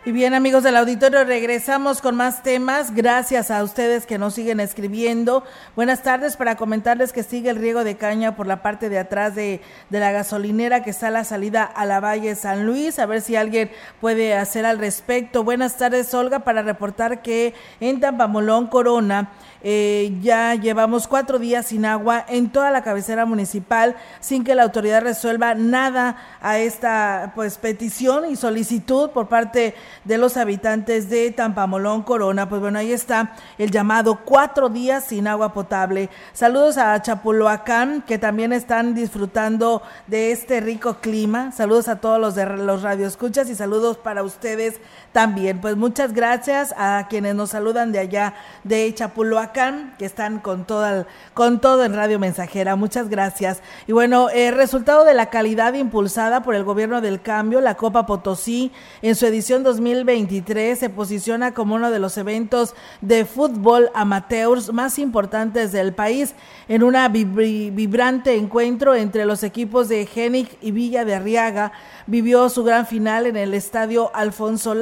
Y 0.05 0.11
bien 0.11 0.33
amigos 0.33 0.63
del 0.63 0.75
auditorio, 0.75 1.23
regresamos 1.23 2.01
con 2.01 2.15
más 2.15 2.43
temas. 2.43 2.93
Gracias 2.93 3.49
a 3.49 3.63
ustedes 3.63 4.05
que 4.05 4.17
nos 4.17 4.33
siguen 4.33 4.59
escribiendo. 4.59 5.45
Buenas 5.77 6.03
tardes 6.03 6.35
para 6.35 6.57
comentarles 6.57 7.13
que 7.13 7.23
sigue 7.23 7.49
el 7.49 7.55
riego 7.55 7.85
de 7.85 7.95
caña 7.95 8.35
por 8.35 8.45
la 8.45 8.61
parte 8.61 8.89
de 8.89 8.99
atrás 8.99 9.33
de, 9.33 9.61
de 9.89 9.99
la 10.01 10.11
gasolinera 10.11 10.83
que 10.83 10.89
está 10.89 11.07
a 11.07 11.11
la 11.11 11.23
salida 11.23 11.63
a 11.63 11.85
la 11.85 12.01
Valle 12.01 12.35
San 12.35 12.65
Luis. 12.65 12.99
A 12.99 13.05
ver 13.05 13.21
si 13.21 13.37
alguien 13.37 13.71
puede 14.01 14.35
hacer 14.35 14.65
al 14.65 14.77
respecto. 14.77 15.45
Buenas 15.45 15.77
tardes 15.77 16.13
Olga 16.13 16.39
para 16.39 16.63
reportar 16.63 17.21
que 17.21 17.53
en 17.79 18.01
Tampamolón 18.01 18.67
Corona 18.67 19.31
eh, 19.63 20.13
ya 20.21 20.55
llevamos 20.55 21.07
cuatro 21.07 21.39
días 21.39 21.67
sin 21.67 21.85
agua 21.85 22.25
en 22.27 22.49
toda 22.49 22.69
la 22.69 22.83
cabecera 22.83 23.25
municipal 23.25 23.95
sin 24.19 24.43
que 24.43 24.55
la 24.55 24.63
autoridad 24.63 25.01
resuelva 25.01 25.55
nada 25.55 26.17
a 26.41 26.59
esta 26.59 27.31
pues 27.33 27.57
petición 27.57 28.29
y 28.29 28.35
solicitud 28.35 29.11
por 29.11 29.29
parte 29.29 29.73
de 30.03 30.17
los 30.17 30.35
habitantes 30.35 31.09
de 31.09 31.31
Tampamolón 31.31 32.03
Corona. 32.03 32.49
Pues 32.49 32.59
bueno, 32.59 32.79
ahí 32.79 32.91
está 32.91 33.35
el 33.57 33.71
llamado 33.71 34.19
cuatro 34.25 34.67
días 34.67 35.05
sin 35.05 35.27
agua 35.27 35.53
potable. 35.53 36.09
Saludos 36.33 36.77
a 36.77 37.01
Chapulhuacán 37.01 38.01
que 38.01 38.17
también 38.17 38.51
están 38.51 38.93
disfrutando 38.93 39.81
de 40.07 40.33
este 40.33 40.59
rico 40.59 40.95
clima. 40.95 41.51
Saludos 41.53 41.87
a 41.87 42.01
todos 42.01 42.19
los 42.19 42.35
de 42.35 42.45
los 42.45 42.81
radioescuchas 42.81 43.49
y 43.49 43.55
saludos 43.55 43.97
para 43.97 44.23
ustedes 44.23 44.81
también. 45.13 45.61
Pues 45.61 45.77
muchas 45.77 46.11
gracias 46.11 46.73
a 46.77 47.07
quienes 47.09 47.35
nos 47.35 47.51
saludan 47.51 47.91
de 47.91 47.99
allá 47.99 48.33
de 48.63 48.93
Chapulhuacán 48.93 49.95
que 49.97 50.05
están 50.05 50.39
con 50.39 50.65
todo, 50.65 51.05
con 51.33 51.61
todo 51.61 51.85
en 51.85 51.93
Radio 51.93 52.19
Mensajera. 52.19 52.75
Muchas 52.75 53.07
gracias. 53.07 53.61
Y 53.87 53.93
bueno, 53.93 54.29
eh, 54.29 54.51
resultado 54.51 55.05
de 55.05 55.13
la 55.13 55.29
calidad 55.29 55.73
impulsada 55.75 56.43
por 56.43 56.55
el 56.55 56.63
gobierno 56.63 56.99
del 56.99 57.21
cambio, 57.21 57.61
la 57.61 57.75
Copa 57.75 58.05
Potosí, 58.05 58.71
en 59.01 59.15
su 59.15 59.25
edición 59.25 59.63
2023, 59.63 60.77
se 60.77 60.89
posiciona 60.89 61.53
como 61.53 61.75
uno 61.75 61.91
de 61.91 61.99
los 61.99 62.17
eventos 62.17 62.75
de 63.01 63.25
fútbol 63.25 63.89
amateurs 63.93 64.73
más 64.73 64.97
importantes 64.99 65.71
del 65.71 65.93
país, 65.93 66.33
en 66.67 66.83
una 66.83 67.07
vibrante 67.07 68.35
encuentro 68.35 68.95
entre 68.95 69.25
los 69.25 69.43
equipos 69.43 69.89
de 69.89 70.05
Genic 70.07 70.57
y 70.61 70.71
Villa 70.71 71.05
de 71.05 71.15
Arriaga 71.15 71.71
vivió 72.07 72.49
su 72.49 72.63
gran 72.63 72.85
final 72.85 73.27
en 73.27 73.37
el 73.37 73.53
estadio 73.53 74.11
Alfonso 74.13 74.73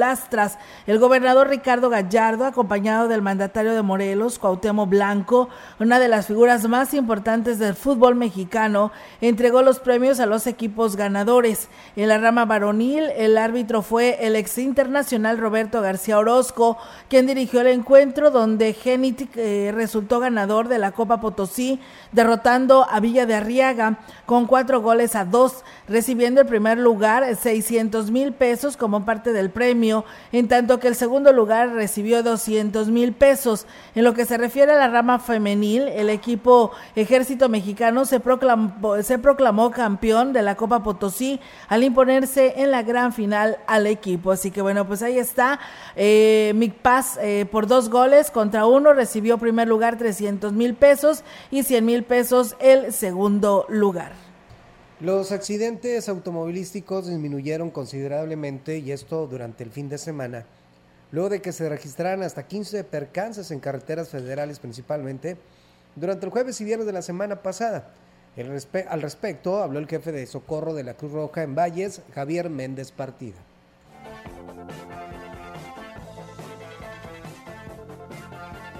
El 0.86 0.98
gobernador 0.98 1.48
Ricardo 1.48 1.90
Gallardo, 1.90 2.44
acompañado 2.44 3.08
del 3.08 3.22
mandatario 3.22 3.72
de 3.74 3.82
Morelos, 3.82 4.38
Cuauhtémoc 4.38 4.88
Blanco, 4.88 5.48
una 5.78 5.98
de 5.98 6.08
las 6.08 6.26
figuras 6.26 6.68
más 6.68 6.94
importantes 6.94 7.58
del 7.58 7.74
fútbol 7.74 8.14
mexicano, 8.14 8.92
entregó 9.20 9.62
los 9.62 9.80
premios 9.80 10.20
a 10.20 10.26
los 10.26 10.46
equipos 10.46 10.96
ganadores. 10.96 11.68
En 11.96 12.08
la 12.08 12.18
rama 12.18 12.44
varonil, 12.44 13.10
el 13.16 13.38
árbitro 13.38 13.82
fue 13.82 14.26
el 14.26 14.36
ex 14.36 14.58
internacional 14.58 15.38
Roberto 15.38 15.80
García 15.80 16.18
Orozco, 16.18 16.78
quien 17.08 17.26
dirigió 17.26 17.60
el 17.60 17.68
encuentro 17.68 18.30
donde 18.30 18.72
Genitic 18.72 19.36
eh, 19.36 19.72
resultó 19.74 20.20
ganador 20.20 20.68
de 20.68 20.78
la 20.78 20.92
Copa 20.92 21.20
Potosí, 21.20 21.80
derrotando 22.12 22.86
a 22.88 23.00
Villa 23.00 23.26
de 23.26 23.34
Arriaga 23.34 23.98
con 24.26 24.46
cuatro 24.46 24.80
goles 24.80 25.14
a 25.14 25.24
dos, 25.24 25.64
recibiendo 25.88 26.40
el 26.40 26.46
primer 26.46 26.78
lugar 26.78 27.36
600 27.36 28.10
mil 28.10 28.32
pesos 28.32 28.76
como 28.76 29.04
parte 29.04 29.32
del 29.32 29.50
premio, 29.50 30.04
en 30.32 30.48
tanto 30.48 30.80
que 30.80 30.88
el 30.88 30.94
segundo 30.94 31.32
lugar 31.32 31.72
recibió 31.72 32.22
200 32.22 32.88
mil 32.88 33.12
pesos. 33.12 33.66
En 33.94 34.04
lo 34.04 34.14
que 34.14 34.24
se 34.24 34.38
refiere 34.38 34.72
a 34.72 34.76
la 34.76 34.88
rama 34.88 35.18
femenil, 35.18 35.88
el 35.88 36.10
equipo 36.10 36.72
Ejército 36.96 37.48
Mexicano 37.48 38.04
se 38.04 38.20
proclamó, 38.20 39.02
se 39.02 39.18
proclamó 39.18 39.70
campeón 39.70 40.32
de 40.32 40.42
la 40.42 40.56
Copa 40.56 40.82
Potosí 40.82 41.40
al 41.68 41.84
imponerse 41.84 42.54
en 42.62 42.70
la 42.70 42.82
gran 42.82 43.12
final 43.12 43.58
al 43.66 43.86
equipo. 43.86 44.32
Así 44.32 44.50
que 44.50 44.62
bueno, 44.62 44.86
pues 44.86 45.02
ahí 45.02 45.18
está. 45.18 45.60
Eh, 45.96 46.54
Paz 46.82 47.18
eh, 47.20 47.46
por 47.50 47.66
dos 47.66 47.90
goles 47.90 48.30
contra 48.30 48.66
uno 48.66 48.92
recibió 48.92 49.38
primer 49.38 49.68
lugar 49.68 49.98
300 49.98 50.52
mil 50.52 50.74
pesos 50.74 51.22
y 51.50 51.62
100 51.62 51.84
mil 51.84 52.02
pesos 52.02 52.56
el 52.60 52.92
segundo 52.92 53.66
lugar. 53.68 54.31
Los 55.02 55.32
accidentes 55.32 56.08
automovilísticos 56.08 57.08
disminuyeron 57.08 57.72
considerablemente 57.72 58.78
y 58.78 58.92
esto 58.92 59.26
durante 59.26 59.64
el 59.64 59.72
fin 59.72 59.88
de 59.88 59.98
semana, 59.98 60.46
luego 61.10 61.28
de 61.28 61.42
que 61.42 61.50
se 61.50 61.68
registraran 61.68 62.22
hasta 62.22 62.46
15 62.46 62.84
percances 62.84 63.50
en 63.50 63.58
carreteras 63.58 64.10
federales 64.10 64.60
principalmente 64.60 65.38
durante 65.96 66.26
el 66.26 66.30
jueves 66.30 66.60
y 66.60 66.64
viernes 66.64 66.86
de 66.86 66.92
la 66.92 67.02
semana 67.02 67.42
pasada. 67.42 67.90
al 68.88 69.02
respecto 69.02 69.60
habló 69.60 69.80
el 69.80 69.88
jefe 69.88 70.12
de 70.12 70.24
socorro 70.24 70.72
de 70.72 70.84
la 70.84 70.94
Cruz 70.94 71.10
Roja 71.10 71.42
en 71.42 71.56
Valles, 71.56 72.00
Javier 72.14 72.48
Méndez 72.48 72.92
Partida. 72.92 73.38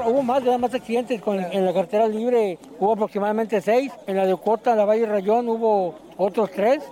Hubo 0.07 0.23
más, 0.23 0.45
más 0.45 0.73
accidentes 0.73 1.21
en 1.27 1.65
la 1.65 1.75
carretera 1.75 2.07
libre, 2.07 2.61
hubo 2.79 2.93
aproximadamente 2.93 3.61
seis. 3.61 3.93
En 4.07 4.17
la 4.17 4.25
de 4.25 4.33
Ocota, 4.33 4.71
en 4.73 4.79
la 4.79 4.85
Valle 4.85 5.07
Rayón, 5.07 5.49
hubo 5.49 6.02
otros 6.23 6.51
tres. 6.51 6.83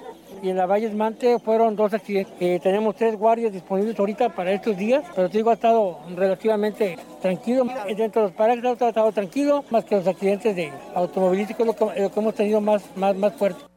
Y 0.43 0.49
en 0.49 0.57
la 0.57 0.65
Valle 0.65 0.89
Mante 0.91 1.39
fueron 1.39 1.77
dos 1.77 1.93
accidentes. 1.93 2.35
Eh, 2.41 2.61
tenemos 2.63 2.97
tres 2.97 3.17
guardias 3.17 3.53
disponibles 3.53 3.99
ahorita 3.99 4.35
para 4.35 4.53
estos 4.53 4.77
días, 4.77 5.05
pero 5.15 5.29
te 5.29 5.39
digo, 5.39 5.51
ha 5.51 5.55
estado 5.55 5.99
relativamente 6.15 6.97
tranquilo. 7.21 7.67
Dentro 7.97 8.23
de 8.23 8.29
los 8.29 8.37
parajes 8.37 8.65
ha 8.65 8.89
estado 8.89 9.13
tranquilo, 9.13 9.65
más 9.71 9.85
que 9.85 9.97
los 9.97 10.07
accidentes 10.07 10.57
de 10.57 10.73
automovilísticos, 10.95 11.67
lo 11.67 11.77
que, 11.77 11.85
lo 12.01 12.13
que 12.13 12.21
hemos 12.21 12.35
tenido 12.35 12.61
más, 12.61 12.83
más, 12.97 13.15
más 13.17 13.35
fuerte. 13.35 13.71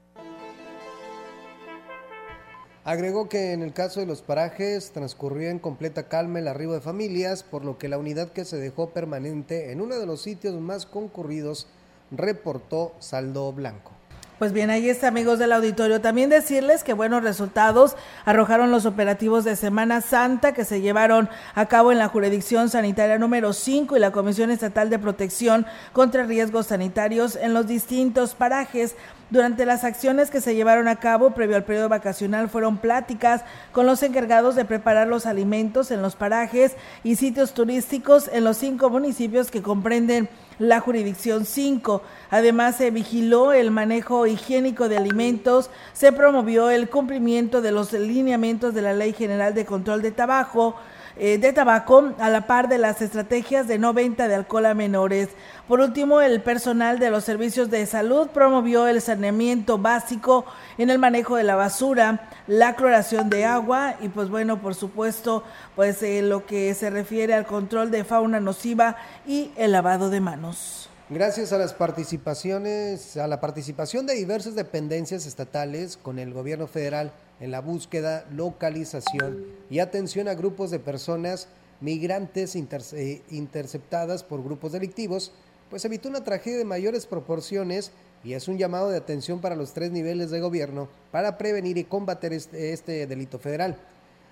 Agregó 2.86 3.30
que 3.30 3.54
en 3.54 3.62
el 3.62 3.72
caso 3.72 4.02
de 4.02 4.06
los 4.06 4.22
parajes 4.22 4.92
transcurrió 4.92 5.50
en 5.50 5.60
completa 5.60 6.10
calma 6.10 6.40
el 6.40 6.50
arribo 6.50 6.74
de 6.74 6.82
familias, 6.82 7.42
por 7.42 7.64
lo 7.64 7.78
que 7.78 7.88
la 7.88 7.98
unidad 7.98 8.34
que 8.34 8.44
se 8.44 8.58
dejó 8.58 8.90
permanente 8.90 9.72
en 9.72 9.80
uno 9.80 9.98
de 9.98 10.06
los 10.06 10.22
sitios 10.22 10.60
más 10.60 10.86
concurridos 10.86 11.68
reportó 12.12 12.92
saldo 13.00 13.54
blanco. 13.54 13.93
Pues 14.40 14.52
bien, 14.52 14.72
ahí 14.72 14.90
está, 14.90 15.10
amigos 15.10 15.38
del 15.38 15.52
auditorio. 15.52 16.02
También 16.02 16.30
decirles 16.30 16.84
que 16.84 16.94
buenos 16.94 17.22
resultados 17.24 17.96
arrojaron 18.26 18.72
los 18.72 18.88
operativos 18.88 19.44
de 19.44 19.56
Semana 19.56 20.02
Santa 20.02 20.54
que 20.54 20.66
se 20.66 20.82
llevaron 20.82 21.30
a 21.54 21.68
cabo 21.68 21.92
en 21.92 22.00
la 22.00 22.08
jurisdicción 22.08 22.70
sanitaria 22.70 23.20
número 23.20 23.54
5 23.54 23.96
y 23.96 24.00
la 24.00 24.12
Comisión 24.12 24.50
Estatal 24.50 24.90
de 24.90 24.98
Protección 24.98 25.68
contra 25.94 26.24
Riesgos 26.24 26.68
Sanitarios 26.68 27.36
en 27.36 27.54
los 27.54 27.68
distintos 27.68 28.34
parajes. 28.34 28.96
Durante 29.34 29.66
las 29.66 29.84
acciones 29.84 30.30
que 30.30 30.42
se 30.42 30.54
llevaron 30.54 30.88
a 30.88 30.98
cabo 30.98 31.32
previo 31.32 31.56
al 31.56 31.64
periodo 31.64 31.90
vacacional 31.90 32.50
fueron 32.50 32.78
pláticas 32.78 33.42
con 33.72 33.88
los 33.88 34.04
encargados 34.04 34.54
de 34.54 34.64
preparar 34.64 35.08
los 35.08 35.26
alimentos 35.26 35.90
en 35.90 36.04
los 36.04 36.16
parajes 36.16 36.76
y 37.04 37.16
sitios 37.16 37.56
turísticos 37.56 38.30
en 38.32 38.44
los 38.44 38.58
cinco 38.58 38.92
municipios 38.92 39.50
que 39.50 39.64
comprenden 39.64 40.30
la 40.60 40.80
jurisdicción 40.82 41.46
5. 41.46 42.04
Además, 42.30 42.76
se 42.76 42.92
vigiló 42.92 43.54
el 43.54 43.72
manejo 43.72 44.28
higiénico 44.28 44.88
de 44.88 44.98
alimentos, 44.98 45.72
se 45.94 46.12
promovió 46.12 46.70
el 46.70 46.88
cumplimiento 46.88 47.64
de 47.64 47.72
los 47.72 47.92
lineamientos 47.92 48.76
de 48.76 48.84
la 48.84 48.94
Ley 48.94 49.14
General 49.14 49.56
de 49.56 49.66
Control 49.66 50.04
de 50.04 50.12
Tabaco, 50.12 50.76
eh, 51.18 51.38
de 51.38 51.54
tabaco 51.54 52.14
a 52.18 52.30
la 52.30 52.48
par 52.48 52.70
de 52.70 52.78
las 52.78 53.02
estrategias 53.02 53.68
de 53.68 53.78
no 53.78 53.94
venta 53.94 54.28
de 54.28 54.36
alcohol 54.36 54.66
a 54.66 54.74
menores. 54.74 55.30
Por 55.68 55.80
último, 55.80 56.22
el 56.22 56.42
personal 56.42 57.00
de 57.00 57.10
los 57.10 57.24
servicios 57.24 57.70
de 57.70 57.86
salud 57.86 58.28
promovió 58.30 58.88
el 58.88 59.02
saneamiento 59.02 59.78
básico 59.78 60.46
en 60.78 60.90
el 60.90 61.00
manejo 61.00 61.36
de 61.36 61.44
la 61.44 61.56
basura, 61.56 62.30
la 62.48 62.76
cloración 62.76 63.30
de 63.30 63.46
agua 63.46 63.96
y 64.02 64.10
pues 64.10 64.30
bueno, 64.30 64.62
por 64.62 64.76
supuesto, 64.76 65.44
pues 65.76 66.02
eh, 66.04 66.22
lo 66.22 66.46
que 66.46 66.74
se 66.74 66.90
refiere 66.90 67.34
al 67.34 67.46
control 67.46 67.92
de 67.92 68.04
fauna 68.04 68.40
nociva 68.40 68.98
y 69.26 69.52
el 69.56 69.72
lavado 69.72 70.10
de 70.10 70.20
manos. 70.20 70.90
Gracias 71.10 71.54
a 71.54 71.58
las 71.58 71.74
participaciones, 71.74 73.18
a 73.18 73.28
la 73.28 73.40
participación 73.40 74.08
de 74.08 74.16
diversas 74.16 74.56
dependencias 74.56 75.26
estatales 75.26 75.98
con 75.98 76.18
el 76.18 76.34
gobierno 76.34 76.66
federal 76.66 77.12
en 77.44 77.52
la 77.52 77.60
búsqueda, 77.60 78.26
localización 78.32 79.44
y 79.70 79.80
atención 79.80 80.30
a 80.30 80.34
grupos 80.34 80.72
de 80.72 80.80
personas 80.80 81.50
migrantes 81.82 82.56
eh, 82.56 83.22
interceptadas 83.30 84.24
por 84.24 84.42
grupos 84.42 84.72
delictivos, 84.72 85.34
pues 85.70 85.84
evitó 85.84 86.08
una 86.08 86.24
tragedia 86.24 86.60
de 86.60 86.64
mayores 86.64 87.06
proporciones 87.06 87.92
y 88.24 88.32
es 88.32 88.48
un 88.48 88.58
llamado 88.58 88.90
de 88.90 88.98
atención 88.98 89.42
para 89.42 89.58
los 89.58 89.74
tres 89.74 89.92
niveles 89.92 90.32
de 90.32 90.40
gobierno 90.40 90.88
para 91.12 91.38
prevenir 91.38 91.78
y 91.78 91.84
combater 91.84 92.32
este, 92.32 92.72
este 92.72 93.08
delito 93.08 93.40
federal. 93.40 93.76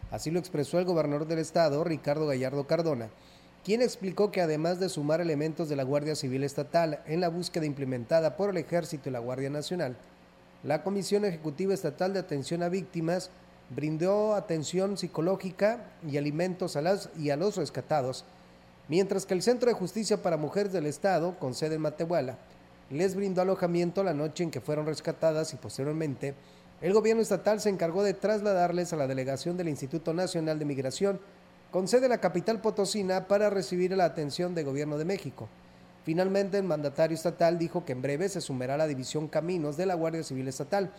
Así 0.10 0.32
lo 0.32 0.40
expresó 0.40 0.80
el 0.80 0.86
gobernador 0.86 1.28
del 1.28 1.40
estado, 1.40 1.84
Ricardo 1.84 2.28
Gallardo 2.28 2.66
Cardona, 2.66 3.10
quien 3.66 3.82
explicó 3.82 4.32
que 4.32 4.40
además 4.40 4.80
de 4.80 4.88
sumar 4.88 5.20
elementos 5.20 5.68
de 5.68 5.76
la 5.76 5.84
Guardia 5.84 6.16
Civil 6.16 6.46
Estatal 6.46 7.02
en 7.06 7.20
la 7.20 7.28
búsqueda 7.28 7.66
implementada 7.66 8.38
por 8.38 8.52
el 8.52 8.58
Ejército 8.58 9.10
y 9.10 9.12
la 9.12 9.20
Guardia 9.20 9.50
Nacional, 9.50 9.98
la 10.64 10.84
Comisión 10.84 11.26
Ejecutiva 11.26 11.74
Estatal 11.74 12.14
de 12.14 12.20
Atención 12.20 12.62
a 12.62 12.70
Víctimas 12.70 13.32
brindó 13.70 14.36
atención 14.36 14.98
psicológica 14.98 15.86
y 16.08 16.18
alimentos 16.18 16.76
a 16.76 16.82
las 16.82 17.10
y 17.18 17.32
a 17.32 17.38
los 17.38 17.58
rescatados, 17.58 18.26
mientras 18.88 19.26
que 19.26 19.34
el 19.34 19.42
Centro 19.42 19.70
de 19.70 19.76
Justicia 19.76 20.22
para 20.22 20.38
Mujeres 20.38 20.72
del 20.72 20.86
Estado, 20.86 21.40
con 21.40 21.56
sede 21.56 21.76
en 21.76 21.82
Matehuala, 21.82 22.38
les 22.92 23.16
brindó 23.16 23.42
alojamiento 23.42 24.04
la 24.04 24.14
noche 24.14 24.44
en 24.44 24.52
que 24.52 24.62
fueron 24.62 24.86
rescatadas 24.86 25.54
y 25.54 25.58
posteriormente 25.58 26.36
el 26.82 26.94
gobierno 26.94 27.22
estatal 27.22 27.60
se 27.62 27.70
encargó 27.70 28.04
de 28.04 28.14
trasladarles 28.14 28.92
a 28.92 28.98
la 28.98 29.08
delegación 29.08 29.56
del 29.56 29.70
Instituto 29.70 30.14
Nacional 30.14 30.60
de 30.60 30.66
Migración, 30.66 31.20
con 31.72 31.88
sede 31.88 32.06
en 32.06 32.12
la 32.12 32.20
capital 32.20 32.60
potosina, 32.60 33.28
para 33.28 33.50
recibir 33.50 33.96
la 33.96 34.06
atención 34.06 34.54
del 34.54 34.66
Gobierno 34.66 34.98
de 34.98 35.06
México. 35.06 35.48
Finalmente, 36.04 36.58
el 36.58 36.64
mandatario 36.64 37.16
estatal 37.16 37.60
dijo 37.60 37.86
que 37.86 37.92
en 37.92 38.02
breve 38.02 38.28
se 38.28 38.42
sumará 38.42 38.78
la 38.78 38.88
División 38.88 39.28
Caminos 39.28 39.78
de 39.78 39.86
la 39.86 39.94
Guardia 39.94 40.24
Civil 40.24 40.48
Estatal. 40.48 40.92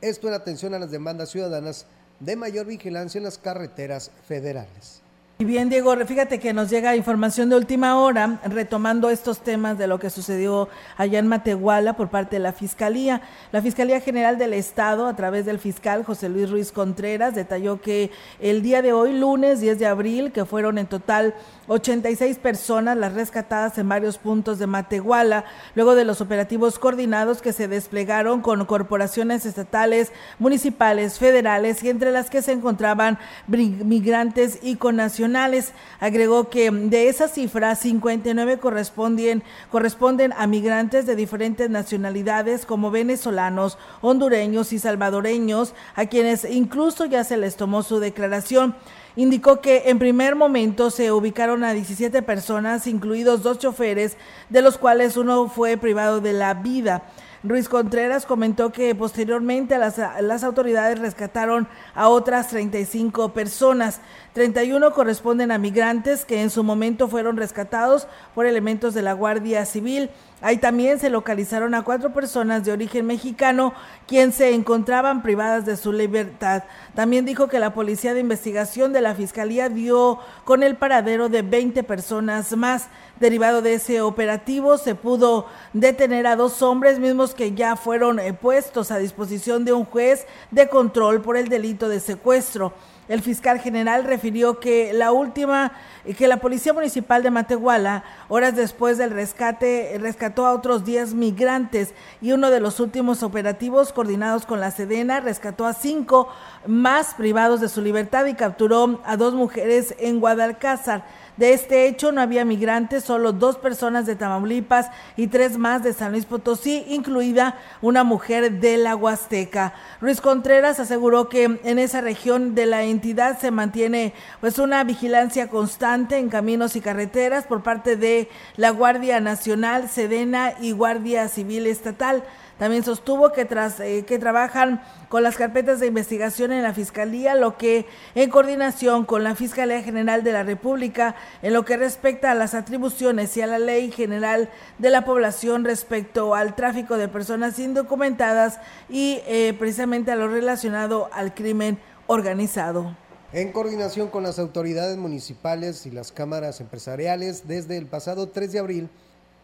Esto 0.00 0.28
en 0.28 0.34
atención 0.34 0.74
a 0.74 0.78
las 0.78 0.92
demandas 0.92 1.30
ciudadanas 1.30 1.86
de 2.20 2.36
mayor 2.36 2.66
vigilancia 2.66 3.18
en 3.18 3.24
las 3.24 3.38
carreteras 3.38 4.10
federales. 4.26 5.02
Y 5.40 5.44
bien, 5.44 5.68
Diego, 5.68 5.96
fíjate 6.04 6.40
que 6.40 6.52
nos 6.52 6.68
llega 6.68 6.96
información 6.96 7.48
de 7.48 7.54
última 7.54 7.96
hora, 8.00 8.40
retomando 8.44 9.08
estos 9.08 9.38
temas 9.38 9.78
de 9.78 9.86
lo 9.86 10.00
que 10.00 10.10
sucedió 10.10 10.68
allá 10.96 11.20
en 11.20 11.28
Matehuala 11.28 11.92
por 11.92 12.08
parte 12.08 12.34
de 12.36 12.40
la 12.40 12.52
Fiscalía. 12.52 13.22
La 13.52 13.62
Fiscalía 13.62 14.00
General 14.00 14.36
del 14.36 14.52
Estado, 14.52 15.06
a 15.06 15.14
través 15.14 15.46
del 15.46 15.60
fiscal 15.60 16.04
José 16.04 16.28
Luis 16.28 16.50
Ruiz 16.50 16.72
Contreras, 16.72 17.36
detalló 17.36 17.80
que 17.80 18.10
el 18.40 18.62
día 18.62 18.82
de 18.82 18.92
hoy, 18.92 19.16
lunes 19.16 19.60
10 19.60 19.78
de 19.78 19.86
abril, 19.86 20.32
que 20.32 20.44
fueron 20.44 20.76
en 20.76 20.88
total 20.88 21.36
86 21.68 22.38
personas 22.38 22.96
las 22.96 23.12
rescatadas 23.12 23.76
en 23.78 23.88
varios 23.88 24.16
puntos 24.16 24.58
de 24.58 24.66
Matehuala, 24.66 25.44
luego 25.74 25.94
de 25.94 26.06
los 26.06 26.20
operativos 26.20 26.78
coordinados 26.78 27.42
que 27.42 27.52
se 27.52 27.68
desplegaron 27.68 28.40
con 28.40 28.64
corporaciones 28.64 29.44
estatales, 29.44 30.10
municipales, 30.38 31.18
federales 31.18 31.82
y 31.82 31.90
entre 31.90 32.10
las 32.10 32.30
que 32.30 32.42
se 32.42 32.52
encontraban 32.52 33.18
migrantes 33.46 34.58
y 34.62 34.76
connacionales. 34.76 35.72
Agregó 36.00 36.48
que 36.48 36.70
de 36.70 37.08
esas 37.08 37.32
cifras, 37.32 37.80
59 37.80 38.58
corresponden, 38.58 39.42
corresponden 39.70 40.32
a 40.38 40.46
migrantes 40.46 41.04
de 41.04 41.16
diferentes 41.16 41.68
nacionalidades 41.68 42.64
como 42.64 42.90
venezolanos, 42.90 43.76
hondureños 44.00 44.72
y 44.72 44.78
salvadoreños, 44.78 45.74
a 45.94 46.06
quienes 46.06 46.44
incluso 46.44 47.04
ya 47.04 47.24
se 47.24 47.36
les 47.36 47.56
tomó 47.56 47.82
su 47.82 48.00
declaración 48.00 48.74
indicó 49.18 49.60
que 49.60 49.82
en 49.86 49.98
primer 49.98 50.36
momento 50.36 50.92
se 50.92 51.10
ubicaron 51.10 51.64
a 51.64 51.72
17 51.72 52.22
personas, 52.22 52.86
incluidos 52.86 53.42
dos 53.42 53.58
choferes, 53.58 54.16
de 54.48 54.62
los 54.62 54.78
cuales 54.78 55.16
uno 55.16 55.48
fue 55.48 55.76
privado 55.76 56.20
de 56.20 56.32
la 56.32 56.54
vida. 56.54 57.02
Ruiz 57.42 57.68
Contreras 57.68 58.26
comentó 58.26 58.70
que 58.70 58.94
posteriormente 58.94 59.76
las, 59.76 59.98
las, 60.20 60.44
autoridades 60.44 61.00
rescataron 61.00 61.66
a 61.96 62.08
otras 62.08 62.46
35 62.48 63.32
personas. 63.32 64.00
31 64.34 64.92
corresponden 64.92 65.50
a 65.50 65.58
migrantes 65.58 66.24
que 66.24 66.42
en 66.42 66.50
su 66.50 66.62
momento 66.62 67.08
fueron 67.08 67.36
rescatados 67.36 68.06
por 68.34 68.46
elementos 68.46 68.94
de 68.94 69.02
la 69.02 69.12
Guardia 69.12 69.64
Civil 69.64 70.10
Ahí 70.40 70.58
también 70.58 71.00
se 71.00 71.10
localizaron 71.10 71.74
a 71.74 71.82
cuatro 71.82 72.12
personas 72.12 72.64
de 72.64 72.70
origen 72.70 73.06
mexicano, 73.06 73.74
quien 74.06 74.32
se 74.32 74.54
encontraban 74.54 75.20
privadas 75.20 75.66
de 75.66 75.76
su 75.76 75.92
libertad. 75.92 76.62
También 76.94 77.24
dijo 77.24 77.48
que 77.48 77.58
la 77.58 77.74
Policía 77.74 78.14
de 78.14 78.20
Investigación 78.20 78.92
de 78.92 79.00
la 79.00 79.16
Fiscalía 79.16 79.68
dio 79.68 80.20
con 80.44 80.62
el 80.62 80.76
paradero 80.76 81.28
de 81.28 81.42
20 81.42 81.82
personas 81.82 82.56
más. 82.56 82.86
Derivado 83.18 83.62
de 83.62 83.74
ese 83.74 84.00
operativo, 84.00 84.78
se 84.78 84.94
pudo 84.94 85.46
detener 85.72 86.28
a 86.28 86.36
dos 86.36 86.62
hombres 86.62 87.00
mismos 87.00 87.34
que 87.34 87.52
ya 87.54 87.74
fueron 87.74 88.20
eh, 88.20 88.32
puestos 88.32 88.92
a 88.92 88.98
disposición 88.98 89.64
de 89.64 89.72
un 89.72 89.84
juez 89.84 90.24
de 90.52 90.68
control 90.68 91.20
por 91.20 91.36
el 91.36 91.48
delito 91.48 91.88
de 91.88 91.98
secuestro. 91.98 92.74
El 93.08 93.22
fiscal 93.22 93.58
general 93.58 94.04
refirió 94.04 94.60
que 94.60 94.92
la 94.92 95.12
última, 95.12 95.72
que 96.16 96.28
la 96.28 96.36
Policía 96.36 96.74
Municipal 96.74 97.22
de 97.22 97.30
Matehuala, 97.30 98.04
horas 98.28 98.54
después 98.54 98.98
del 98.98 99.10
rescate, 99.10 99.96
rescató 99.98 100.44
a 100.44 100.52
otros 100.52 100.84
10 100.84 101.14
migrantes 101.14 101.94
y 102.20 102.32
uno 102.32 102.50
de 102.50 102.60
los 102.60 102.80
últimos 102.80 103.22
operativos 103.22 103.94
coordinados 103.94 104.44
con 104.44 104.60
la 104.60 104.70
Sedena 104.70 105.20
rescató 105.20 105.64
a 105.64 105.72
cinco 105.72 106.28
más 106.66 107.14
privados 107.14 107.60
de 107.60 107.70
su 107.70 107.80
libertad 107.80 108.26
y 108.26 108.34
capturó 108.34 109.00
a 109.04 109.16
dos 109.16 109.32
mujeres 109.32 109.94
en 109.98 110.20
Guadalcázar. 110.20 111.04
De 111.38 111.52
este 111.52 111.86
hecho 111.86 112.10
no 112.10 112.20
había 112.20 112.44
migrantes, 112.44 113.04
solo 113.04 113.32
dos 113.32 113.56
personas 113.58 114.06
de 114.06 114.16
Tamaulipas 114.16 114.90
y 115.16 115.28
tres 115.28 115.56
más 115.56 115.84
de 115.84 115.92
San 115.92 116.10
Luis 116.10 116.24
Potosí, 116.24 116.84
incluida 116.88 117.56
una 117.80 118.02
mujer 118.02 118.58
de 118.60 118.76
la 118.76 118.96
Huasteca. 118.96 119.72
Luis 120.00 120.20
Contreras 120.20 120.80
aseguró 120.80 121.28
que 121.28 121.44
en 121.62 121.78
esa 121.78 122.00
región 122.00 122.56
de 122.56 122.66
la 122.66 122.82
entidad 122.82 123.38
se 123.38 123.52
mantiene 123.52 124.14
pues 124.40 124.58
una 124.58 124.82
vigilancia 124.82 125.48
constante 125.48 126.18
en 126.18 126.28
caminos 126.28 126.74
y 126.74 126.80
carreteras 126.80 127.46
por 127.46 127.62
parte 127.62 127.94
de 127.94 128.28
la 128.56 128.70
Guardia 128.70 129.20
Nacional, 129.20 129.88
Sedena 129.88 130.54
y 130.60 130.72
Guardia 130.72 131.28
Civil 131.28 131.68
Estatal. 131.68 132.24
También 132.58 132.82
sostuvo 132.82 133.32
que 133.32 133.44
tras 133.44 133.78
eh, 133.80 134.04
que 134.04 134.18
trabajan 134.18 134.82
con 135.08 135.22
las 135.22 135.36
carpetas 135.36 135.80
de 135.80 135.86
investigación 135.86 136.52
en 136.52 136.62
la 136.62 136.74
Fiscalía, 136.74 137.34
lo 137.34 137.56
que 137.56 137.86
en 138.14 138.30
coordinación 138.30 139.04
con 139.04 139.22
la 139.22 139.34
Fiscalía 139.34 139.82
General 139.82 140.24
de 140.24 140.32
la 140.32 140.42
República, 140.42 141.14
en 141.42 141.52
lo 141.52 141.64
que 141.64 141.76
respecta 141.76 142.32
a 142.32 142.34
las 142.34 142.54
atribuciones 142.54 143.36
y 143.36 143.42
a 143.42 143.46
la 143.46 143.58
Ley 143.58 143.92
General 143.92 144.50
de 144.78 144.90
la 144.90 145.04
Población 145.04 145.64
respecto 145.64 146.34
al 146.34 146.56
tráfico 146.56 146.96
de 146.96 147.08
personas 147.08 147.58
indocumentadas 147.58 148.58
y 148.88 149.20
eh, 149.26 149.54
precisamente 149.58 150.10
a 150.10 150.16
lo 150.16 150.28
relacionado 150.28 151.08
al 151.12 151.34
crimen 151.34 151.78
organizado. 152.08 152.96
En 153.32 153.52
coordinación 153.52 154.08
con 154.08 154.22
las 154.22 154.38
autoridades 154.38 154.96
municipales 154.96 155.84
y 155.84 155.90
las 155.90 156.12
cámaras 156.12 156.60
empresariales, 156.60 157.46
desde 157.46 157.76
el 157.76 157.86
pasado 157.86 158.30
3 158.30 158.52
de 158.52 158.58
abril, 158.58 158.90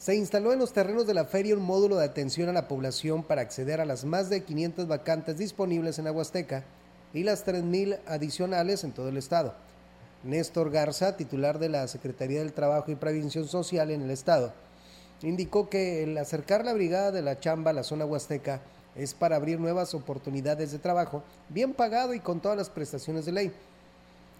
se 0.04 0.14
instaló 0.14 0.52
en 0.52 0.58
los 0.58 0.74
terrenos 0.74 1.06
de 1.06 1.14
la 1.14 1.24
feria 1.24 1.56
un 1.56 1.62
módulo 1.62 1.96
de 1.96 2.04
atención 2.04 2.50
a 2.50 2.52
la 2.52 2.68
población 2.68 3.22
para 3.22 3.40
acceder 3.40 3.80
a 3.80 3.86
las 3.86 4.04
más 4.04 4.28
de 4.28 4.44
500 4.44 4.86
vacantes 4.86 5.38
disponibles 5.38 5.98
en 5.98 6.06
Aguasteca, 6.06 6.62
y 7.14 7.22
las 7.22 7.46
3.000 7.46 8.00
adicionales 8.06 8.84
en 8.84 8.92
todo 8.92 9.08
el 9.08 9.16
estado. 9.16 9.54
Néstor 10.22 10.70
Garza, 10.70 11.16
titular 11.16 11.58
de 11.58 11.70
la 11.70 11.88
Secretaría 11.88 12.40
del 12.40 12.52
Trabajo 12.52 12.90
y 12.90 12.96
Prevención 12.96 13.48
Social 13.48 13.90
en 13.90 14.02
el 14.02 14.10
estado, 14.10 14.52
indicó 15.22 15.70
que 15.70 16.02
el 16.02 16.18
acercar 16.18 16.66
la 16.66 16.74
brigada 16.74 17.10
de 17.10 17.22
la 17.22 17.40
chamba 17.40 17.70
a 17.70 17.74
la 17.74 17.82
zona 17.82 18.04
huasteca 18.04 18.60
es 18.96 19.14
para 19.14 19.36
abrir 19.36 19.58
nuevas 19.58 19.94
oportunidades 19.94 20.70
de 20.70 20.80
trabajo, 20.80 21.22
bien 21.48 21.72
pagado 21.72 22.12
y 22.12 22.20
con 22.20 22.40
todas 22.40 22.58
las 22.58 22.68
prestaciones 22.68 23.24
de 23.24 23.32
ley. 23.32 23.52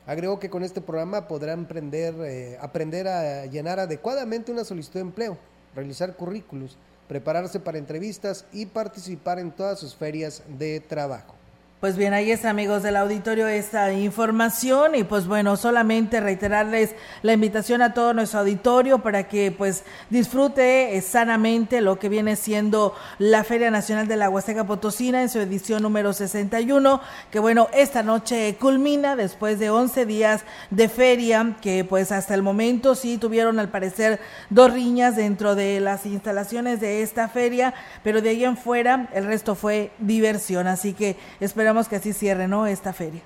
Agregó 0.06 0.38
que 0.38 0.50
con 0.50 0.62
este 0.62 0.82
programa 0.82 1.26
podrán 1.26 1.66
eh, 1.72 2.58
aprender 2.60 3.08
a 3.08 3.46
llenar 3.46 3.80
adecuadamente 3.80 4.52
una 4.52 4.64
solicitud 4.64 4.96
de 4.96 5.06
empleo, 5.06 5.38
realizar 5.74 6.16
currículos, 6.16 6.76
prepararse 7.08 7.60
para 7.60 7.78
entrevistas 7.78 8.46
y 8.52 8.66
participar 8.66 9.38
en 9.38 9.52
todas 9.52 9.78
sus 9.78 9.94
ferias 9.94 10.42
de 10.58 10.80
trabajo. 10.80 11.34
Pues 11.80 11.98
bien, 11.98 12.14
ahí 12.14 12.30
es 12.30 12.46
amigos 12.46 12.82
del 12.82 12.96
auditorio 12.96 13.46
esta 13.46 13.92
información 13.92 14.94
y 14.94 15.04
pues 15.04 15.26
bueno, 15.26 15.54
solamente 15.58 16.18
reiterarles 16.18 16.94
la 17.20 17.34
invitación 17.34 17.82
a 17.82 17.92
todo 17.92 18.14
nuestro 18.14 18.40
auditorio 18.40 19.00
para 19.00 19.28
que 19.28 19.52
pues 19.52 19.84
disfrute 20.08 20.96
eh, 20.96 21.02
sanamente 21.02 21.82
lo 21.82 21.98
que 21.98 22.08
viene 22.08 22.36
siendo 22.36 22.94
la 23.18 23.44
Feria 23.44 23.70
Nacional 23.70 24.08
de 24.08 24.16
la 24.16 24.30
Huasteca 24.30 24.64
Potosina 24.66 25.20
en 25.20 25.28
su 25.28 25.40
edición 25.40 25.82
número 25.82 26.14
61, 26.14 27.02
que 27.30 27.38
bueno, 27.38 27.68
esta 27.74 28.02
noche 28.02 28.56
culmina 28.58 29.14
después 29.14 29.58
de 29.58 29.68
11 29.68 30.06
días 30.06 30.44
de 30.70 30.88
feria, 30.88 31.54
que 31.60 31.84
pues 31.84 32.12
hasta 32.12 32.32
el 32.32 32.42
momento 32.42 32.94
sí 32.94 33.18
tuvieron 33.18 33.58
al 33.58 33.68
parecer 33.68 34.20
dos 34.48 34.72
riñas 34.72 35.16
dentro 35.16 35.54
de 35.54 35.80
las 35.80 36.06
instalaciones 36.06 36.80
de 36.80 37.02
esta 37.02 37.28
feria, 37.28 37.74
pero 38.02 38.22
de 38.22 38.30
ahí 38.30 38.42
en 38.42 38.56
fuera 38.56 39.10
el 39.12 39.26
resto 39.26 39.54
fue 39.54 39.90
diversión, 39.98 40.66
así 40.66 40.94
que 40.94 41.18
esperamos 41.64 41.88
que 41.88 41.96
así 41.96 42.12
cierre, 42.12 42.46
¿no? 42.46 42.66
Esta 42.66 42.92
feria. 42.92 43.22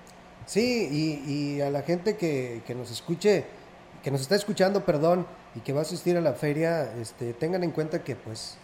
Sí, 0.46 1.18
y, 1.26 1.60
a 1.60 1.70
la 1.70 1.82
gente 1.82 2.16
que, 2.16 2.62
nos 2.76 2.88
escuche, 2.92 3.44
que 4.00 4.12
nos 4.12 4.20
está 4.20 4.36
escuchando, 4.36 4.84
perdón, 4.84 5.26
y 5.56 5.60
que 5.60 5.72
va 5.72 5.80
a 5.80 5.82
asistir 5.82 6.16
a 6.16 6.20
la 6.20 6.34
feria, 6.34 6.94
este, 7.00 7.32
tengan 7.32 7.64
en 7.64 7.72
cuenta 7.72 8.04
que 8.04 8.14
pues 8.14 8.56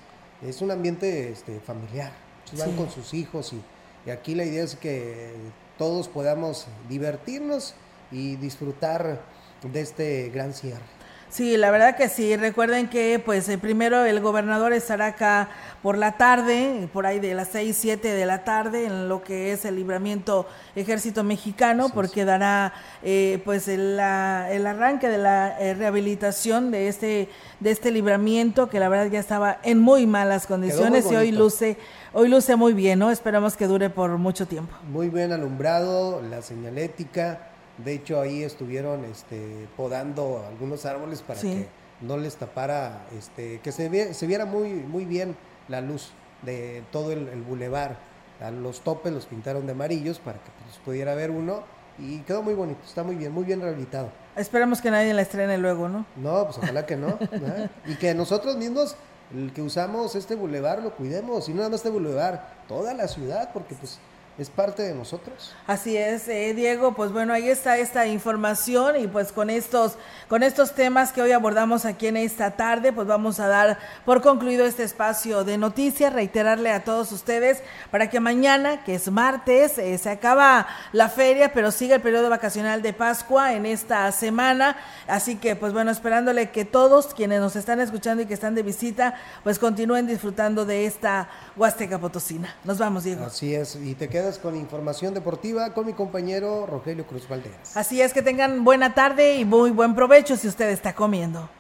es 0.47 0.63
un 0.63 0.71
ambiente 0.71 1.29
este, 1.29 1.59
familiar. 1.59 2.13
Van 2.57 2.77
con 2.77 2.89
sus 2.89 3.15
hijos 3.15 3.53
y, 3.53 3.61
y 4.07 4.13
aquí 4.13 4.37
la 4.37 4.45
idea 4.45 4.63
es 4.63 4.77
que 4.77 5.33
todos 5.77 6.07
podamos 6.07 6.69
divertirnos 6.89 7.75
y 8.13 8.37
disfrutar 8.37 9.23
de 9.61 9.81
este 9.81 10.29
gran 10.29 10.55
cierre. 10.55 10.85
Sí, 11.35 11.57
la 11.57 11.73
verdad 11.73 11.97
que 11.97 12.09
sí. 12.09 12.37
Recuerden 12.37 12.89
que 12.89 13.19
pues 13.19 13.49
eh, 13.49 13.59
primero 13.59 14.05
el 14.05 14.21
gobernador 14.21 14.73
estará 14.73 15.07
acá 15.07 15.49
por 15.83 15.99
la 15.99 16.13
tarde, 16.13 16.89
por 16.93 17.07
ahí 17.07 17.19
de 17.19 17.35
las 17.35 17.49
6, 17.49 17.77
7 17.77 18.07
de 18.07 18.25
la 18.25 18.45
tarde, 18.45 18.87
en 18.87 19.09
lo 19.09 19.25
que 19.25 19.51
es 19.51 19.65
el 19.65 19.75
libramiento 19.75 20.47
ejército 20.77 21.25
mexicano, 21.25 21.89
porque 21.93 22.25
dará 22.25 22.73
eh, 23.03 23.43
pues 23.45 23.67
el, 23.67 23.99
el, 23.99 24.65
arranque 24.65 25.09
de 25.09 25.19
la 25.19 25.61
eh, 25.61 25.75
rehabilitación 25.75 26.71
de 26.71 26.87
este, 26.87 27.29
de 27.59 27.71
este 27.73 27.91
libramiento, 27.91 28.69
que 28.69 28.79
la 28.79 28.89
verdad 28.89 29.11
ya 29.11 29.19
estaba 29.19 29.59
en 29.65 29.81
muy 29.81 30.07
malas 30.07 30.47
condiciones 30.47 31.11
y 31.11 31.17
hoy 31.17 31.33
luce, 31.33 31.79
hoy 32.13 32.29
luce 32.29 32.55
muy 32.55 32.75
bien, 32.75 33.01
¿no? 33.01 33.11
Esperamos 33.11 33.57
que 33.57 33.67
dure 33.67 33.91
por 33.91 34.19
mucho 34.19 34.47
tiempo. 34.47 34.77
Muy 34.89 35.09
bien 35.09 35.33
alumbrado, 35.33 36.23
la 36.23 36.43
señalética 36.43 37.54
de 37.79 37.95
hecho, 37.95 38.21
ahí 38.21 38.43
estuvieron 38.43 39.05
este, 39.05 39.67
podando 39.77 40.45
algunos 40.47 40.87
árboles 40.87 41.23
para 41.23 41.41
que 41.41 41.67
no 42.01 42.17
les 42.17 42.37
tapara, 42.37 43.07
este, 43.19 43.61
que 43.61 43.73
se, 43.73 44.15
se 44.15 44.27
viera 44.27 44.45
muy, 44.45 44.71
muy 44.71 45.05
bien 45.05 45.37
la 45.69 45.81
luz 45.81 46.13
de 46.43 46.83
todo 46.93 47.13
el, 47.13 47.29
el 47.29 47.43
bulevar. 47.43 47.97
A 48.41 48.51
los 48.51 48.81
topes 48.81 49.13
los 49.13 49.27
pintaron 49.27 49.67
de 49.67 49.73
amarillos 49.73 50.19
para 50.19 50.39
que 50.39 50.51
pues, 50.65 50.79
pudiera 50.85 51.15
ver 51.15 51.31
uno 51.31 51.63
y 51.99 52.19
quedó 52.21 52.43
muy 52.43 52.55
bonito, 52.55 52.81
está 52.85 53.03
muy 53.03 53.15
bien, 53.15 53.33
muy 53.33 53.45
bien 53.45 53.61
rehabilitado. 53.61 54.11
Esperamos 54.37 54.81
que 54.81 54.91
nadie 54.91 55.15
la 55.15 55.23
estrene 55.23 55.59
luego, 55.59 55.89
¿no? 55.89 56.05
No, 56.17 56.45
pues 56.45 56.59
ojalá 56.59 56.87
que 56.87 56.97
no. 56.97 57.19
y 57.87 57.95
que 57.97 58.15
nosotros 58.15 58.57
mismos, 58.57 58.97
el 59.33 59.53
que 59.53 59.63
usamos 59.63 60.15
este 60.17 60.35
bulevar, 60.35 60.83
lo 60.83 60.95
cuidemos, 60.97 61.49
y 61.49 61.53
no 61.53 61.59
nada 61.59 61.71
más 61.71 61.81
este 61.81 61.91
bulevar, 61.91 62.55
toda 62.67 62.95
la 62.95 63.07
ciudad, 63.07 63.51
porque 63.53 63.75
pues 63.77 63.99
es 64.37 64.51
parte 64.51 64.83
de 64.83 64.95
nosotros. 64.95 65.55
Así 65.67 65.97
es, 65.97 66.27
eh, 66.27 66.55
Diego, 66.55 66.95
pues 66.95 67.13
bueno, 67.13 67.33
ahí 67.33 67.49
está 67.49 67.79
esta 67.79 68.07
información 68.07 68.97
y 69.01 69.07
pues 69.07 69.31
con 69.31 69.49
estos, 69.49 69.93
con 70.29 70.43
estos 70.43 70.75
temas 70.75 71.13
que 71.13 71.23
hoy 71.23 71.31
abordamos 71.31 71.85
aquí 71.85 72.09
en 72.09 72.17
esta 72.17 72.51
tarde, 72.53 72.93
pues 72.93 73.07
vamos 73.07 73.39
a 73.39 73.47
dar 73.47 73.79
por 74.05 74.23
concluido 74.23 74.67
este 74.67 74.83
espacio 74.83 75.45
de 75.45 75.57
noticias, 75.57 76.13
reiterarle 76.13 76.73
a 76.73 76.83
todos 76.83 77.13
ustedes 77.13 77.63
para 77.93 78.11
que 78.11 78.19
mañana, 78.19 78.83
que 78.83 78.97
es 78.97 79.09
martes, 79.09 79.79
eh, 79.79 79.97
se 79.99 80.11
acaba 80.11 80.67
la 80.93 81.09
feria, 81.09 81.53
pero 81.53 81.71
sigue 81.71 81.95
el 81.95 82.01
periodo 82.01 82.29
vacacional 82.29 82.83
de 82.83 82.93
Pascua 82.93 83.53
en 83.53 83.67
esta 83.67 84.11
semana, 84.11 84.77
así 85.07 85.37
que 85.37 85.55
pues 85.55 85.73
bueno, 85.73 85.93
esperándole 85.93 86.51
que 86.51 86.65
todos 86.65 87.15
quienes 87.15 87.41
nos 87.41 87.55
están 87.55 87.79
escuchando 87.79 88.25
y 88.25 88.27
que 88.27 88.35
están 88.35 88.57
de 88.57 88.65
visita, 88.65 89.15
pues 89.45 89.61
continúen 89.61 90.09
disfrutando 90.09 90.65
de 90.65 90.87
esta 90.87 91.29
Huasteca 91.57 92.01
Potosina. 92.01 92.53
Nos 92.65 92.79
vamos, 92.79 93.05
Diego. 93.05 93.25
Así 93.25 93.55
es, 93.55 93.77
y 93.77 93.95
te 93.95 94.09
queda 94.09 94.24
con 94.33 94.57
información 94.57 95.13
deportiva 95.13 95.75
con 95.75 95.85
mi 95.85 95.93
compañero 95.93 96.67
Rogelio 96.67 97.07
Cruz 97.07 97.29
Valderas. 97.29 97.77
Así 97.77 98.01
es 98.01 98.15
que 98.15 98.23
tengan 98.23 98.65
buena 98.65 98.95
tarde 98.95 99.37
y 99.37 99.45
muy 99.45 99.71
buen 99.71 99.95
provecho 99.95 100.37
si 100.37 100.49
usted 100.49 100.71
está 100.71 100.95
comiendo. 100.95 101.51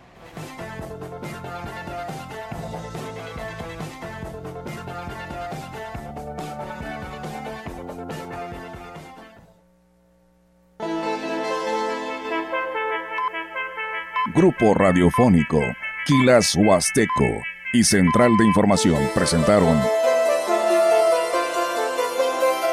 Grupo 14.34 14.74
Radiofónico, 14.74 15.60
Quilas 16.06 16.56
Huasteco 16.56 17.42
y 17.72 17.84
Central 17.84 18.32
de 18.38 18.46
Información 18.46 18.98
presentaron 19.14 19.80